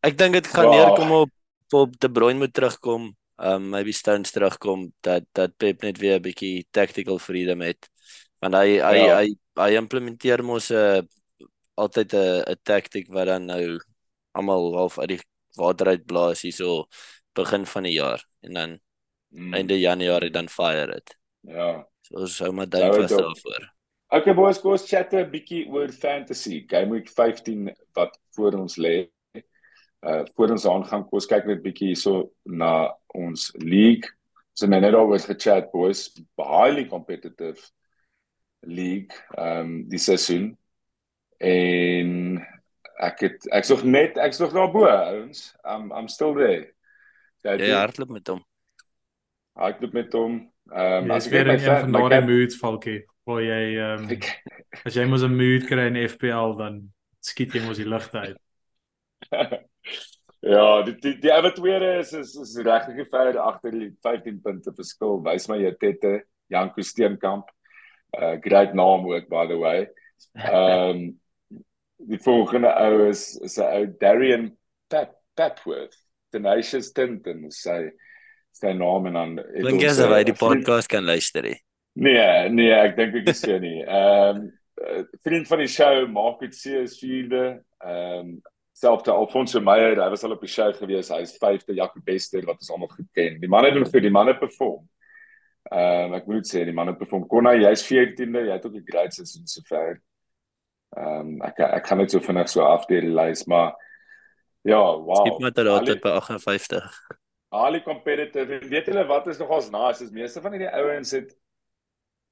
Ek 0.03 0.18
dink 0.18 0.34
dit 0.34 0.47
gaan 0.47 0.68
wow. 0.68 0.74
neerkom 0.74 1.11
op 1.22 1.32
op 1.74 1.99
De 1.99 2.11
Bruyne 2.11 2.39
moet 2.39 2.53
terugkom. 2.55 3.16
Um, 3.37 3.68
maybe 3.68 3.93
Stones 3.93 4.30
terugkom 4.32 4.93
dat 5.05 5.24
dat 5.32 5.57
Pep 5.57 5.82
net 5.82 5.99
weer 5.99 6.16
'n 6.18 6.22
bietjie 6.22 6.66
tactical 6.70 7.18
freedom 7.18 7.61
het. 7.61 7.89
Want 8.41 8.55
hy 8.55 8.80
hy 8.80 8.97
ja. 8.97 9.18
hy 9.20 9.37
hy 9.61 9.76
implementeer 9.76 10.45
mos 10.45 10.70
'n 10.70 10.74
uh, 10.74 11.03
altyd 11.74 12.14
'n 12.14 12.43
'n 12.49 12.61
taktik 12.62 13.09
wat 13.12 13.26
dan 13.26 13.45
nou 13.45 13.80
almal 14.32 14.74
half 14.76 14.99
uit 14.99 15.09
die 15.09 15.20
water 15.57 15.87
uit 15.89 16.07
blaas 16.07 16.43
hierso 16.43 16.87
begin 17.37 17.66
van 17.66 17.82
die 17.82 17.93
jaar 17.93 18.24
en 18.41 18.53
dan 18.53 18.78
mm. 19.28 19.55
einde 19.55 19.80
Januarie 19.80 20.30
dan 20.30 20.49
fire 20.49 20.87
dit. 20.93 21.16
Ja. 21.41 21.84
So 22.01 22.20
ons 22.22 22.39
hou 22.39 22.53
maar 22.53 22.68
dink 22.68 22.95
vas 22.95 23.11
daarvoor. 23.11 23.72
Okay 24.09 24.34
boys, 24.34 24.61
kom 24.62 24.76
ons 24.76 24.87
chat 24.87 25.12
'n 25.12 25.30
bietjie 25.30 25.66
oor 25.68 25.93
fantasy. 25.93 26.64
Game 26.66 26.93
week 26.95 27.09
15 27.09 27.74
wat 27.93 28.18
voor 28.37 28.55
ons 28.55 28.76
lê. 28.76 29.11
Uh 30.07 30.22
voor 30.36 30.52
ons 30.54 30.66
aangaan, 30.70 31.02
kom 31.02 31.18
ons 31.18 31.26
kyk 31.26 31.48
net 31.48 31.64
bietjie 31.64 31.90
hierso 31.90 32.28
na 32.44 32.92
ons 33.16 33.48
league. 33.59 34.12
So 34.57 34.68
net 34.70 34.84
nou 34.86 35.02
oor 35.02 35.18
gechat 35.20 35.72
boys, 35.72 36.07
highly 36.38 36.86
competitive 36.88 37.59
league 38.66 39.14
ehm 39.36 39.59
um, 39.59 39.72
die 39.90 40.00
seisoen 40.00 40.54
en 41.44 42.38
ek 43.04 43.20
het 43.26 43.48
ek's 43.52 43.70
nog 43.74 43.84
net 43.84 44.16
ek's 44.16 44.40
nog 44.40 44.54
daar 44.57 44.70
bo 44.72 44.86
ouens. 44.88 45.50
I'm 45.64 45.92
I'm 45.92 46.09
still 46.09 46.34
there. 46.34 46.72
Ja, 47.44 47.57
jy 47.61 47.74
hardloop 47.74 48.14
met 48.16 48.28
hom. 48.32 48.40
Hardloop 49.59 49.92
met 49.92 50.12
hom. 50.16 50.40
Ehm 50.72 51.04
um, 51.04 51.14
as 51.18 51.28
ek 51.28 51.36
weer 51.36 51.52
in 51.52 51.62
van 51.66 51.92
daardie 51.98 52.24
moods 52.30 52.59
valkie, 52.62 52.98
waar 53.28 53.44
jy 53.44 53.62
ehm 53.76 54.09
um, 54.09 54.26
as 54.86 54.96
jy 54.96 55.07
mos 55.07 55.26
'n 55.26 55.36
mood 55.36 55.68
kry 55.68 55.90
in 55.92 56.02
FPL 56.09 56.57
dan 56.59 56.82
skiet 57.20 57.54
jy 57.54 57.64
mos 57.66 57.82
die 57.82 57.88
ligte 57.88 58.18
uit. 58.18 58.38
ja, 60.41 60.82
die 60.87 60.97
die 61.01 61.14
die 61.20 61.32
ander 61.32 61.55
tweede 61.55 61.99
is 62.01 62.12
is 62.12 62.34
is 62.37 62.57
regtig 62.64 63.09
ver 63.11 63.39
agter 63.43 63.70
die 63.70 63.93
15 64.03 64.41
punte 64.43 64.72
verskil. 64.72 65.20
Wys 65.24 65.49
my 65.49 65.61
jou 65.62 65.74
tette, 65.80 66.24
Janko 66.53 66.82
Steenkamp. 66.82 67.51
Uh 68.16 68.37
great 68.41 68.74
naam 68.74 69.07
ook 69.07 69.28
by 69.28 69.47
the 69.47 69.59
way. 69.59 69.87
Ehm 70.34 70.91
um, 70.91 71.07
die 72.11 72.20
volgende 72.20 72.72
ou 72.76 73.09
is 73.09 73.37
is 73.43 73.59
'n 73.59 73.62
ou 73.62 73.87
Darian 74.01 74.51
Pep 74.89 75.16
Pepworth. 75.34 75.97
Tenacious 76.30 76.93
Tintin 76.93 77.49
sê 77.51 77.93
sy 78.53 78.72
naam 78.72 79.07
en 79.07 79.12
dan 79.12 79.37
Dink 79.37 79.82
jy 79.82 79.95
dat 79.97 80.12
hy 80.12 80.22
die 80.24 80.37
podcast 80.37 80.89
kan 80.89 81.05
luister 81.05 81.43
nie? 81.43 81.57
Nee, 81.97 82.49
nee, 82.53 82.72
ek 82.72 82.97
dink 82.97 83.14
ek 83.22 83.30
is 83.32 83.41
so 83.41 83.59
nie. 83.59 83.80
Ehm 83.82 84.45
um, 84.45 84.53
vriend 85.24 85.49
van 85.49 85.62
die 85.62 85.70
show 85.72 86.05
maak 86.12 86.43
dit 86.45 86.55
seers 86.55 86.99
vierde. 87.01 87.62
Ehm 87.80 88.20
um, 88.20 88.37
selfs 88.77 89.07
te 89.07 89.12
Alfonso 89.12 89.61
Meyer, 89.64 89.97
hy 89.97 90.09
was 90.12 90.24
al 90.27 90.35
op 90.37 90.43
die 90.45 90.53
show 90.53 90.68
gewees. 90.77 91.09
Hy 91.12 91.22
is 91.24 91.37
vyfde 91.41 91.77
Jacques 91.79 92.05
Bester 92.05 92.45
wat 92.45 92.61
ons 92.61 92.70
almal 92.74 92.93
geken. 92.93 93.41
Die 93.41 93.51
manne 93.51 93.72
doen 93.72 93.89
vir 93.89 94.05
die 94.05 94.12
manne 94.12 94.37
perform. 94.37 94.85
Ehm 95.72 96.12
um, 96.12 96.18
ek 96.20 96.29
moet 96.31 96.47
sê 96.47 96.62
die 96.68 96.77
manne 96.77 96.95
perform. 96.99 97.24
Konna, 97.31 97.57
jy's 97.59 97.83
14de, 97.89 98.45
jy 98.47 98.53
het 98.53 98.66
ook 98.68 98.77
'n 98.77 98.87
great 98.91 99.16
seisoen 99.16 99.47
sover. 99.51 100.01
Ehm 100.97 101.20
um, 101.20 101.43
ek 101.43 101.61
ek 101.61 101.87
gaan 101.87 102.05
net 102.05 102.11
so 102.11 102.20
vinnig 102.20 102.49
so 102.49 102.62
afdeel 102.62 103.09
die 103.09 103.16
lys, 103.16 103.47
maar 103.47 103.74
ja, 104.62 104.83
wow. 104.83 105.24
Skip 105.27 105.41
met 105.41 105.55
dit 105.55 106.03
by 106.03 106.18
58 106.20 107.24
highly 107.55 107.81
competitive 107.83 108.53
en 108.53 108.68
weet 108.68 108.89
julle 108.91 109.05
wat 109.07 109.27
is 109.31 109.39
nogals 109.39 109.70
nice 109.70 110.05
is 110.05 110.14
meeste 110.14 110.43
van 110.43 110.57
hierdie 110.57 110.72
ouens 110.72 111.12
het 111.14 111.31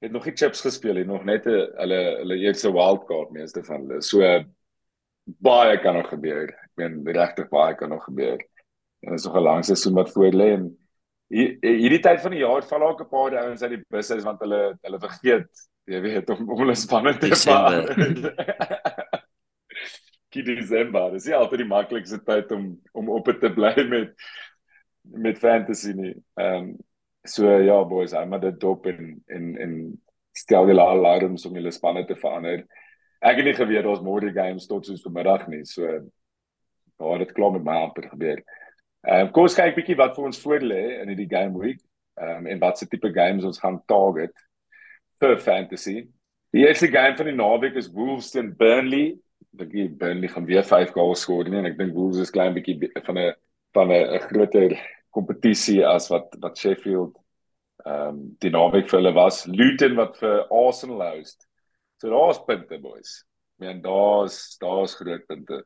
het 0.03 0.11
nog 0.11 0.25
nie 0.27 0.35
chips 0.35 0.61
gespeel 0.61 0.99
het 1.01 1.07
nog 1.07 1.23
net 1.23 1.47
'n 1.47 1.71
hulle 1.79 2.01
hulle 2.21 2.37
eerste 2.43 2.71
wildcard 2.71 3.31
meeste 3.31 3.63
van 3.63 3.87
hulle 3.87 4.01
so 4.01 4.21
baie 5.25 5.77
kan 5.81 5.97
nog 5.97 6.09
gebeur 6.09 6.49
ek 6.49 6.71
meen 6.81 6.99
regtig 7.17 7.49
baie 7.49 7.75
kan 7.75 7.89
nog 7.89 8.03
gebeur 8.05 8.39
en 8.39 9.11
dit 9.11 9.19
is 9.19 9.25
nog 9.25 9.37
'n 9.37 9.47
lang 9.49 9.65
seisoen 9.65 9.93
wat 9.93 10.11
voor 10.13 10.33
lê 10.33 10.49
en 10.53 10.69
hierdie 11.29 11.99
tyd 11.99 12.21
van 12.21 12.31
die 12.31 12.43
jaar 12.43 12.63
val 12.63 12.87
ook 12.89 13.01
'n 13.01 13.09
paar 13.09 13.37
ouens 13.43 13.61
uit 13.61 13.75
die 13.77 13.85
busse 13.89 14.21
want 14.21 14.39
hulle 14.39 14.77
hulle 14.81 14.99
vergeet 14.99 15.67
jy 15.85 16.01
weet 16.01 16.29
om 16.29 16.49
om 16.49 16.59
hulle 16.59 16.75
spanne 16.75 17.17
te 17.17 17.35
vaar 17.35 17.83
Kie 20.35 20.43
Desember, 20.43 21.13
dis 21.13 21.29
nie 21.29 21.35
altyd 21.37 21.61
die 21.63 21.69
maklikste 21.69 22.17
tyd 22.27 22.49
om 22.51 22.73
om 22.91 23.09
op 23.09 23.29
te 23.39 23.51
bly 23.55 23.71
met 23.87 24.11
met 25.23 25.39
fantasy 25.39 25.93
nie. 25.95 26.13
Ehm 26.35 26.57
um, 26.57 26.73
so 27.25 27.49
ja 27.63 27.77
boys, 27.83 28.13
I'm 28.13 28.33
at 28.33 28.41
the 28.41 28.51
top 28.59 28.85
in 28.85 29.23
in 29.27 29.55
in 29.57 29.75
stel 30.35 30.67
julle 30.67 30.83
alarms 30.83 31.45
om 31.47 31.55
julle 31.55 31.71
spanne 31.71 32.03
te 32.05 32.17
verander. 32.19 32.65
Ek 33.25 33.39
het 33.39 33.47
nie 33.47 33.57
geweet 33.57 33.85
daar's 33.87 34.03
môre 34.05 34.29
games 34.33 34.67
tot 34.69 34.85
soos 34.85 35.01
vanmiddag 35.01 35.47
nie. 35.49 35.63
So 35.65 35.87
daar 37.01 37.19
het 37.23 37.33
klaar 37.33 37.55
met 37.55 37.65
my 37.65 37.77
amper 37.87 38.09
gebeur. 38.11 38.43
Ehm 39.05 39.27
um, 39.27 39.31
kom 39.33 39.47
ons 39.47 39.57
kyk 39.57 39.75
bietjie 39.77 39.97
wat 39.97 40.15
vir 40.17 40.27
ons 40.29 40.41
voor 40.41 40.63
lê 40.65 40.83
in 41.01 41.11
hierdie 41.11 41.29
game 41.29 41.57
week. 41.61 41.81
Ehm 42.21 42.45
um, 42.45 42.51
en 42.53 42.61
wat 42.61 42.77
se 42.79 42.87
tipe 42.89 43.11
games 43.13 43.47
ons 43.47 43.61
gaan 43.61 43.81
target 43.89 44.33
vir 45.21 45.37
fantasy. 45.41 45.97
Die 46.55 46.63
eerste 46.67 46.87
game 46.87 47.17
van 47.17 47.29
die 47.29 47.35
naweek 47.35 47.75
is 47.81 47.91
Wolves 47.91 48.31
teen 48.31 48.53
Burnley. 48.57 49.15
Dink 49.55 49.73
jy 49.73 49.87
Burnley 49.89 50.29
gaan 50.31 50.45
weer 50.45 50.63
5 50.63 50.93
goals 50.95 51.25
skoor 51.25 51.49
nie 51.49 51.59
en 51.59 51.69
ek 51.71 51.77
dink 51.81 51.93
Wolves 51.97 52.21
is 52.23 52.33
klein 52.33 52.53
bietjie 52.55 52.91
van 53.07 53.17
'n 53.17 53.33
van 53.75 53.91
'n 53.91 54.21
groter 54.29 54.77
kompetisie 55.11 55.81
as 55.85 56.09
wat 56.13 56.37
wat 56.39 56.57
Sheffield 56.57 57.17
ehm 57.85 58.07
um, 58.07 58.21
die 58.39 58.53
naweek 58.53 58.89
vir 58.89 58.99
hulle 59.01 59.13
was. 59.13 59.45
Luton 59.45 59.95
wat 59.95 60.17
vir 60.21 60.45
Arsenal 60.49 61.03
host. 61.09 61.47
So 62.01 62.09
daar's 62.09 62.41
punte 62.47 62.79
boys. 62.81 63.23
Ek 63.55 63.65
meen 63.65 63.81
daar's 63.83 64.57
daar's 64.61 64.95
groot 64.99 65.25
punte. 65.27 65.63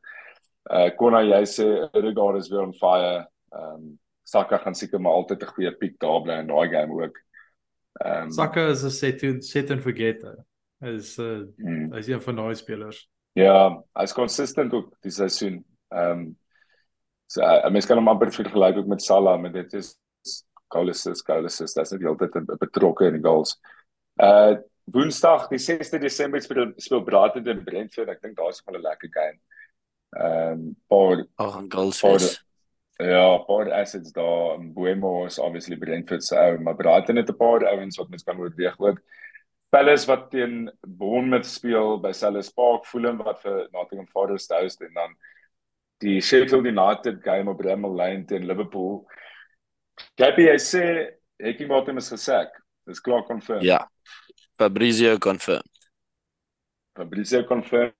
Uh 0.70 0.90
Konna 0.98 1.22
jy 1.24 1.42
sê 1.48 1.66
Odegaard 1.90 2.38
is 2.40 2.50
weer 2.50 2.62
on 2.66 2.76
fire. 2.76 3.26
Ehm 3.54 3.74
um, 3.74 3.98
Saka 4.30 4.60
gaan 4.62 4.76
seker 4.78 5.00
maar 5.00 5.12
altyd 5.18 5.42
'n 5.42 5.54
goeie 5.54 5.72
pick 5.78 5.98
daar 5.98 6.22
bly 6.22 6.38
in 6.38 6.46
daai 6.46 6.68
game 6.70 6.92
ook. 7.02 7.16
Ehm 8.04 8.28
um, 8.28 8.30
Saka 8.30 8.68
is 8.70 8.84
'n 8.84 8.90
set 8.90 9.18
to 9.18 9.40
set 9.40 9.70
and 9.70 9.82
forget. 9.82 10.22
Is 10.80 11.18
uh 11.18 11.46
hmm. 11.56 11.92
hy's 11.92 12.08
een 12.08 12.22
van 12.22 12.36
daai 12.36 12.54
spelers. 12.54 13.08
Ja, 13.34 13.82
hy's 13.94 14.12
consistent 14.12 14.72
ook 14.72 14.94
die 15.02 15.10
seisoen. 15.12 15.64
Ehm 15.88 16.10
um, 16.10 16.38
So 17.30 17.42
uh, 17.46 17.70
mens 17.70 17.86
kan 17.86 17.98
hom 18.00 18.10
amper 18.10 18.32
vergelyk 18.34 18.80
ook 18.80 18.88
met 18.90 19.02
Salah 19.02 19.36
met 19.38 19.52
dit 19.54 19.74
is 19.78 19.94
goals 20.74 21.04
is 21.06 21.22
goals 21.26 21.60
is 21.62 21.74
dit's 21.76 21.92
net 21.94 22.02
heeltyd 22.02 22.34
betrokke 22.58 23.06
in 23.06 23.18
die 23.18 23.22
goals. 23.22 23.54
Uh 24.18 24.58
Woensdag 24.92 25.48
die 25.48 25.58
6de 25.58 25.98
Desember 26.02 26.40
speel 26.42 26.72
speel 26.76 27.02
Brighton 27.06 27.44
teen 27.44 27.64
Brentford. 27.64 28.08
Ek 28.08 28.22
dink 28.22 28.36
daar's 28.36 28.62
'n 28.66 28.80
lekker 28.80 29.10
game. 29.12 29.38
Ehm 30.16 30.52
um, 30.52 30.76
paar 30.88 31.26
oh, 31.38 31.62
goals 31.68 32.00
paar, 32.00 32.20
Ja, 33.00 33.38
paar 33.38 33.72
assets 33.72 34.12
daar. 34.12 34.58
Buemo 34.58 35.26
is 35.26 35.38
obviously 35.38 35.76
Brentford 35.76 36.24
se 36.24 36.36
ou, 36.36 36.58
maar 36.58 36.76
Brighton 36.76 37.16
het 37.16 37.30
'n 37.30 37.36
paar 37.36 37.64
ouens 37.66 37.96
wat 37.96 38.08
mens 38.08 38.22
kan 38.22 38.38
oorweeg 38.38 38.78
ook. 38.78 39.00
Palace 39.70 40.06
wat 40.06 40.30
teen 40.30 40.70
Bournemouth 40.86 41.46
speel 41.46 42.00
by 42.00 42.12
Selhurst 42.12 42.54
Park, 42.54 42.84
Fulham 42.86 43.16
wat 43.22 43.40
vir 43.40 43.68
Nottingham 43.72 44.08
Forest 44.08 44.50
host 44.50 44.80
en 44.80 44.92
dan 44.94 45.14
die 45.98 46.20
Sheffield 46.20 46.66
United 46.66 47.22
game 47.22 47.50
op 47.50 47.58
Bramall 47.58 47.94
Lane 47.94 48.24
teen 48.24 48.46
Liverpool. 48.46 49.06
Gabby, 50.16 50.48
hy 50.48 50.58
sê 50.58 50.84
Hekkie 51.40 51.68
Martin 51.68 51.96
is 51.96 52.10
gesak. 52.10 52.56
Dis 52.88 53.00
klaar 53.00 53.22
confirmed. 53.28 53.64
Ja. 53.64 53.84
Fabrizio 54.60 55.18
confirmed. 55.18 55.90
Fabrizio 56.98 57.44
confirmed 57.48 57.96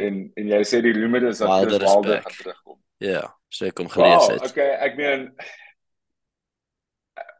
en 0.00 0.30
en 0.34 0.52
jy 0.54 0.60
sê 0.64 0.80
die 0.80 0.94
rumor 0.96 1.26
is 1.28 1.42
dat 1.42 1.50
Wilder 1.52 1.84
gaan 1.84 2.36
terugkom. 2.38 2.78
Ja, 3.04 3.26
ek 3.66 3.74
kom 3.76 3.90
gelees 3.92 4.30
het. 4.30 4.40
Wow, 4.40 4.48
okay, 4.48 4.70
ek 4.86 4.96
meen 4.96 5.26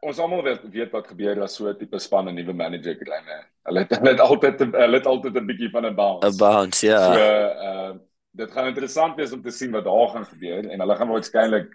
ons 0.05 0.21
almal 0.21 0.43
weet 0.45 0.63
weet 0.73 0.93
wat 0.93 1.09
gebeur 1.09 1.41
as 1.45 1.57
so 1.57 1.69
'n 1.69 1.77
tipe 1.77 1.99
span 1.99 2.29
'n 2.29 2.37
nuwe 2.37 2.53
manager 2.53 2.95
kry, 3.01 3.19
né? 3.25 3.39
Hulle 3.65 3.85
het 3.85 3.97
hulle 3.97 4.13
het 4.13 4.23
altyd 4.27 4.63
hulle 4.77 4.97
het 4.97 5.09
altyd 5.09 5.41
'n 5.41 5.49
bietjie 5.49 5.73
van 5.73 5.85
'n 5.85 5.95
bounce. 5.95 6.29
'n 6.29 6.37
Bounce, 6.37 6.85
ja. 6.85 7.01
So, 7.01 7.17
ehm 7.17 7.95
uh, 7.95 7.99
dit 8.31 8.51
gaan 8.51 8.67
interessant 8.67 9.17
wees 9.17 9.33
om 9.33 9.41
te 9.41 9.51
sien 9.51 9.71
wat 9.71 9.83
daar 9.83 10.07
gaan 10.13 10.25
gebeur 10.25 10.69
en 10.69 10.79
hulle 10.79 10.95
gaan 10.95 11.09
waarskynlik 11.09 11.73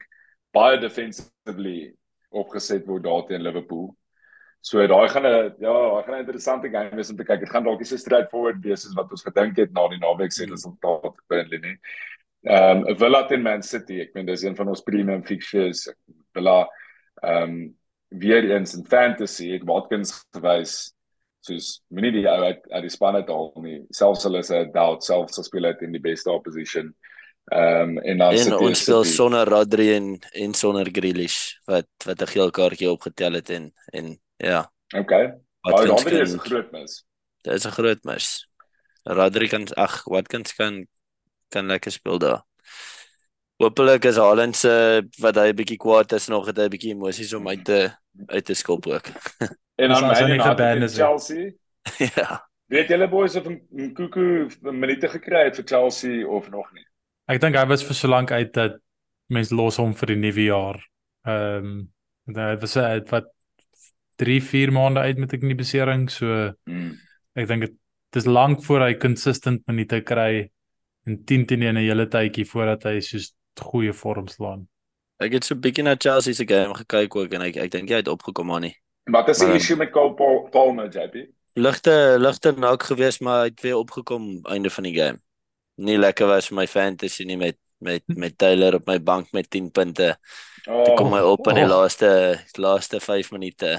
baie 0.54 0.78
defensively 0.78 1.94
opgeset 2.30 2.86
word 2.86 3.02
daar 3.02 3.26
teen 3.26 3.42
Liverpool. 3.42 3.90
So 4.66 4.82
daai 4.90 5.08
gaan 5.12 5.26
'n 5.26 5.54
ja, 5.62 5.72
daai 5.72 6.02
gaan 6.04 6.14
'n 6.16 6.24
interessante 6.24 6.68
game 6.68 6.96
wees 6.98 7.10
om 7.10 7.16
te 7.16 7.24
kyk. 7.24 7.40
Dit 7.40 7.50
gaan 7.54 7.64
dalk 7.64 7.78
nie 7.78 7.86
so 7.86 7.96
straightforward 7.96 8.58
wees 8.64 8.82
soos 8.82 8.96
wat 8.98 9.12
ons 9.14 9.22
gedink 9.22 9.56
het 9.56 9.72
na 9.72 9.86
die 9.88 10.02
naweek 10.02 10.32
se 10.32 10.46
resultaat 10.50 11.14
binne 11.30 11.58
nie. 11.62 11.76
Ehm 12.46 12.82
um, 12.82 12.96
Villa 12.98 13.26
teen 13.26 13.42
Man 13.42 13.62
City, 13.62 14.00
ek 14.00 14.14
meen 14.14 14.26
dis 14.26 14.42
een 14.42 14.56
van 14.56 14.68
ons 14.68 14.82
premium 14.82 15.22
fixtures. 15.22 15.86
Villa 16.34 16.66
ehm 17.22 17.42
um, 17.42 17.54
weer 18.08 18.50
eens 18.50 18.74
in 18.74 18.84
fantasy, 18.84 19.52
ek 19.54 19.64
Watkins 19.66 20.12
gewys 20.34 20.74
soos 21.46 21.80
moenie 21.94 22.12
die 22.18 22.26
ou 22.26 22.42
uit 22.42 22.60
uit 22.72 22.82
die 22.82 22.90
span 22.90 23.14
uit 23.14 23.30
haal 23.30 23.52
nie. 23.62 23.80
Selfs 23.94 24.26
hulle 24.26 24.42
is 24.42 24.50
'n 24.50 24.72
doubt 24.74 25.04
selfs 25.04 25.38
as 25.38 25.46
speel 25.46 25.70
uit 25.70 25.82
in 25.82 25.92
die 25.92 26.02
beste 26.02 26.30
opposition. 26.30 26.94
Ehm 27.54 27.96
um, 27.96 27.98
en 28.02 28.18
dan 28.18 28.38
sit 28.38 28.52
ons 28.58 28.82
speel 28.82 29.04
sonder 29.04 29.46
Rodri 29.46 29.92
en 29.94 30.18
en 30.34 30.54
sonder 30.54 30.90
Grealish 30.90 31.60
wat 31.70 31.86
wat 32.04 32.22
'n 32.22 32.32
geel 32.34 32.50
kaartjie 32.50 32.90
opgetel 32.90 33.38
het 33.38 33.50
en 33.50 33.72
en 33.92 34.16
ja. 34.36 34.72
Okay. 34.94 35.34
Maar 35.60 35.86
Rodri 35.86 36.20
is 36.20 36.32
'n 36.32 36.38
groot 36.38 36.70
mis. 36.70 37.04
Dit 37.42 37.54
is 37.54 37.66
'n 37.66 37.70
groot 37.70 38.04
mis. 38.04 38.48
Rodri 39.02 39.48
kan 39.48 39.66
ag, 39.74 40.04
wat 40.04 40.26
kan 40.28 40.42
kan 40.56 40.86
kan 41.48 41.66
lekker 41.66 41.92
speel 41.92 42.18
daar. 42.18 42.42
Hoopelik 43.56 44.04
is 44.04 44.16
Haaland 44.16 44.56
se 44.56 45.02
wat 45.18 45.36
hy 45.36 45.48
'n 45.48 45.56
bietjie 45.56 45.76
kwaad 45.76 46.12
is 46.12 46.26
nog 46.28 46.46
het 46.46 46.56
hy 46.56 46.64
'n 46.64 46.74
bietjie 46.74 46.94
emosies 46.94 47.32
om 47.32 47.48
uit 47.48 47.64
te 47.64 47.90
uit 48.26 48.44
te 48.44 48.54
skop 48.54 48.86
ook. 48.86 49.06
En 49.76 49.88
dan 49.88 50.00
Man 50.00 50.30
United 50.30 50.92
Chelsea. 50.92 51.52
ja. 52.16 52.48
Weet 52.66 52.88
julle 52.88 53.08
boys 53.08 53.36
of 53.36 53.46
'n 53.46 53.92
Kuku 53.92 54.48
minute 54.60 55.08
gekry 55.08 55.44
het 55.44 55.56
vir 55.56 55.64
Chelsea 55.64 56.26
of 56.26 56.48
nog 56.48 56.72
nie? 56.72 56.86
Ek 57.26 57.40
dink 57.40 57.56
hy 57.56 57.66
was 57.66 57.84
vir 57.84 57.94
so 57.94 58.08
lank 58.08 58.30
uit 58.30 58.52
dat 58.52 58.80
mense 59.26 59.54
los 59.54 59.76
hom 59.76 59.94
vir 59.94 60.06
die 60.06 60.16
nuwe 60.16 60.44
jaar. 60.44 60.80
Ehm 61.26 61.64
um, 61.64 61.92
dit 62.26 62.60
was 62.60 62.76
uit 62.76 63.10
wat 63.10 63.35
3 64.16 64.40
4 64.42 64.72
maande 64.72 65.00
uit 65.00 65.18
met 65.18 65.32
'n 65.32 65.40
kniebesering 65.40 66.10
so 66.10 66.52
mm. 66.64 66.92
ek 67.34 67.48
dink 67.48 67.66
dit 67.66 67.76
is 68.22 68.26
lank 68.26 68.64
voor 68.64 68.80
hy 68.86 68.94
consistent 68.94 69.62
minute 69.66 70.00
kry 70.00 70.48
en 71.06 71.24
10 71.24 71.46
teen 71.46 71.62
1 71.62 71.74
'n 71.74 71.84
hele 71.84 72.06
tydjie 72.06 72.46
voordat 72.46 72.82
hy 72.84 73.00
soos 73.00 73.34
goeie 73.60 73.92
vorm 73.92 74.28
slaan. 74.28 74.66
Ek 75.18 75.32
het 75.32 75.44
so 75.44 75.54
'n 75.54 75.60
bietjie 75.60 75.84
na 75.84 75.96
Chelsea 75.98 76.34
se 76.34 76.44
game 76.44 76.74
gekyk 76.74 77.16
ook 77.16 77.32
en 77.32 77.42
ek 77.42 77.56
ek 77.56 77.70
dink 77.70 77.88
hy 77.88 77.96
het 77.96 78.08
opgekom 78.08 78.46
maar 78.46 78.60
nie. 78.60 78.76
Wat 79.04 79.28
is 79.28 79.38
die 79.38 79.54
issue 79.54 79.76
met 79.76 79.90
Cole 79.90 80.14
Palmer, 80.50 80.88
JP? 80.88 81.28
Ligte 81.54 82.16
ligte 82.18 82.52
nou 82.52 82.76
gewees, 82.76 83.20
maar 83.20 83.38
hy 83.40 83.48
het 83.48 83.60
weer 83.62 83.76
opgekom 83.76 84.40
einde 84.44 84.70
van 84.70 84.84
die 84.84 84.94
game. 84.94 85.20
nie 85.76 85.98
lekker 85.98 86.26
was 86.26 86.50
my 86.50 86.66
fantasy 86.66 87.24
nie 87.24 87.36
met 87.36 87.58
met 87.78 88.02
met 88.06 88.38
Taylor 88.38 88.74
op 88.74 88.86
my 88.86 88.96
bank 89.02 89.32
met 89.32 89.50
10 89.50 89.70
punte. 89.70 90.16
Oh, 90.66 90.82
Toe 90.84 90.94
kom 90.96 91.12
hy 91.12 91.20
op 91.20 91.46
in 91.48 91.54
die 91.60 91.66
oh. 91.66 91.70
laaste 91.70 92.40
laaste 92.56 93.00
5 93.00 93.30
minute. 93.30 93.76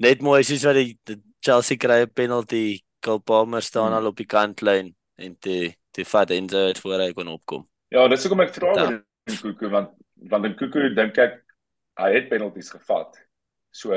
Net 0.00 0.22
mooi 0.24 0.42
soos 0.46 0.64
wat 0.64 0.74
die, 0.78 0.98
die 1.04 1.18
Chelsea 1.44 1.76
kry 1.76 2.02
'n 2.04 2.10
penalty, 2.14 2.80
Cole 3.04 3.20
Palmer 3.20 3.62
staan 3.62 3.92
Hmm. 3.92 3.98
al 4.00 4.06
op 4.06 4.16
die 4.16 4.26
kantlyn 4.26 4.94
en 5.18 5.36
toe 5.38 5.74
toe 5.92 6.04
vat 6.04 6.30
Enzo 6.30 6.66
uit 6.66 6.78
voor 6.78 7.00
hy 7.00 7.12
kon 7.12 7.28
opkom. 7.28 7.66
Ja, 7.90 8.06
dis 8.08 8.22
hoekom 8.24 8.40
ek 8.40 8.54
vra 8.54 8.74
Ja. 8.76 8.84
oor 8.86 9.04
Nkuku 9.26 9.68
want 9.70 9.90
want 10.30 10.44
Nkuku 10.44 10.94
dink 10.94 11.18
ek 11.18 11.42
hy 11.98 12.12
het 12.14 12.28
penalties 12.28 12.70
gevat. 12.70 13.16
So 13.72 13.90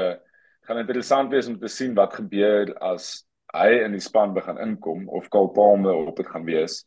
gaan 0.68 0.78
interessant 0.80 1.32
wees 1.32 1.48
om 1.48 1.60
te 1.60 1.68
sien 1.68 1.94
wat 1.96 2.14
gebeur 2.14 2.74
as 2.82 3.26
hy 3.54 3.84
in 3.86 3.92
die 3.92 4.00
span 4.02 4.34
begin 4.34 4.58
inkom 4.58 5.08
of 5.10 5.30
Cole 5.30 5.52
Palmer 5.54 5.94
op 6.08 6.16
dit 6.18 6.28
gaan 6.28 6.46
wees 6.46 6.86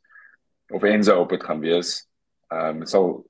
of 0.72 0.82
Enzo 0.82 1.20
op 1.20 1.28
dit 1.30 1.42
gaan 1.42 1.60
wees. 1.60 2.06
Ehm 2.50 2.80
um, 2.80 2.86
sal 2.86 3.24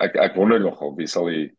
ek 0.00 0.16
ek 0.16 0.34
wonder 0.36 0.60
nogal 0.60 0.94
wie 0.96 1.06
sal 1.06 1.26
hy 1.28 1.50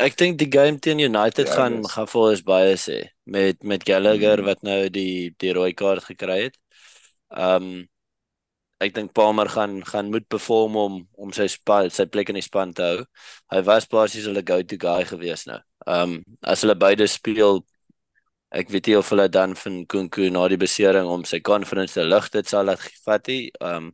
Ek 0.00 0.16
dink 0.16 0.38
die 0.40 0.48
game 0.48 0.78
teen 0.80 1.00
United 1.02 1.48
Ja, 1.50 1.54
gaan 1.58 1.80
dis- 1.82 1.92
gaan 1.92 2.06
vir 2.08 2.20
ons 2.30 2.42
baie 2.46 2.74
sê 2.80 2.98
met 3.26 3.62
met 3.62 3.84
Gallagher 3.84 4.38
Hmm. 4.38 4.46
wat 4.46 4.62
nou 4.62 4.88
die 4.88 5.30
die 5.38 5.52
rooi 5.52 5.72
kaart 5.74 6.04
gekry 6.04 6.42
het. 6.48 6.56
Um 7.30 7.86
ek 8.80 8.94
dink 8.94 9.12
Palmer 9.12 9.48
gaan 9.48 9.82
gaan 9.84 10.10
moet 10.10 10.26
perform 10.28 10.76
om 10.76 11.08
om 11.18 11.32
sy 11.32 11.46
span 11.48 11.90
sy 11.90 12.06
plek 12.06 12.28
in 12.30 12.34
die 12.40 12.42
span 12.42 12.72
te 12.72 12.82
hou. 12.82 13.04
Hy 13.52 13.60
was 13.62 13.86
basies 13.86 14.24
hulle 14.26 14.42
go-to 14.42 14.76
guy 14.78 15.04
gewees 15.04 15.46
nou. 15.46 15.60
Um 15.86 16.22
as 16.42 16.62
hulle 16.62 16.74
beide 16.74 17.06
speel 17.08 17.60
ek 18.52 18.70
weet 18.70 18.86
nie 18.88 18.96
of 18.98 19.08
hulle 19.10 19.28
dan 19.28 19.54
van 19.54 19.84
Kunku 19.86 20.30
na 20.30 20.48
die 20.48 20.56
besering 20.58 21.06
om 21.06 21.24
sy 21.24 21.40
confidence 21.40 21.94
te 21.94 22.04
lig 22.04 22.30
dit 22.30 22.46
sal 22.48 22.64
laat 22.64 22.80
vat 23.04 23.26
nie. 23.28 23.50
Um 23.60 23.92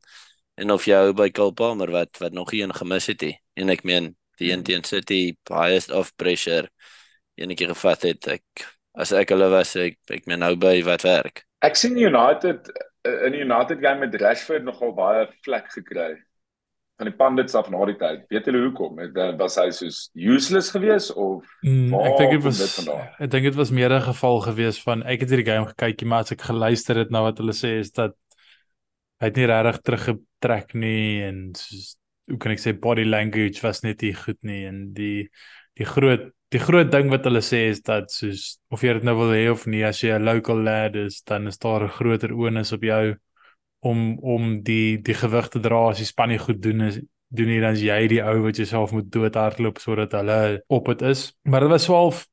en 0.58 0.70
of 0.70 0.86
jy 0.86 0.94
hou 0.94 1.12
by 1.12 1.30
Cole 1.30 1.52
Palmer 1.52 1.90
wat 1.90 2.16
wat 2.20 2.32
nog 2.32 2.52
een 2.52 2.72
gemis 2.72 3.06
het 3.06 3.20
nie. 3.22 3.36
En 3.56 3.68
ek 3.70 3.84
meen 3.84 4.14
die 4.38 4.52
een 4.52 4.62
teen 4.62 4.84
City 4.84 5.36
highest 5.48 5.90
of 5.90 6.12
pressure 6.16 6.68
enetjie 7.36 7.68
gevat 7.68 8.02
het. 8.02 8.28
Ek 8.28 8.66
as 8.96 9.12
ek 9.12 9.28
hulle 9.34 9.48
was 9.52 9.74
ek 9.76 9.98
ek 10.10 10.26
meen 10.26 10.40
nou 10.40 10.54
by 10.56 10.78
wat 10.86 11.02
werk. 11.02 11.44
Ek 11.64 11.76
sien 11.76 11.96
United 11.98 12.70
in 13.06 13.32
die 13.32 13.42
United 13.44 13.80
game 13.80 14.00
met 14.06 14.14
Rashford 14.20 14.64
nogal 14.64 14.94
baie 14.96 15.26
vlek 15.44 15.68
gekry 15.74 16.14
van 16.96 17.10
die 17.10 17.16
pundits 17.16 17.54
af 17.54 17.68
na 17.70 17.84
die 17.84 17.96
tyd. 18.00 18.22
Weet 18.32 18.46
julle 18.48 18.62
hoekom? 18.64 18.98
Het, 18.98 19.16
eh, 19.20 19.32
Was 19.36 19.58
hy 19.60 19.66
soos 19.70 19.98
useless 20.14 20.70
geweest 20.72 21.12
of 21.12 21.44
Mm, 21.62 21.90
Waar 21.92 22.06
ek 22.08 22.18
dink 22.18 22.30
dit 22.32 22.42
was 22.42 22.58
dit 22.58 22.88
ek 23.20 23.30
dink 23.30 23.44
dit 23.44 23.54
was 23.54 23.70
meer 23.70 23.92
'n 23.92 24.00
geval 24.02 24.40
gewees 24.40 24.78
van 24.82 25.02
ek 25.02 25.20
het 25.20 25.30
hierdie 25.30 25.44
game 25.52 25.66
gekykie 25.66 26.06
maar 26.06 26.20
as 26.24 26.32
ek 26.32 26.40
geluister 26.40 26.96
het 26.96 27.10
na 27.10 27.22
wat 27.22 27.38
hulle 27.38 27.52
sê 27.52 27.78
is 27.80 27.90
dat 27.90 28.14
hy 29.20 29.26
het 29.26 29.36
nie 29.36 29.46
regtig 29.46 29.80
teruggetrek 29.82 30.74
nie 30.74 31.22
en 31.22 31.52
soos 31.54 31.96
hoe 32.28 32.38
kan 32.38 32.52
ek 32.52 32.62
sê 32.62 32.72
body 32.72 33.04
language 33.04 33.62
was 33.62 33.82
net 33.82 34.02
nie 34.02 34.14
goed 34.14 34.38
nie. 34.42 34.64
En 34.66 34.92
die 34.96 35.28
die 35.76 35.86
groot 35.86 36.32
die 36.54 36.62
groot 36.62 36.90
ding 36.92 37.10
wat 37.10 37.26
hulle 37.26 37.42
sê 37.42 37.66
is 37.72 37.82
dat 37.86 38.10
soos 38.14 38.58
of 38.70 38.84
jy 38.84 38.94
dit 38.98 39.06
nou 39.06 39.16
wil 39.18 39.32
hê 39.34 39.46
of 39.50 39.66
nie 39.66 39.82
as 39.84 40.02
jy 40.02 40.14
'n 40.14 40.24
local 40.24 40.62
lad 40.62 40.96
is 40.96 41.22
dan 41.26 41.46
is 41.48 41.58
daar 41.58 41.82
'n 41.84 41.96
groter 41.98 42.32
onus 42.32 42.72
op 42.72 42.82
jou 42.82 43.16
om 43.80 44.18
om 44.18 44.62
die 44.62 44.98
die 44.98 45.14
gewig 45.14 45.48
te 45.48 45.60
dra 45.60 45.88
as 45.90 45.98
die 45.98 46.06
span 46.06 46.28
nie 46.28 46.38
goed 46.38 46.62
doen 46.62 46.80
is 46.88 47.00
doen 47.28 47.48
nie 47.48 47.60
dan 47.60 47.74
is 47.74 47.82
jy 47.82 48.06
die 48.08 48.22
ou 48.22 48.38
wat 48.46 48.56
jouself 48.56 48.92
moet 48.92 49.10
doodhardloop 49.10 49.78
sodat 49.78 50.12
hulle 50.12 50.62
op 50.68 50.86
dit 50.86 51.02
is. 51.02 51.32
Maar 51.42 51.60
dit 51.60 51.70
was 51.70 51.84
so 51.84 51.94
half 51.94 52.26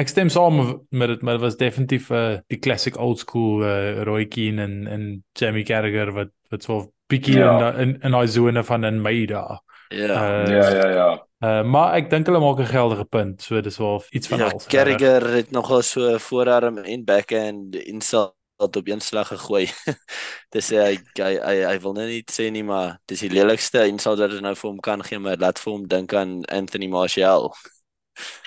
ek 0.00 0.08
stem 0.08 0.30
saam 0.32 0.56
met 0.90 1.08
dit 1.08 1.22
maar 1.22 1.36
dit 1.38 1.44
was 1.44 1.56
definitief 1.56 2.10
uh, 2.10 2.38
die 2.48 2.58
classic 2.58 2.96
old 2.96 3.18
school 3.18 3.62
uh, 3.62 4.02
Roy 4.08 4.26
Keane 4.26 4.62
en 4.62 4.86
en 4.86 5.24
Jamie 5.36 5.64
Carragher 5.64 6.12
wat 6.12 6.32
wat 6.50 6.62
so 6.62 6.92
bietjie 7.10 7.38
Ja. 7.38 7.52
in 7.52 7.58
da- 7.58 7.74
in 7.82 7.96
in 8.02 8.10
daai 8.16 8.28
sone 8.28 8.64
van 8.64 8.84
in 8.84 9.02
Meida 9.02 9.60
Ja. 9.88 10.06
uh, 10.06 10.46
Ja 10.50 10.68
ja 10.70 10.88
ja. 10.90 11.08
uh, 11.44 11.62
maar 11.66 11.94
ek 11.98 12.10
dink 12.10 12.26
hulle 12.26 12.40
maak 12.40 12.58
'n 12.60 12.66
geldige 12.72 13.04
punt 13.04 13.42
so 13.42 13.60
dis 13.60 13.78
wel 13.78 14.02
iets 14.10 14.28
van 14.28 14.38
Ja, 14.38 14.44
alles 14.50 14.66
Carragher 14.66 15.26
het 15.34 15.50
nogal 15.50 15.82
so 15.82 16.18
voorarm 16.18 16.78
en 16.78 17.04
backhand 17.04 17.74
insult 17.76 18.34
op 18.76 18.86
een 18.88 19.00
slag 19.00 19.28
gegooi. 19.28 19.66
dis 20.54 20.68
hy 20.70 20.98
hy 21.18 21.32
hy, 21.40 21.56
hy 21.64 21.78
wil 21.80 21.92
nou 21.96 22.06
nie 22.06 22.22
sê 22.30 22.50
nie 22.52 22.62
maar 22.64 22.98
dis 23.06 23.20
die 23.20 23.30
lelikste 23.32 23.86
insult 23.88 24.18
wat 24.18 24.30
jy 24.32 24.40
nou 24.40 24.54
vir 24.54 24.68
hom 24.70 24.80
kan 24.80 25.02
gee 25.02 25.18
maar 25.18 25.36
laat 25.40 25.58
vir 25.58 25.72
hom 25.72 25.86
dink 25.88 26.12
aan 26.14 26.44
Anthony 26.44 26.86
Martial. 26.88 27.54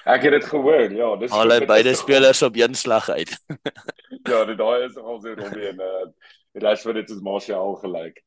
Ek 0.05 0.21
het 0.21 0.31
dit 0.31 0.45
gehoor. 0.45 0.91
Ja, 0.91 1.15
dis 1.15 1.31
Al 1.31 1.47
dit 1.49 1.65
beide 1.67 1.89
is- 1.89 1.99
spelers 1.99 2.41
op 2.41 2.55
een 2.55 2.75
slag 2.75 3.09
uit. 3.09 3.31
Ja, 4.29 4.45
dit 4.45 4.57
daai 4.57 4.85
is 4.85 4.95
al 4.97 5.19
so 5.21 5.33
Robbie 5.33 5.67
en 5.67 5.79
uh 5.81 6.05
Rashford 6.61 6.95
het 6.95 7.09
is 7.09 7.19
Martial 7.21 7.73
gelyk. 7.81 8.21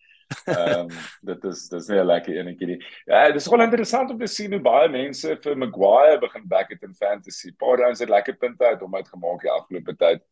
Ehm 0.46 0.88
dit 1.22 1.44
is 1.44 1.68
dis 1.68 1.88
nie 1.88 1.98
'n 2.00 2.06
lekker 2.06 2.38
enetjie 2.38 2.66
nie. 2.66 2.78
Ja, 3.06 3.26
dit 3.26 3.40
is 3.40 3.48
wel 3.48 3.62
interessant 3.62 4.10
om 4.10 4.18
te 4.18 4.26
sien 4.26 4.52
hoe 4.52 4.60
baie 4.60 4.88
mense 4.88 5.36
vir 5.42 5.56
Maguire 5.56 6.18
begin 6.20 6.46
back 6.48 6.70
it 6.70 6.82
in 6.82 6.94
fantasy. 6.94 7.52
Paar 7.58 7.78
rounds 7.78 8.00
het 8.00 8.10
lekker 8.10 8.36
punte 8.36 8.64
uit 8.64 8.80
hom 8.80 8.94
uitgemaak 8.94 9.42
die 9.42 9.50
afgelope 9.50 9.96
tyd. 9.96 10.22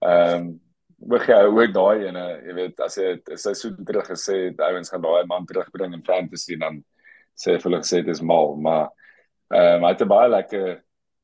Ehm 0.00 0.34
um, 0.34 0.60
Wag 1.00 1.24
jy 1.26 1.36
ook 1.48 1.72
daai 1.72 2.02
ene, 2.10 2.22
jy 2.44 2.54
weet 2.54 2.80
as 2.84 2.98
jy 2.98 3.14
'n 3.16 3.36
seisoen 3.36 3.84
terug 3.88 4.04
gesê 4.04 4.34
het 4.50 4.60
ouens 4.60 4.90
gaan 4.90 5.00
daai 5.00 5.26
man 5.26 5.46
terugbring 5.46 5.94
in 5.94 6.04
fantasy 6.04 6.58
dan 6.60 6.84
sê 7.34 7.56
hulle 7.56 7.80
gesê 7.80 8.02
dit 8.04 8.08
is 8.12 8.20
mal, 8.20 8.56
maar 8.56 8.90
ehm 9.50 9.76
um, 9.80 9.84
hy 9.84 9.92
het 9.94 10.08
baie 10.08 10.28
lekker 10.28 10.82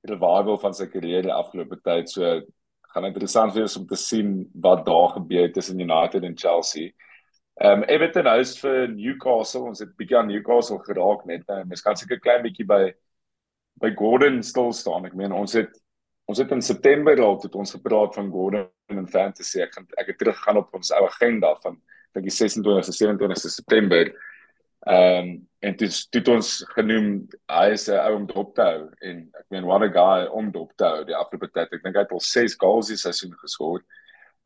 revival 0.09 0.59
van 0.59 0.75
sy 0.75 0.87
kariere 0.87 1.29
die 1.29 1.33
afgelope 1.35 1.77
tyd. 1.85 2.09
So 2.09 2.41
gaan 2.95 3.05
interessant 3.05 3.53
wees 3.55 3.77
om 3.77 3.87
te 3.87 3.97
sien 3.97 4.47
wat 4.55 4.87
daar 4.87 5.11
gebeur 5.19 5.53
tussen 5.53 5.81
United 5.81 6.25
en 6.25 6.37
Chelsea. 6.37 6.93
Ehm 7.57 7.83
um, 7.83 7.85
Everton 7.89 8.27
host 8.29 8.59
vir 8.61 8.89
Newcastle. 8.93 9.63
Ons 9.71 9.81
het 9.81 9.95
bietjie 9.97 10.19
aan 10.19 10.29
Newcastle 10.29 10.77
geraak 10.85 11.25
net. 11.25 11.47
Nou, 11.49 11.63
mens 11.65 11.83
kan 11.83 11.97
seker 11.97 12.21
klein 12.21 12.43
bietjie 12.45 12.67
by 12.69 12.91
by 13.81 13.93
Gordon 13.97 14.43
stil 14.45 14.73
staan. 14.77 15.07
Ek 15.09 15.17
meen 15.17 15.33
ons 15.33 15.57
het 15.57 15.73
ons 16.29 16.41
het 16.43 16.53
in 16.53 16.61
September 16.61 17.21
al 17.23 17.39
tot 17.41 17.55
ons 17.57 17.73
gepraat 17.73 18.17
van 18.19 18.29
Gordon 18.31 18.69
en 18.93 19.09
fantasy. 19.09 19.63
Ek 19.65 19.73
gaan 19.73 19.89
ek 19.97 20.13
het 20.13 20.19
teruggegaan 20.21 20.61
op 20.61 20.75
ons 20.77 20.93
ou 20.93 21.03
agenda 21.07 21.55
van 21.63 21.81
dink 22.17 22.29
die 22.29 22.37
26ste 22.37 22.97
27ste 23.01 23.53
September. 23.59 24.13
Ehm 24.87 25.21
um, 25.25 25.35
en 25.67 25.75
dit 25.81 25.95
het 26.15 26.29
ons 26.31 26.49
genoem 26.77 27.07
hy 27.51 27.67
is 27.73 27.89
'n 27.89 27.97
ou 27.99 28.17
om 28.21 28.27
dop 28.27 28.53
te 28.55 28.63
hou 28.63 28.83
en 29.01 29.25
ek 29.33 29.47
meen 29.51 29.65
what 29.65 29.83
a 29.83 29.89
guy 29.89 30.29
om 30.29 30.53
dop 30.53 30.77
te 30.77 30.85
hou 30.85 31.05
die 31.05 31.17
afgelope 31.17 31.49
tyd. 31.57 31.73
Ek 31.73 31.83
dink 31.83 31.97
hy 31.97 32.05
het 32.05 32.13
al 32.13 32.21
6 32.21 32.55
goals 32.61 32.93
die 32.93 33.01
seisoen 33.01 33.33
geskoor. 33.41 33.81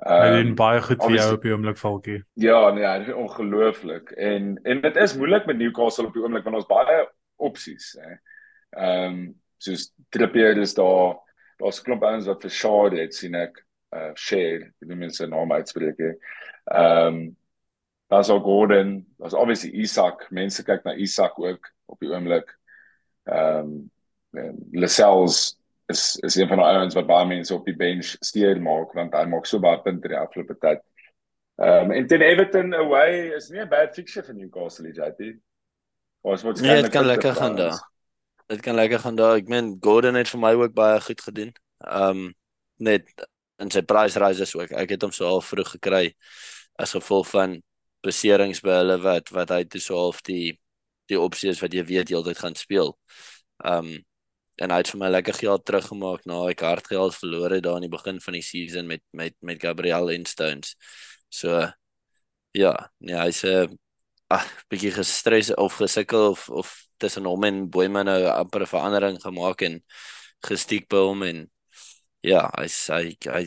Hy 0.01 0.16
Ehm 0.16 0.36
doen 0.36 0.55
baie 0.57 0.80
goed 0.80 1.03
vir 1.05 1.16
jou 1.16 1.28
op 1.34 1.42
die 1.44 1.53
oomblik 1.53 1.78
Falkie 1.78 2.20
Ja, 2.40 2.70
nee, 2.72 2.86
hy 2.86 3.05
is 3.05 3.12
ongelooflik. 3.12 4.11
En 4.16 4.55
en 4.64 4.80
dit 4.80 4.96
is 4.96 5.16
moeilik 5.16 5.46
met 5.46 5.59
Newcastle 5.59 6.07
op 6.07 6.14
die 6.16 6.22
oomblik 6.22 6.44
want 6.44 6.57
ons 6.57 6.70
baie 6.70 7.03
opsies, 7.36 7.92
hè. 8.01 8.16
Ehm 8.76 9.07
um, 9.07 9.34
soos 9.61 9.90
Trippier 10.09 10.57
is 10.59 10.72
daar, 10.74 11.18
daar's 11.61 11.80
'n 11.80 11.84
klomp 11.84 12.03
ouens 12.03 12.26
wat 12.26 12.40
vir 12.42 12.51
Shaw 12.51 12.96
het 12.96 13.14
sien 13.14 13.34
ek 13.34 13.61
uh 13.92 14.12
share, 14.14 14.72
ek 14.80 14.88
meer 14.88 15.11
sy 15.11 15.26
naam 15.26 15.53
uitspreek 15.53 15.98
nie. 15.98 16.14
Ehm 16.70 17.07
um, 17.07 17.36
daar's 18.11 18.30
ook 18.30 18.44
Gordon, 18.44 19.07
daar's 19.18 19.34
obviously 19.34 19.70
Isak. 19.70 20.30
Mense 20.30 20.64
kyk 20.64 20.84
na 20.84 20.94
Isak 20.94 21.38
ook 21.38 21.68
op 21.86 22.01
die 22.01 22.11
oomblik. 22.11 22.57
Ehm 23.26 23.90
um, 24.32 24.57
Lascelles 24.72 25.59
is 25.91 26.16
is 26.26 26.36
een 26.36 26.49
van 26.49 26.62
die 26.62 26.66
ouens 26.66 26.97
wat 26.99 27.09
baie 27.09 27.26
mense 27.26 27.55
op 27.55 27.66
die 27.66 27.76
bench 27.76 28.14
steur 28.20 28.61
maak 28.62 28.95
want 28.97 29.14
hy 29.16 29.24
maak 29.30 29.47
so 29.49 29.61
baie 29.62 29.80
punte 29.84 30.09
die 30.09 30.18
afgelope 30.18 30.57
tyd. 30.62 30.82
Ehm 31.61 31.91
um, 31.91 31.95
en 31.97 32.07
teen 32.09 32.24
Everton 32.24 32.74
away 32.74 33.30
is 33.36 33.51
nie 33.51 33.61
'n 33.61 33.68
bad 33.68 33.95
fixture 33.95 34.26
vir 34.26 34.34
Newcastle 34.34 34.93
JT. 34.93 35.34
Ons 36.20 36.45
moet 36.45 36.61
Nee, 36.61 36.82
dit 36.82 36.93
kan 36.93 37.07
lekker 37.07 37.34
gaan 37.34 37.57
daar. 37.57 37.80
Dit 38.47 38.61
kan 38.61 38.74
lekker 38.74 38.99
gaan 38.99 39.16
daar. 39.16 39.36
Ek 39.36 39.49
meen 39.49 39.76
Gordon 39.80 40.14
het 40.14 40.28
vir 40.28 40.41
my 40.41 40.53
ook 40.55 40.74
baie 40.74 41.01
goed 41.01 41.20
gedoen. 41.20 41.53
Um 41.86 42.34
net 42.76 43.09
in 43.59 43.70
sy 43.70 43.82
price 43.82 44.18
rises 44.18 44.55
ook. 44.57 44.72
Ek 44.72 44.91
het 44.97 45.03
hom 45.03 45.12
so 45.12 45.28
half 45.28 45.53
vroeg 45.53 45.74
gekry 45.76 46.14
as 46.80 46.97
gevolg 46.97 47.28
van 47.28 47.61
beserings 48.05 48.62
by 48.64 48.80
hulle 48.80 48.97
wat 49.05 49.28
wat 49.36 49.53
hy 49.53 49.64
toe 49.64 49.80
so 49.80 49.97
half 49.97 50.22
die 50.24 50.59
die 51.12 51.20
opsie 51.20 51.51
is 51.51 51.61
wat 51.61 51.74
jy 51.74 51.84
weet 51.84 52.09
heeltyd 52.09 52.38
gaan 52.38 52.57
speel. 52.57 52.97
Um 53.64 53.99
en 54.61 54.70
hy 54.70 54.80
het 54.82 54.90
vir 54.92 55.00
my 55.00 55.08
lekker 55.08 55.36
geld 55.40 55.64
teruggemaak 55.64 56.26
na 56.28 56.42
ek 56.52 56.64
hard 56.66 56.86
geld 56.86 57.16
verloor 57.16 57.54
het 57.56 57.64
daar 57.64 57.80
in 57.80 57.86
die 57.88 57.92
begin 57.92 58.20
van 58.20 58.36
die 58.36 58.44
season 58.44 58.86
met 58.86 59.02
met 59.16 59.36
met 59.40 59.61
Gabriel 59.62 60.11
en 60.12 60.26
Stones. 60.28 60.76
So 61.28 61.64
ja, 62.52 62.74
nee, 62.98 63.16
hy's 63.16 63.44
'n 63.44 63.78
ag 64.30 64.46
bietjie 64.70 64.92
gestres 64.94 65.54
of 65.54 65.78
gesukkel 65.80 66.30
of 66.30 66.48
of 66.50 66.68
tussen 66.98 67.24
hom 67.24 67.44
en 67.44 67.68
Boyman 67.70 68.06
nou 68.06 68.24
amper 68.26 68.62
'n 68.62 68.72
verandering 68.74 69.18
gemaak 69.22 69.62
en 69.62 69.82
gestiek 70.46 70.88
by 70.88 70.96
hom 70.96 71.22
en 71.22 71.50
ja, 72.20 72.50
hy's 72.58 72.88
hy 72.88 73.16
hy 73.26 73.46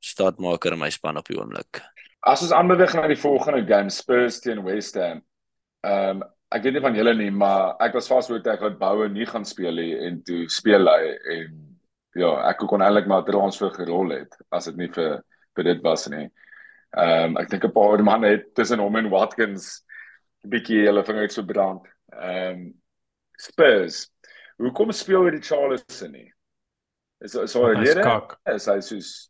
startmaker 0.00 0.72
in 0.72 0.80
my 0.80 0.90
span 0.90 1.18
op 1.20 1.28
die 1.28 1.38
oomblik. 1.38 1.82
As 2.20 2.42
ons 2.42 2.52
aanbeweeg 2.52 2.94
na 2.94 3.06
die 3.08 3.20
volgende 3.20 3.64
game 3.68 3.90
Spurs 3.90 4.40
teen 4.40 4.64
West 4.64 4.94
Ham. 4.94 5.22
Ehm 5.84 6.22
um, 6.22 6.28
ek 6.50 6.64
weet 6.64 6.76
nie 6.76 6.82
van 6.82 6.96
julle 6.98 7.14
nie, 7.14 7.30
maar 7.30 7.76
ek 7.84 7.94
was 7.94 8.08
vas 8.10 8.30
oortuig 8.30 8.60
dat 8.60 8.78
Boue 8.78 9.08
nie 9.08 9.26
gaan 9.26 9.44
speel 9.46 9.76
nie 9.78 9.92
en 10.06 10.22
toe 10.26 10.48
speel 10.50 10.88
hy 10.90 11.12
en 11.36 11.52
ja, 12.18 12.30
ek 12.50 12.64
kon 12.66 12.82
eintlik 12.82 13.06
maar 13.10 13.26
transfer 13.26 13.70
gerol 13.74 14.10
het 14.16 14.34
as 14.50 14.66
dit 14.70 14.80
nie 14.80 14.90
vir 14.90 15.20
vir 15.56 15.66
dit 15.66 15.82
was 15.82 16.08
nie. 16.10 16.26
Ehm 16.98 17.36
um, 17.36 17.38
ek 17.38 17.50
dink 17.50 17.64
'n 17.64 17.72
paar 17.74 18.02
manne 18.02 18.34
het 18.34 18.54
tussen 18.54 18.82
hom 18.82 18.96
en 18.96 19.10
Watkins 19.10 19.82
'n 20.44 20.50
bietjie 20.50 20.86
hulle 20.86 21.04
vingers 21.04 21.34
so 21.34 21.42
brand. 21.46 21.86
Ehm 22.12 22.52
um, 22.52 22.74
Spurs. 23.38 24.10
Hoekom 24.58 24.92
speel 24.92 25.30
Richarlison 25.30 26.12
nie? 26.12 26.32
Is 27.20 27.34
is 27.34 27.54
hy 27.54 27.74
rede? 27.74 28.04
Is 28.54 28.66
hy 28.66 28.80
soos 28.80 29.29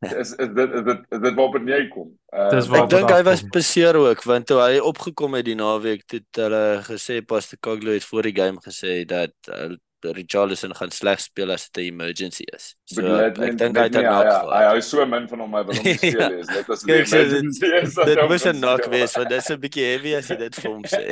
is, 0.00 0.32
is 0.32 0.50
dit 0.56 0.74
is 0.74 0.82
dit 0.84 0.98
is 1.10 1.20
dit 1.22 1.34
waar 1.34 1.44
op 1.44 1.62
neer 1.62 1.86
kom. 1.92 2.10
Uh, 2.32 2.48
ek 2.80 2.90
dink 2.92 3.12
hy 3.12 3.22
was 3.28 3.44
beseer 3.54 3.96
ook 3.96 4.24
want 4.28 4.46
toe 4.50 4.60
hy 4.60 4.82
opgekom 4.82 5.38
het 5.38 5.46
die 5.48 5.56
naweek 5.58 6.04
het 6.12 6.42
hulle 6.42 6.82
gesê 6.88 7.20
Postecoglou 7.24 7.96
het 7.96 8.04
voor 8.08 8.28
die 8.28 8.36
game 8.36 8.60
gesê 8.64 9.02
dat 9.08 9.34
uh, 9.48 9.72
Richarlison 10.02 10.74
gaan 10.74 10.90
sleg 10.90 11.20
speel 11.20 11.52
as 11.54 11.68
dit 11.70 11.84
'n 11.84 11.86
emergency 11.94 12.44
is. 12.54 12.74
So 12.84 13.00
ek 13.00 13.34
dink 13.38 13.76
hy 13.76 13.82
het 13.86 13.92
dit 13.92 14.02
nog. 14.02 14.50
Hy 14.50 14.64
hou 14.66 14.80
so 14.80 15.06
min 15.06 15.28
van 15.28 15.40
hom 15.46 15.54
hy 15.54 15.64
wil 15.64 15.74
hom 15.74 15.96
speel 16.02 16.38
is. 16.40 16.46
Dit 16.46 16.66
was 16.66 16.84
'n 16.84 16.90
emergency. 16.98 17.70
Dit 18.04 18.26
was 18.28 18.44
'n 18.46 18.58
knock 18.58 18.84
wees 18.90 19.16
want 19.16 19.28
dit 19.28 19.38
is 19.38 19.50
'n 19.50 19.60
bietjie 19.60 19.86
heavy 19.86 20.14
as 20.18 20.28
jy 20.28 20.36
dit 20.36 20.54
vir 20.54 20.70
hom 20.70 20.84
sê. 20.84 21.04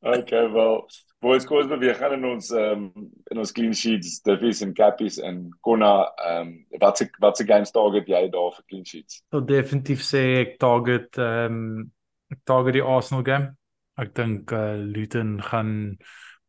okay, 0.16 0.44
wel 0.52 0.86
Boys 1.20 1.44
kos 1.44 1.66
beweeg 1.68 1.98
gaan 2.00 2.14
in 2.16 2.24
ons 2.24 2.46
um, 2.56 2.86
in 3.28 3.40
ons 3.42 3.52
clean 3.52 3.74
sheets, 3.76 4.22
Davies 4.24 4.62
en 4.64 4.72
Cappies 4.76 5.18
en 5.20 5.42
Konna 5.60 5.92
ehm 6.16 6.48
um, 6.48 6.52
wat 6.80 6.96
se 6.96 7.08
wat 7.20 7.36
se 7.36 7.44
games 7.44 7.72
target 7.76 8.08
jy 8.08 8.22
daar 8.32 8.54
vir 8.56 8.64
clean 8.72 8.86
sheets? 8.88 9.20
So 9.28 9.44
definitief 9.44 10.00
sê 10.06 10.22
ek 10.40 10.56
target 10.62 11.20
ehm 11.20 11.58
um, 11.58 11.90
ek 12.32 12.40
target 12.48 12.78
die 12.78 12.84
Arsenal 12.86 13.24
game. 13.26 13.52
Ek 14.00 14.14
dink 14.16 14.52
eh 14.56 14.60
uh, 14.72 14.80
Luton 14.80 15.36
gaan 15.44 15.72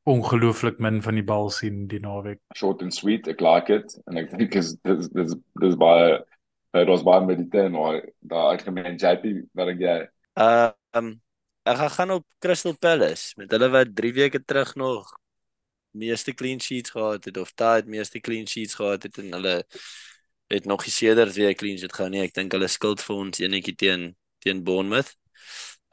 ongelooflik 0.07 0.79
min 0.79 1.01
van 1.03 1.19
die 1.19 1.25
bal 1.25 1.51
sien 1.51 1.83
die 1.91 1.99
naweek. 1.99 2.39
Short 2.55 2.81
and 2.81 2.95
sweet, 2.95 3.27
ek 3.27 3.43
like 3.43 3.73
it 3.73 3.97
en 4.07 4.21
ek 4.23 4.31
dink 4.37 4.55
is 4.55 4.77
dis 4.87 5.09
dis 5.11 5.35
dis 5.59 5.75
baie 5.75 6.21
dit 6.71 6.87
was 6.87 7.03
baie 7.03 7.25
met 7.27 7.43
die 7.43 7.49
ten 7.51 7.75
of 7.75 7.99
daai 8.23 8.45
algemeen 8.53 8.95
JP 8.95 9.35
wat 9.51 9.73
ek 9.75 9.83
jy. 9.83 9.97
Ehm 10.39 10.71
um, 10.95 11.11
Ek 11.63 11.77
gaan 11.77 11.91
gaan 11.93 12.11
op 12.11 12.25
Crystal 12.41 12.77
Palace 12.77 13.33
met 13.37 13.51
hulle 13.53 13.69
wat 13.69 13.89
3 13.95 14.13
weke 14.13 14.39
terug 14.43 14.75
nog 14.75 15.11
meeste 15.91 16.33
clean 16.33 16.59
sheets 16.59 16.89
gehad 16.89 17.25
het 17.25 17.37
of 17.37 17.51
daai 17.53 17.75
het 17.81 17.87
meeste 17.87 18.19
clean 18.19 18.47
sheets 18.47 18.73
gehad 18.75 19.03
het 19.03 19.17
en 19.17 19.31
hulle 19.31 19.65
het 20.47 20.65
nog 20.65 20.83
gesederd 20.83 21.35
weer 21.35 21.53
clean 21.55 21.77
sheet 21.77 21.93
gehou 21.93 22.09
nie. 22.09 22.23
Ek 22.25 22.33
dink 22.33 22.55
hulle 22.55 22.67
skuld 22.67 23.03
vir 23.05 23.15
ons 23.15 23.43
enetjie 23.43 23.75
teen 23.75 24.07
teen 24.41 24.63
Bournemouth. 24.63 25.13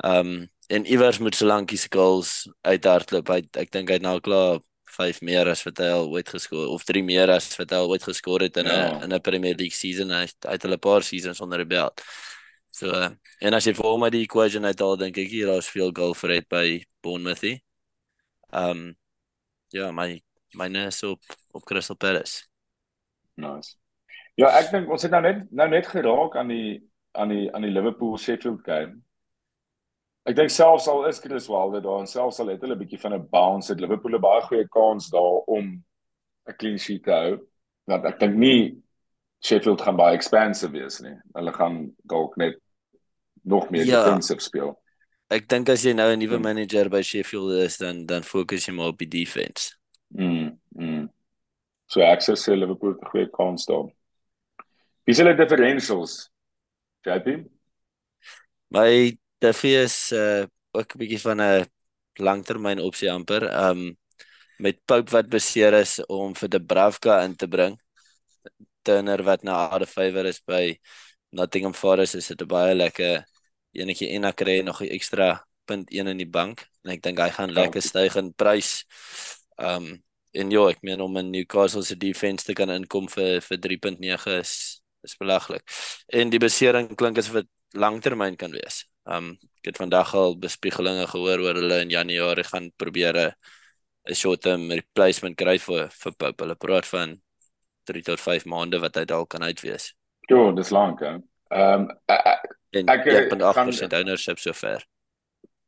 Um 0.04 0.48
en 0.68 0.84
iewers 0.84 1.18
moet 1.18 1.36
solankie 1.36 1.78
se 1.80 1.88
goals 1.92 2.48
uithardloop. 2.64 3.28
Hy 3.28 3.44
ek 3.60 3.72
dink 3.72 3.92
hy 3.92 4.00
het 4.00 4.04
nou 4.04 4.18
klaar 4.24 4.60
5 4.88 5.20
meer 5.20 5.48
as 5.52 5.62
wat 5.64 5.80
hy 5.84 5.90
al 5.92 6.08
ooit 6.12 6.28
geskoor 6.28 6.72
of 6.72 6.84
3 6.88 7.04
meer 7.04 7.28
as 7.32 7.48
wat 7.60 7.72
hy 7.72 7.82
al 7.82 7.92
ooit 7.92 8.08
geskoor 8.08 8.44
het 8.44 8.56
in 8.56 8.66
'n 8.66 8.72
ja. 8.72 9.04
in 9.04 9.12
'n 9.12 9.20
Premier 9.20 9.54
League 9.54 9.76
season. 9.76 10.10
Hy 10.10 10.24
het 10.24 10.62
hulle 10.64 10.80
'n 10.80 10.86
paar 10.88 11.02
seasons 11.02 11.40
onder 11.40 11.58
die 11.58 11.72
belt. 11.76 12.00
So 12.78 12.94
en 12.94 13.56
as 13.56 13.66
jy 13.66 13.74
vir 13.74 13.88
hom 13.88 14.04
uit 14.06 14.14
die 14.14 14.22
equation 14.22 14.68
uithaal, 14.68 14.98
dink 15.00 15.16
ek 15.18 15.32
hier 15.32 15.50
daar's 15.50 15.70
veel 15.72 15.90
goal 15.94 16.14
vir 16.14 16.36
het 16.36 16.46
by 16.52 16.66
Bournemouth. 17.02 17.58
Um 18.54 18.92
ja, 19.74 19.90
my 19.92 20.12
myne 20.54 20.86
is 20.92 21.02
op 21.02 21.34
op 21.58 21.66
Crystal 21.66 21.98
Palace. 21.98 22.46
Nice. 23.34 23.74
Ja, 24.38 24.52
ek 24.60 24.70
dink 24.70 24.90
ons 24.94 25.02
het 25.02 25.10
nou 25.14 25.22
net 25.24 25.48
nou 25.50 25.66
net 25.72 25.90
geraak 25.90 26.36
aan 26.38 26.54
die 26.54 26.78
aan 27.18 27.34
die 27.34 27.48
aan 27.50 27.66
die 27.66 27.72
Liverpool 27.74 28.14
Sheffield 28.18 28.62
game. 28.66 29.00
Ek 30.28 30.36
dink 30.38 30.52
selfs 30.54 30.86
al 30.92 31.02
is 31.08 31.18
Chris 31.24 31.48
Wilder 31.50 31.82
daar 31.82 32.04
en 32.04 32.06
selfs 32.06 32.38
al 32.38 32.52
het 32.52 32.62
hulle 32.62 32.76
'n 32.76 32.82
bietjie 32.84 33.00
van 33.02 33.14
'n 33.14 33.26
bounce, 33.32 33.72
het 33.72 33.80
Liverpool 33.80 34.14
'n 34.14 34.22
baie 34.22 34.42
goeie 34.46 34.68
kans 34.68 35.10
daar 35.10 35.42
om 35.50 35.82
'n 36.46 36.56
clean 36.58 36.78
sheet 36.78 37.02
te 37.04 37.10
hou. 37.10 37.38
Want 37.86 38.04
ek 38.04 38.20
dink 38.20 38.36
nie 38.36 38.78
Sheffield 39.42 39.82
gaan 39.82 39.96
baie 39.96 40.14
expansive 40.14 40.72
wees 40.72 41.00
nie. 41.00 41.16
Hulle 41.34 41.52
gaan 41.52 41.90
dalk 42.06 42.36
net 42.36 42.58
nog 43.48 43.70
meer 43.70 43.84
ja. 43.84 44.04
defensive 44.04 44.44
speel. 44.44 44.76
Ek 45.32 45.48
dink 45.48 45.68
as 45.68 45.84
jy 45.84 45.92
nou 45.92 46.08
'n 46.12 46.20
nuwe 46.20 46.36
hmm. 46.36 46.46
manager 46.48 46.88
by 46.88 47.02
Sheffield 47.02 47.52
is 47.64 47.76
dan 47.76 48.06
dan 48.06 48.24
fokus 48.24 48.66
jy 48.68 48.72
maar 48.76 48.94
op 48.94 48.98
die 48.98 49.10
defense. 49.12 49.76
Mm. 50.08 50.56
mm. 50.72 51.06
So 51.88 52.00
ek 52.04 52.24
sê 52.24 52.36
se 52.36 52.56
Liverpool 52.56 52.94
het 52.94 53.02
'n 53.04 53.10
goeie 53.12 53.30
kans 53.32 53.66
daar. 53.68 53.88
Wie 55.04 55.12
is 55.12 55.20
hulle 55.20 55.36
differentials? 55.36 56.30
JP? 57.04 57.44
My 58.68 59.16
Duffy 59.40 59.72
is 59.76 60.12
uh 60.12 60.44
ook 60.72 60.94
'n 60.94 60.98
bietjie 60.98 61.20
van 61.20 61.40
'n 61.40 61.66
langtermyn 62.20 62.80
opsie 62.80 63.12
amper. 63.12 63.48
Um 63.48 63.96
met 64.58 64.84
Pope 64.84 65.10
wat 65.10 65.28
beseer 65.28 65.72
is 65.72 66.00
om 66.06 66.34
vir 66.34 66.48
Debravka 66.48 67.22
in 67.24 67.36
te 67.36 67.48
bring. 67.48 67.80
Turner 68.82 69.22
wat 69.22 69.42
nou 69.42 69.56
out 69.56 69.82
of 69.82 69.90
favor 69.90 70.24
is 70.26 70.40
by 70.40 70.78
Nottingham 71.30 71.74
Forest 71.74 72.14
is 72.14 72.28
dit 72.28 72.42
'n 72.42 72.46
baie 72.48 72.74
lekker 72.74 73.24
enetjie 73.72 74.10
en 74.16 74.24
ek 74.24 74.36
kry 74.42 74.60
nog 74.62 74.82
'n 74.82 74.92
ekstra 74.96 75.44
punt 75.68 75.90
1 75.92 76.08
in 76.08 76.20
die 76.22 76.28
bank 76.28 76.66
en 76.84 76.92
ek 76.94 77.02
dink 77.02 77.20
hy 77.20 77.30
gaan 77.30 77.52
lekker 77.52 77.84
styg 77.84 78.16
in 78.16 78.32
prys. 78.32 78.84
Um 79.56 79.98
en 80.32 80.50
ja, 80.52 80.68
ek 80.68 80.82
meen 80.82 81.00
om 81.00 81.16
in 81.16 81.30
Newcastle 81.32 81.82
se 81.82 81.96
defense 81.96 82.44
te 82.44 82.54
kan 82.54 82.70
inkom 82.70 83.08
vir 83.08 83.40
vir 83.40 83.58
3.9 83.58 84.38
is 84.38 84.82
is 85.06 85.16
belaglik. 85.16 85.62
En 86.12 86.30
die 86.30 86.40
besering 86.42 86.90
klink 86.96 87.18
asof 87.18 87.40
dit 87.42 87.48
langtermyn 87.74 88.36
kan 88.36 88.52
wees. 88.52 88.84
Um 89.06 89.36
ek 89.62 89.72
het 89.72 89.80
vandag 89.80 90.14
al 90.14 90.36
bespiegelinge 90.38 91.06
gehoor 91.06 91.40
oor 91.44 91.54
hulle 91.54 91.80
in 91.84 91.90
Januarie 91.90 92.44
gaan 92.44 92.70
probeer 92.76 93.16
'n 93.16 93.32
'n 94.08 94.14
short-term 94.14 94.70
replacement 94.70 95.36
kry 95.36 95.58
vir 95.58 95.88
vir 95.88 96.12
Pope. 96.12 96.44
Hulle 96.44 96.56
praat 96.56 96.86
van 96.86 97.20
3 97.84 98.02
tot 98.02 98.20
5 98.20 98.44
maande 98.44 98.80
wat 98.80 98.96
hy 98.96 99.04
dalk 99.04 99.30
kan 99.30 99.42
uitwees. 99.42 99.94
Ja, 100.28 100.52
dis 100.52 100.70
lank 100.70 101.00
hè. 101.00 101.18
Ehm 101.50 101.88
um, 101.88 102.56
en 102.76 102.92
ek 102.92 103.04
het 103.08 103.32
8% 103.32 103.96
ownership 104.00 104.38
sover. 104.38 104.84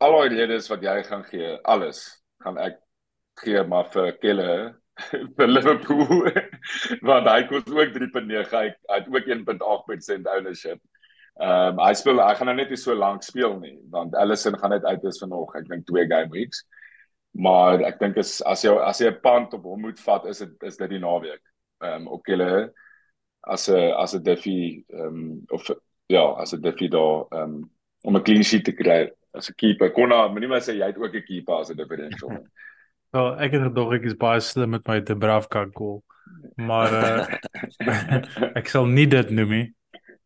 Al 0.00 0.16
die 0.28 0.40
redes 0.40 0.68
wat 0.72 0.84
jy 0.84 1.02
gaan 1.04 1.24
gee, 1.28 1.56
alles 1.68 2.04
gaan 2.44 2.58
ek 2.58 2.78
gee 3.40 3.62
maar 3.68 3.88
vir 3.92 4.12
Kelle 4.20 4.52
vir 5.36 5.48
Liverpool 5.48 6.28
want 7.08 7.28
hy 7.28 7.42
kos 7.48 7.68
ook 7.72 7.92
3.9 7.96 8.56
hy 8.56 8.66
het 8.92 9.08
ook 9.08 9.30
1.8% 9.36 10.32
ownership. 10.36 10.80
Ehm 11.40 11.78
um, 11.78 11.80
hy 11.80 11.92
speel 11.96 12.20
hy 12.20 12.34
gaan 12.36 12.50
nou 12.50 12.56
net 12.58 12.72
nie 12.72 12.80
so 12.80 12.96
lank 12.96 13.24
speel 13.24 13.56
nie 13.62 13.78
want 13.94 14.16
Allison 14.18 14.58
gaan 14.60 14.74
net 14.76 14.84
uit 14.84 15.04
is 15.08 15.22
nog 15.24 15.54
ek 15.56 15.68
dink 15.70 15.86
2 15.88 16.06
game 16.10 16.32
weeks. 16.34 16.64
Maar 17.38 17.84
ek 17.86 18.00
dink 18.00 18.18
as 18.18 18.40
as 18.42 18.64
jy 18.64 18.74
as 18.84 19.00
jy 19.00 19.08
'n 19.12 19.22
punt 19.22 19.54
op 19.54 19.64
hom 19.64 19.86
moet 19.86 20.00
vat 20.00 20.26
is 20.26 20.42
dit 20.42 20.68
is 20.68 20.76
dit 20.76 20.90
die 20.96 21.02
naweek. 21.02 21.42
Ehm 21.84 22.02
um, 22.02 22.08
op 22.16 22.24
Kelle 22.26 22.72
as 23.48 23.68
'n 23.68 23.92
as 23.96 24.14
'n 24.14 24.22
Duffy 24.22 24.84
ehm 24.88 25.06
um, 25.06 25.44
of 25.48 25.64
ja, 26.10 26.24
as 26.42 26.52
'n 26.52 26.60
Duffy 26.60 26.88
daar 26.88 27.26
um, 27.30 27.70
om 28.02 28.16
'n 28.16 28.22
clean 28.22 28.44
sheet 28.44 28.64
te 28.64 28.72
kry 28.72 29.10
as 29.32 29.50
'n 29.50 29.54
keeper. 29.56 29.90
Konna, 29.90 30.28
moenie 30.28 30.48
maar 30.48 30.62
sê 30.62 30.74
jy 30.74 30.86
het 30.86 30.98
ook 30.98 31.14
'n 31.14 31.24
keeper 31.26 31.54
as 31.54 31.70
'n 31.70 31.76
differential. 31.76 32.46
Wel, 33.10 33.36
ek 33.44 33.52
het 33.52 33.62
gedog 33.62 33.94
ek 33.94 34.04
is 34.04 34.16
baie 34.16 34.40
slim 34.40 34.70
met 34.70 34.86
my 34.88 35.00
Debravka 35.00 35.66
goal. 35.72 36.02
Maar 36.56 36.92
uh, 36.92 37.26
ek 38.60 38.68
sal 38.68 38.86
nie 38.86 39.06
dit 39.06 39.30
noem 39.30 39.50
nie. 39.50 39.68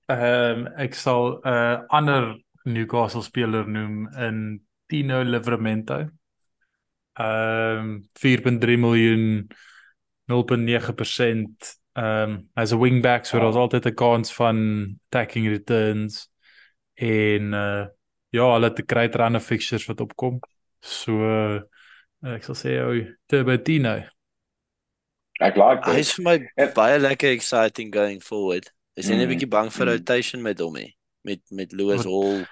Ehm 0.08 0.66
um, 0.66 0.66
ek 0.76 0.94
sal 0.94 1.40
'n 1.44 1.48
uh, 1.48 1.78
ander 1.88 2.34
Newcastle 2.64 3.22
speler 3.22 3.68
noem 3.68 4.08
in 4.16 4.60
Tino 4.88 5.22
Livramento. 5.22 6.08
Ehm 7.14 7.78
um, 7.78 8.08
4.3 8.12 8.76
miljoen 8.80 9.48
0.9% 10.26 11.83
Ehm 11.94 12.30
um, 12.30 12.48
as 12.54 12.72
'n 12.72 12.78
wingback 12.78 13.26
so 13.26 13.38
daar's 13.38 13.54
oh. 13.54 13.60
altyd 13.60 13.86
'n 13.86 13.94
kans 13.94 14.34
van 14.34 14.56
attacking 15.06 15.46
returns 15.46 16.28
en 16.94 17.52
uh 17.52 17.86
ja, 18.34 18.52
hulle 18.52 18.68
het 18.68 18.78
'n 18.78 18.86
great 18.86 19.14
run 19.14 19.36
of 19.36 19.44
fixtures 19.44 19.86
wat 19.86 20.00
opkom. 20.00 20.40
So 20.80 21.12
uh, 21.22 21.60
ek 22.34 22.42
sal 22.44 22.58
sê 22.58 22.80
ou 22.82 23.14
Turbotino. 23.26 24.02
Ek 25.40 25.56
like 25.56 25.84
dit. 25.84 25.94
Hy's 25.94 26.14
vir 26.16 26.24
my 26.24 26.34
en, 26.56 26.72
baie 26.74 26.98
lekker 26.98 27.30
exciting 27.30 27.94
going 27.94 28.22
forward. 28.22 28.66
Is 28.94 29.06
jy 29.06 29.14
mm, 29.14 29.18
net 29.18 29.28
'n 29.28 29.32
bietjie 29.34 29.50
bang 29.50 29.70
vir 29.70 29.86
mm. 29.86 29.92
rotation 29.92 30.42
met 30.42 30.58
hom 30.58 30.76
hè? 30.76 30.88
Met 31.22 31.40
met 31.50 31.72
Lewis 31.72 32.04
Hall. 32.04 32.44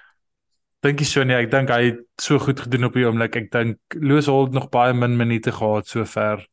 Dink 0.83 0.99
jy 0.99 1.05
so 1.05 1.23
nee, 1.23 1.35
ek 1.35 1.51
dink 1.51 1.69
hy 1.69 1.83
het 1.91 2.01
so 2.19 2.39
goed 2.39 2.59
gedoen 2.59 2.87
op 2.87 2.93
die 2.93 3.05
oomblik. 3.07 3.35
Ek 3.35 3.51
dink 3.51 3.77
Lewis 3.99 4.27
Hall 4.27 4.47
het 4.47 4.55
nog 4.55 4.69
baie 4.69 4.93
min 4.93 5.17
minute 5.19 5.51
gehad 5.51 5.87
sover. 5.87 6.47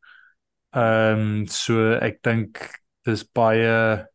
Ehm 0.75 1.23
um, 1.23 1.47
so 1.47 1.95
ek 1.99 2.23
dink 2.23 2.80
dis 3.07 3.25
baie 3.25 4.07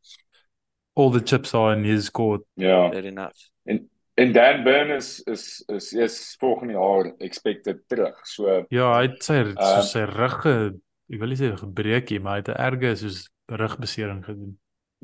all 0.95 1.11
the 1.11 1.21
chips 1.21 1.53
are 1.53 1.73
in 1.73 1.83
his 1.83 2.09
court. 2.09 2.41
Ja. 2.53 2.89
Very 2.89 3.07
enough. 3.07 3.49
En 3.63 3.89
en 4.15 4.31
Dan 4.31 4.63
Burn 4.63 4.91
is 4.95 5.19
is 5.23 5.63
is 5.67 5.93
is 5.93 6.35
volgende 6.39 6.73
jaar 6.73 7.13
expected 7.17 7.87
terug. 7.87 8.27
So 8.27 8.65
Ja, 8.69 8.93
hy 8.95 9.09
het 9.09 9.23
sy 9.23 9.41
um, 9.43 9.55
so 9.59 9.81
sy 9.81 10.05
rug 10.07 10.45
ek 10.45 11.19
wil 11.21 11.33
nie 11.33 11.39
sê 11.39 11.51
gebreek 11.59 12.13
nie, 12.13 12.19
maar 12.19 12.39
hy 12.39 12.43
het 12.45 12.53
'n 12.53 12.61
erge 12.67 12.95
soos 12.95 13.25
rugbesering 13.51 14.23
gedoen. 14.25 14.55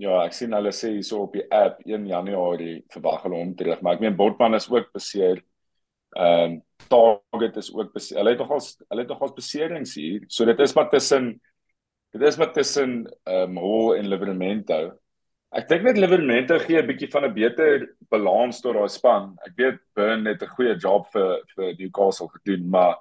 Ja, 0.01 0.23
ek 0.25 0.33
sien 0.33 0.53
hulle 0.55 0.71
sê 0.71 0.95
hierso 0.95 1.25
op 1.27 1.33
die 1.33 1.45
app 1.51 1.81
1 1.85 2.07
Januarie 2.07 2.83
verwag 2.89 3.23
hulle 3.23 3.37
hom 3.37 3.55
terug, 3.55 3.81
maar 3.81 3.99
ek 3.99 3.99
meen 4.01 4.15
Botman 4.15 4.55
is 4.55 4.69
ook 4.71 4.91
beseer. 4.93 5.43
Ehm 6.15 6.43
um, 6.43 6.61
Target 6.89 7.57
is 7.57 7.69
ook 7.73 7.93
beseer. 7.93 8.17
Hulle 8.17 8.31
het 8.33 8.39
nogals 8.39 8.77
hulle 8.87 9.01
het 9.01 9.11
nogals 9.11 9.33
beserings 9.33 9.95
hier. 9.95 10.23
So 10.27 10.45
dit 10.45 10.59
is 10.59 10.73
maar 10.73 10.89
tussen 10.89 11.39
dit 12.11 12.21
is 12.21 12.37
maar 12.37 12.51
tussen 12.53 13.05
ehm 13.23 13.57
um, 13.57 13.61
Hall 13.63 13.95
en 13.97 14.07
Livramento. 14.07 14.81
Ek 15.51 15.67
dink 15.67 15.83
net 15.83 15.97
Livermente 15.99 16.59
gee 16.63 16.79
'n 16.79 16.87
bietjie 16.87 17.09
van 17.11 17.25
'n 17.25 17.33
beter 17.33 17.87
balans 18.09 18.61
tot 18.61 18.75
daai 18.75 18.89
span. 18.89 19.37
Ek 19.45 19.53
weet 19.55 19.79
Burn 19.95 20.25
het 20.25 20.43
'n 20.43 20.53
goeie 20.55 20.75
job 20.75 21.07
vir 21.11 21.41
vir 21.55 21.73
Newcastle 21.77 22.29
gedoen, 22.29 22.69
maar 22.69 22.95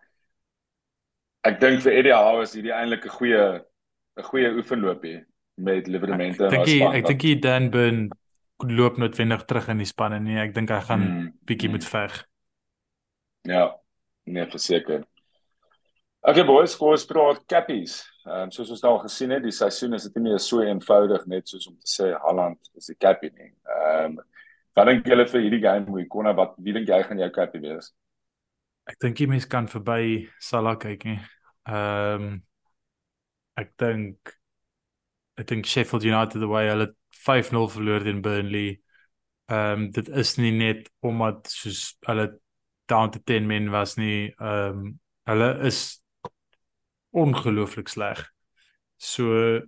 ek 1.45 1.61
dink 1.61 1.83
vir 1.83 1.93
Eddie 1.93 2.15
Howe 2.15 2.43
is 2.43 2.55
hierdie 2.55 2.75
eintlik 2.75 3.05
'n 3.05 3.17
goeie 3.19 3.63
'n 4.19 4.23
goeie 4.23 4.51
oefenloopie 4.55 5.25
met 5.57 5.87
Livermente 5.87 6.45
en 6.45 6.51
daai 6.51 6.67
span. 6.67 6.95
Ek 6.95 7.07
dink 7.07 7.23
hy 7.23 7.35
Dan 7.35 7.71
Burn 7.71 8.11
loop 8.59 8.99
noodwendig 8.99 9.45
terug 9.45 9.69
in 9.69 9.79
die 9.79 9.87
spanne 9.87 10.21
nie. 10.21 10.39
Ek 10.39 10.55
dink 10.55 10.71
hy 10.71 10.81
gaan 10.81 11.03
hmm, 11.03 11.33
bietjie 11.47 11.69
hmm. 11.69 11.77
moet 11.77 11.85
veg. 11.85 12.27
Ja, 13.43 13.81
nee, 14.25 14.47
verseker. 14.47 15.05
Okay 16.21 16.45
boys, 16.45 16.77
kom 16.77 16.91
ons 16.93 17.07
praat 17.07 17.47
cappies. 17.47 18.10
Ehm 18.27 18.49
um, 18.49 18.51
soos 18.53 18.71
ons 18.75 18.83
nou 18.85 18.93
al 18.95 19.05
gesien 19.07 19.33
het, 19.33 19.43
die 19.43 19.55
seisoen 19.55 19.97
is 19.97 20.05
dit 20.05 20.19
nie 20.19 20.29
meer 20.29 20.43
so 20.45 20.61
eenvoudig 20.61 21.23
net 21.31 21.49
soos 21.49 21.67
om 21.71 21.77
te 21.79 21.89
sê 21.89 22.11
Holland 22.21 22.59
is 22.77 22.91
die 22.93 22.99
cappie 23.01 23.31
nie. 23.33 23.49
Ehm 23.65 24.19
um, 24.19 24.27
wat 24.77 24.87
dink 24.87 25.09
julle 25.09 25.25
vir 25.29 25.43
hierdie 25.45 25.63
game 25.65 25.89
hoe 25.91 26.05
kon 26.09 26.29
wat 26.37 26.53
wie 26.59 26.75
dink 26.77 26.89
jy 26.89 27.01
gaan 27.07 27.19
jou 27.19 27.31
cappie 27.35 27.63
wees? 27.65 27.91
Ek 28.91 29.01
dink 29.01 29.21
jy 29.21 29.29
mens 29.31 29.49
kan 29.49 29.69
verby 29.73 30.29
Salah 30.41 30.77
kyk 30.81 31.09
nie. 31.09 31.19
Ehm 31.69 32.27
um, 32.29 32.37
ek 33.61 33.73
dink 33.81 34.37
ek 35.41 35.49
dink 35.49 35.67
Sheffield 35.67 36.05
United 36.05 36.41
the 36.41 36.49
way 36.49 36.69
hulle 36.69 36.91
5-0 37.17 37.73
verloor 37.73 38.05
teen 38.05 38.21
Burnley. 38.25 38.81
Ehm 39.49 39.87
um, 39.87 39.91
dit 39.97 40.09
is 40.09 40.37
nie 40.39 40.53
net 40.53 40.93
omdat 41.01 41.49
soos 41.49 41.97
hulle 42.07 42.29
down 42.87 43.11
to 43.11 43.19
10 43.25 43.47
men 43.47 43.71
was 43.71 43.97
nie. 43.97 44.29
Ehm 44.37 44.85
um, 44.85 44.99
hulle 45.31 45.51
is 45.65 46.00
ongelooflik 47.11 47.89
sleg. 47.89 48.23
So 48.97 49.61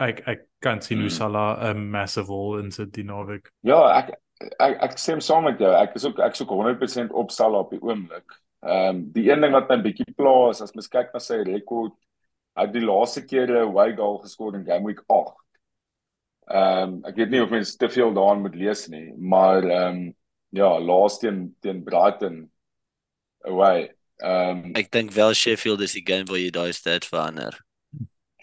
ek 0.00 0.22
ek 0.28 0.46
kan 0.64 0.80
sien 0.82 1.00
hoe 1.00 1.08
hmm. 1.08 1.16
Salah 1.16 1.72
'n 1.72 1.90
massive 1.90 2.32
hole 2.32 2.60
in 2.60 2.70
sy 2.70 2.84
dinaweek. 2.84 3.50
Ja, 3.62 3.80
ek 3.98 4.14
ek 4.58 4.78
ek 4.82 4.98
stem 4.98 5.20
saam 5.20 5.44
met 5.44 5.58
jou. 5.60 5.72
Ek 5.72 5.94
is 5.94 6.04
ook 6.04 6.18
ek 6.18 6.32
is 6.36 6.42
ook 6.42 6.54
100% 6.56 7.12
op 7.12 7.30
Salah 7.30 7.64
op 7.66 7.70
die 7.70 7.82
oomblik. 7.82 8.38
Ehm 8.60 8.96
um, 8.96 9.02
die 9.12 9.30
een 9.30 9.40
ding 9.40 9.52
wat 9.52 9.68
my 9.68 9.80
bietjie 9.80 10.14
pla 10.16 10.50
is 10.50 10.60
as 10.60 10.74
mens 10.74 10.88
kyk 10.88 11.12
na 11.14 11.20
sy 11.20 11.40
rekord, 11.46 11.94
hy 12.56 12.66
het 12.66 12.72
die 12.74 12.84
laaste 12.84 13.24
keer 13.24 13.48
'n 13.48 13.68
away 13.68 13.94
goal 13.96 14.18
geskoor 14.18 14.54
in 14.54 14.66
game 14.66 14.84
week 14.84 15.02
8. 15.08 15.36
Ehm 16.50 16.82
um, 16.82 17.04
ek 17.04 17.16
weet 17.16 17.30
nie 17.30 17.42
of 17.42 17.50
mens 17.50 17.76
te 17.76 17.88
veel 17.88 18.12
daarin 18.12 18.42
moet 18.42 18.54
lees 18.54 18.88
nie, 18.88 19.12
maar 19.16 19.62
ehm 19.64 19.96
um, 19.96 20.16
ja, 20.50 20.80
laaste 20.80 21.26
teen 21.26 21.56
teen 21.60 21.84
Brighton 21.84 22.50
away 23.44 23.90
Ehm 24.20 24.64
um, 24.64 24.72
ek 24.76 24.90
dink 24.92 25.12
wel 25.16 25.32
Sheffield 25.34 25.80
is 25.80 25.94
die 25.96 26.04
game 26.04 26.28
waar 26.28 26.40
jy 26.40 26.50
daai 26.52 26.72
stat 26.76 27.06
verander. 27.08 27.56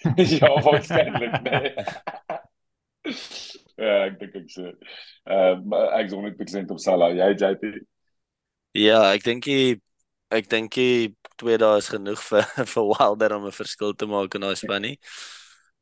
ja, 0.40 0.50
waarskynlik 0.66 1.36
nee. 1.46 1.70
ja, 3.86 3.98
ek 4.08 4.18
dink 4.22 4.40
ek 4.42 4.50
sê. 4.54 4.72
Ehm 5.30 5.68
um, 5.68 5.78
ek 6.00 6.16
net 6.26 6.40
present 6.40 6.74
op 6.74 6.82
Salah. 6.82 7.14
Jy 7.14 7.30
JP. 7.38 7.72
Ja, 8.78 9.04
ek 9.14 9.28
dink 9.28 9.50
jy 9.50 9.78
ek 10.34 10.50
dink 10.50 10.82
jy 10.82 11.14
twee 11.38 11.62
dae 11.62 11.78
is 11.78 11.92
genoeg 11.94 12.26
vir 12.26 12.50
vir 12.74 12.90
Wilder 12.96 13.38
om 13.38 13.46
'n 13.46 13.58
verskil 13.62 13.94
te 13.94 14.10
maak 14.10 14.34
in 14.34 14.48
daai 14.48 14.58
span 14.58 14.86
nie. 14.90 14.98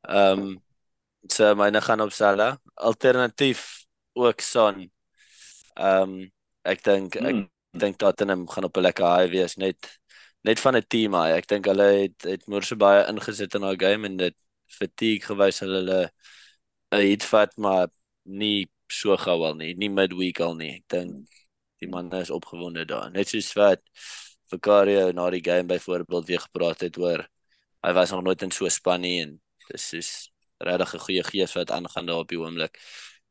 Ehm 0.04 0.44
um, 0.44 0.54
so 1.32 1.56
myne 1.56 1.80
gaan 1.82 2.04
op 2.04 2.12
Salah. 2.12 2.60
Alternatief 2.76 3.88
ook 4.14 4.44
Son. 4.44 4.88
Ehm 5.80 6.20
um, 6.20 6.32
ek 6.68 6.84
dink 6.84 7.16
ek 7.16 7.32
hmm 7.32 7.55
dink 7.80 7.98
Tottenham 8.00 8.48
gaan 8.50 8.68
op 8.68 8.78
'n 8.78 8.82
lekker 8.88 9.06
high 9.18 9.32
wees 9.32 9.56
net 9.58 9.78
net 10.48 10.60
van 10.60 10.76
'n 10.78 10.86
team 10.88 11.14
hy. 11.14 11.30
Ek 11.40 11.48
dink 11.48 11.66
hulle 11.66 11.88
het 12.04 12.24
het 12.24 12.48
moer 12.48 12.64
so 12.64 12.76
baie 12.76 13.06
ingesit 13.12 13.56
in 13.56 13.62
daai 13.62 13.78
game 13.80 14.06
en 14.08 14.18
dit 14.18 14.36
fatigue 14.68 15.26
gewys 15.30 15.60
hulle 15.64 15.80
hulle 15.82 16.02
'n 16.92 17.02
hit 17.10 17.24
vat 17.32 17.52
maar 17.58 17.88
nie 18.26 18.68
so 18.90 19.18
gou 19.18 19.44
al 19.48 19.56
nie, 19.56 19.74
nie 19.76 19.90
midweek 19.90 20.40
al 20.40 20.56
nie. 20.56 20.72
Ek 20.80 20.88
dink 20.88 21.28
die 21.82 21.90
man 21.90 22.12
is 22.14 22.30
opgewonde 22.30 22.86
daar. 22.86 23.12
Net 23.12 23.28
soos 23.30 23.54
wat 23.56 23.82
Vicario 24.52 25.12
na 25.12 25.30
die 25.30 25.44
game 25.44 25.68
byvoorbeeld 25.68 26.28
weer 26.28 26.40
gepraat 26.40 26.82
het 26.82 26.98
oor 26.98 27.28
hy 27.84 27.94
was 27.94 28.12
nog 28.12 28.24
nooit 28.24 28.42
in 28.42 28.52
so 28.52 28.66
'n 28.66 28.72
span 28.72 29.02
nie 29.02 29.22
en 29.22 29.42
dis 29.70 29.94
is 29.94 30.32
regtig 30.60 30.94
'n 30.96 31.00
goeie 31.06 31.24
gees 31.24 31.54
wat 31.54 31.72
aangaan 31.72 32.06
daar 32.06 32.24
op 32.24 32.30
die 32.30 32.40
oomblik. 32.40 32.80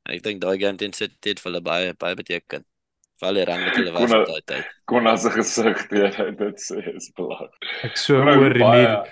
En 0.05 0.15
ek 0.15 0.23
dink 0.23 0.41
daai 0.41 0.59
game 0.59 0.77
teen 0.77 0.93
City 0.93 1.29
het 1.31 1.41
vir 1.41 1.53
hulle 1.53 1.63
baie 1.63 1.95
baie 1.95 2.15
beteken 2.15 2.65
val 3.23 3.35
hier 3.39 3.51
aan 3.51 3.63
met 3.63 3.77
hulle 3.79 3.93
was 3.95 4.11
daai 4.11 4.43
tyd. 4.45 4.71
Kon 4.91 5.07
as 5.07 5.25
'n 5.25 5.35
gesig 5.37 5.87
teen 5.89 6.37
dit 6.37 6.61
sê 6.61 6.81
is 6.95 7.11
belangrik. 7.17 7.69
Ek 7.83 7.97
so 7.97 8.19
oor 8.19 8.53
die 8.53 8.65
media. 8.65 9.05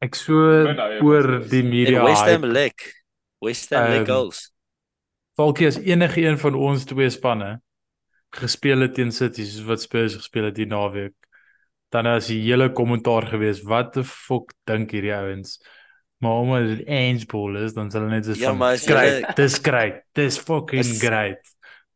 Ek 0.00 0.14
so 0.14 0.34
oor 1.02 1.28
die 1.48 1.62
media. 1.62 2.04
West 2.04 2.28
Ham 2.28 2.44
lek. 2.44 2.92
West 3.40 3.70
Ham 3.70 3.90
lek 3.90 4.06
goals. 4.06 4.52
Falkie 5.36 5.66
is 5.66 5.78
enige 5.78 6.20
een 6.20 6.38
van 6.38 6.54
ons 6.54 6.84
twee 6.84 7.10
spanne 7.10 7.60
gespeel 8.36 8.80
het 8.80 8.94
teen 8.94 9.12
City 9.12 9.44
soos 9.44 9.64
wat 9.64 9.80
Spurs 9.80 10.16
gespeel 10.16 10.44
het 10.50 10.54
die 10.54 10.66
naweek. 10.66 11.14
Dan 11.92 12.06
as 12.06 12.26
die 12.26 12.40
hele 12.42 12.72
kommentaar 12.72 13.26
gewees, 13.26 13.62
wat 13.62 13.92
the 13.94 14.04
fuck 14.04 14.52
dink 14.64 14.90
hierdie 14.90 15.14
ouens? 15.14 15.60
Maar 16.18 16.40
omdat 16.40 16.66
dit 16.76 16.88
Ainsball 16.88 17.56
is, 17.64 17.72
dan 17.72 17.90
sal 17.90 18.02
hulle 18.02 18.16
net 18.16 18.24
so 18.24 18.34
ja, 18.34 18.52
skryf. 18.76 19.34
Dis 19.36 19.58
great. 19.62 20.02
Dis 20.12 20.38
fucking 20.38 20.98
great. 20.98 21.40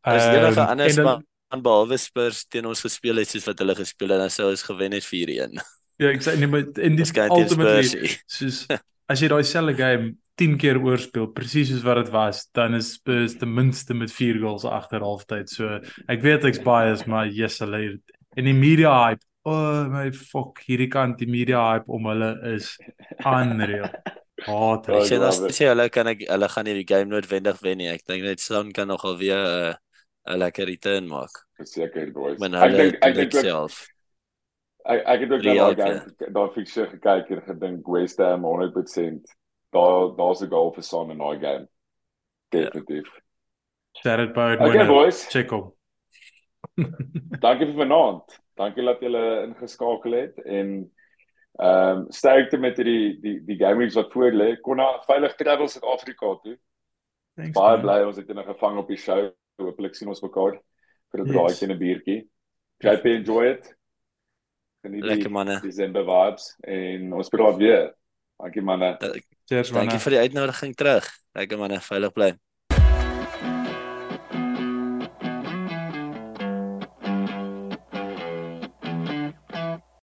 As 0.01 0.25
enige 0.25 0.61
um, 0.61 0.67
ander 0.67 0.91
span 0.91 1.25
behalwe 1.59 1.98
Spurs 1.98 2.44
teen 2.46 2.68
ons 2.70 2.80
gespeel 2.86 3.18
het 3.18 3.28
soos 3.28 3.48
wat 3.51 3.59
hulle 3.59 3.74
gespeel 3.74 4.14
het, 4.14 4.22
dan 4.22 4.30
sou 4.30 4.46
ons 4.53 4.62
gewen 4.62 4.94
het 4.94 5.07
4-1. 5.07 5.59
Ja, 6.01 6.09
ek 6.14 6.22
sê 6.24 6.32
nee, 6.38 6.48
maar 6.48 6.62
in 6.80 6.94
die 6.96 7.05
ultimately 7.26 8.14
soos 8.30 8.62
as 9.11 9.20
jy 9.20 9.28
daai 9.28 9.42
selfe 9.44 9.74
game 9.76 10.14
10 10.40 10.55
keer 10.62 10.78
oorspeel 10.80 11.26
presies 11.36 11.68
soos 11.68 11.82
wat 11.84 11.98
dit 12.01 12.12
was, 12.14 12.46
dan 12.57 12.78
is 12.78 12.94
Spurs 12.96 13.34
ten 13.36 13.51
minste 13.53 13.92
met 13.98 14.12
4 14.14 14.38
goals 14.40 14.64
agter 14.64 15.05
halftyd. 15.05 15.51
So 15.53 15.80
ek 16.09 16.22
weet 16.24 16.46
ek's 16.48 16.62
biased, 16.64 17.11
maar 17.11 17.28
yes, 17.28 17.59
hulle 17.61 17.98
in 18.38 18.48
die 18.48 18.57
media 18.57 18.94
hype. 19.03 19.26
Oh 19.44 19.84
my 19.90 20.09
fuck, 20.12 20.62
hierdie 20.68 20.88
kant 20.92 21.20
die 21.20 21.28
media 21.28 21.61
hype 21.72 21.92
om 21.92 22.09
hulle 22.09 22.32
is 22.55 22.72
unreal. 23.26 23.90
Haat. 24.46 24.88
Ek 24.96 25.09
sê 25.11 25.20
dat 25.20 25.53
sê 25.53 25.68
hulle 25.68 25.90
kan 25.92 26.09
ek 26.14 26.24
hulle 26.24 26.48
gaan 26.55 26.68
hierdie 26.70 26.88
game 26.88 27.11
noodwendig 27.12 27.61
wen 27.64 27.80
nie. 27.82 27.90
Ek 27.92 28.07
dink 28.09 28.24
net 28.24 28.40
Son 28.40 28.72
kan 28.72 28.88
nogal 28.88 29.18
weer 29.20 29.36
'n 29.36 29.74
uh, 29.74 29.74
'n 30.31 30.39
lekker 30.39 30.66
return 30.66 31.09
maak. 31.09 31.31
Verseker 31.59 32.12
boys. 32.12 32.39
Men 32.39 32.55
ek 32.55 32.76
dink 32.76 33.05
ek 33.05 33.14
dink 33.14 33.33
self. 33.33 33.87
Ek 34.85 35.03
ek 35.05 35.24
het 35.24 35.33
ook 35.33 35.43
daai 35.43 35.74
game 35.76 36.33
daai 36.37 36.53
fiksie 36.55 36.87
gekyk 36.87 37.33
en 37.37 37.43
gedink 37.49 37.89
West 37.89 38.18
Ham 38.18 38.45
100% 38.45 39.35
daar 39.76 40.16
daar's 40.16 40.43
'n 40.43 40.51
goal 40.51 40.72
vir 40.74 40.83
Son 40.83 41.11
in 41.11 41.18
daai 41.18 41.39
game. 41.41 41.68
Definitief. 42.51 43.11
Jared 44.03 44.33
Boyd. 44.33 44.61
Okay 44.61 44.87
boys. 44.87 45.26
Check 45.28 45.51
hom. 45.51 45.72
Dankie 47.45 47.66
vir 47.66 47.76
vanaand. 47.76 48.41
Dankie 48.57 48.85
dat 48.85 49.01
julle 49.01 49.43
ingeskakel 49.49 50.12
het 50.12 50.41
en 50.45 50.91
ehm 51.61 51.99
um, 51.99 52.05
sterkte 52.09 52.57
met 52.57 52.76
die 52.76 53.20
die 53.20 53.45
die 53.45 53.57
gamings 53.59 53.95
wat 53.95 54.12
voor 54.12 54.33
lê. 54.33 54.61
Konna 54.61 55.03
veilig 55.07 55.35
travel 55.35 55.68
Suid-Afrika 55.68 56.39
toe. 56.43 56.57
Thanks. 57.37 57.53
Baie 57.59 57.81
bly 57.81 58.01
ons 58.07 58.16
het 58.16 58.28
julle 58.28 58.45
gevang 58.45 58.78
op 58.78 58.89
die 58.89 58.97
show 58.97 59.31
hopelik 59.69 59.95
sien 59.95 60.09
ons 60.09 60.23
mekaar 60.23 60.59
vir 61.13 61.21
'n 61.21 61.29
braaitjie 61.33 61.69
en 61.69 61.75
'n 61.75 61.79
biertjie. 61.79 62.29
JP 62.81 63.05
enjoy 63.07 63.47
it. 63.51 63.75
Geniet 64.83 65.05
Lekker 65.05 65.31
manne. 65.31 65.61
December 65.61 66.05
vibes 66.05 66.57
en 66.65 67.13
ons 67.13 67.29
praat 67.29 67.57
weer. 67.57 67.95
Dankie 68.41 68.63
manne. 68.63 68.97
Cheers 69.45 69.73
manne. 69.73 69.91
Dankie 69.91 70.05
vir 70.05 70.11
die 70.11 70.23
uitnodiging 70.25 70.75
terug. 70.75 71.11
Lekker 71.37 71.59
manne, 71.59 71.81
veilig 71.81 72.13
bly. 72.13 72.31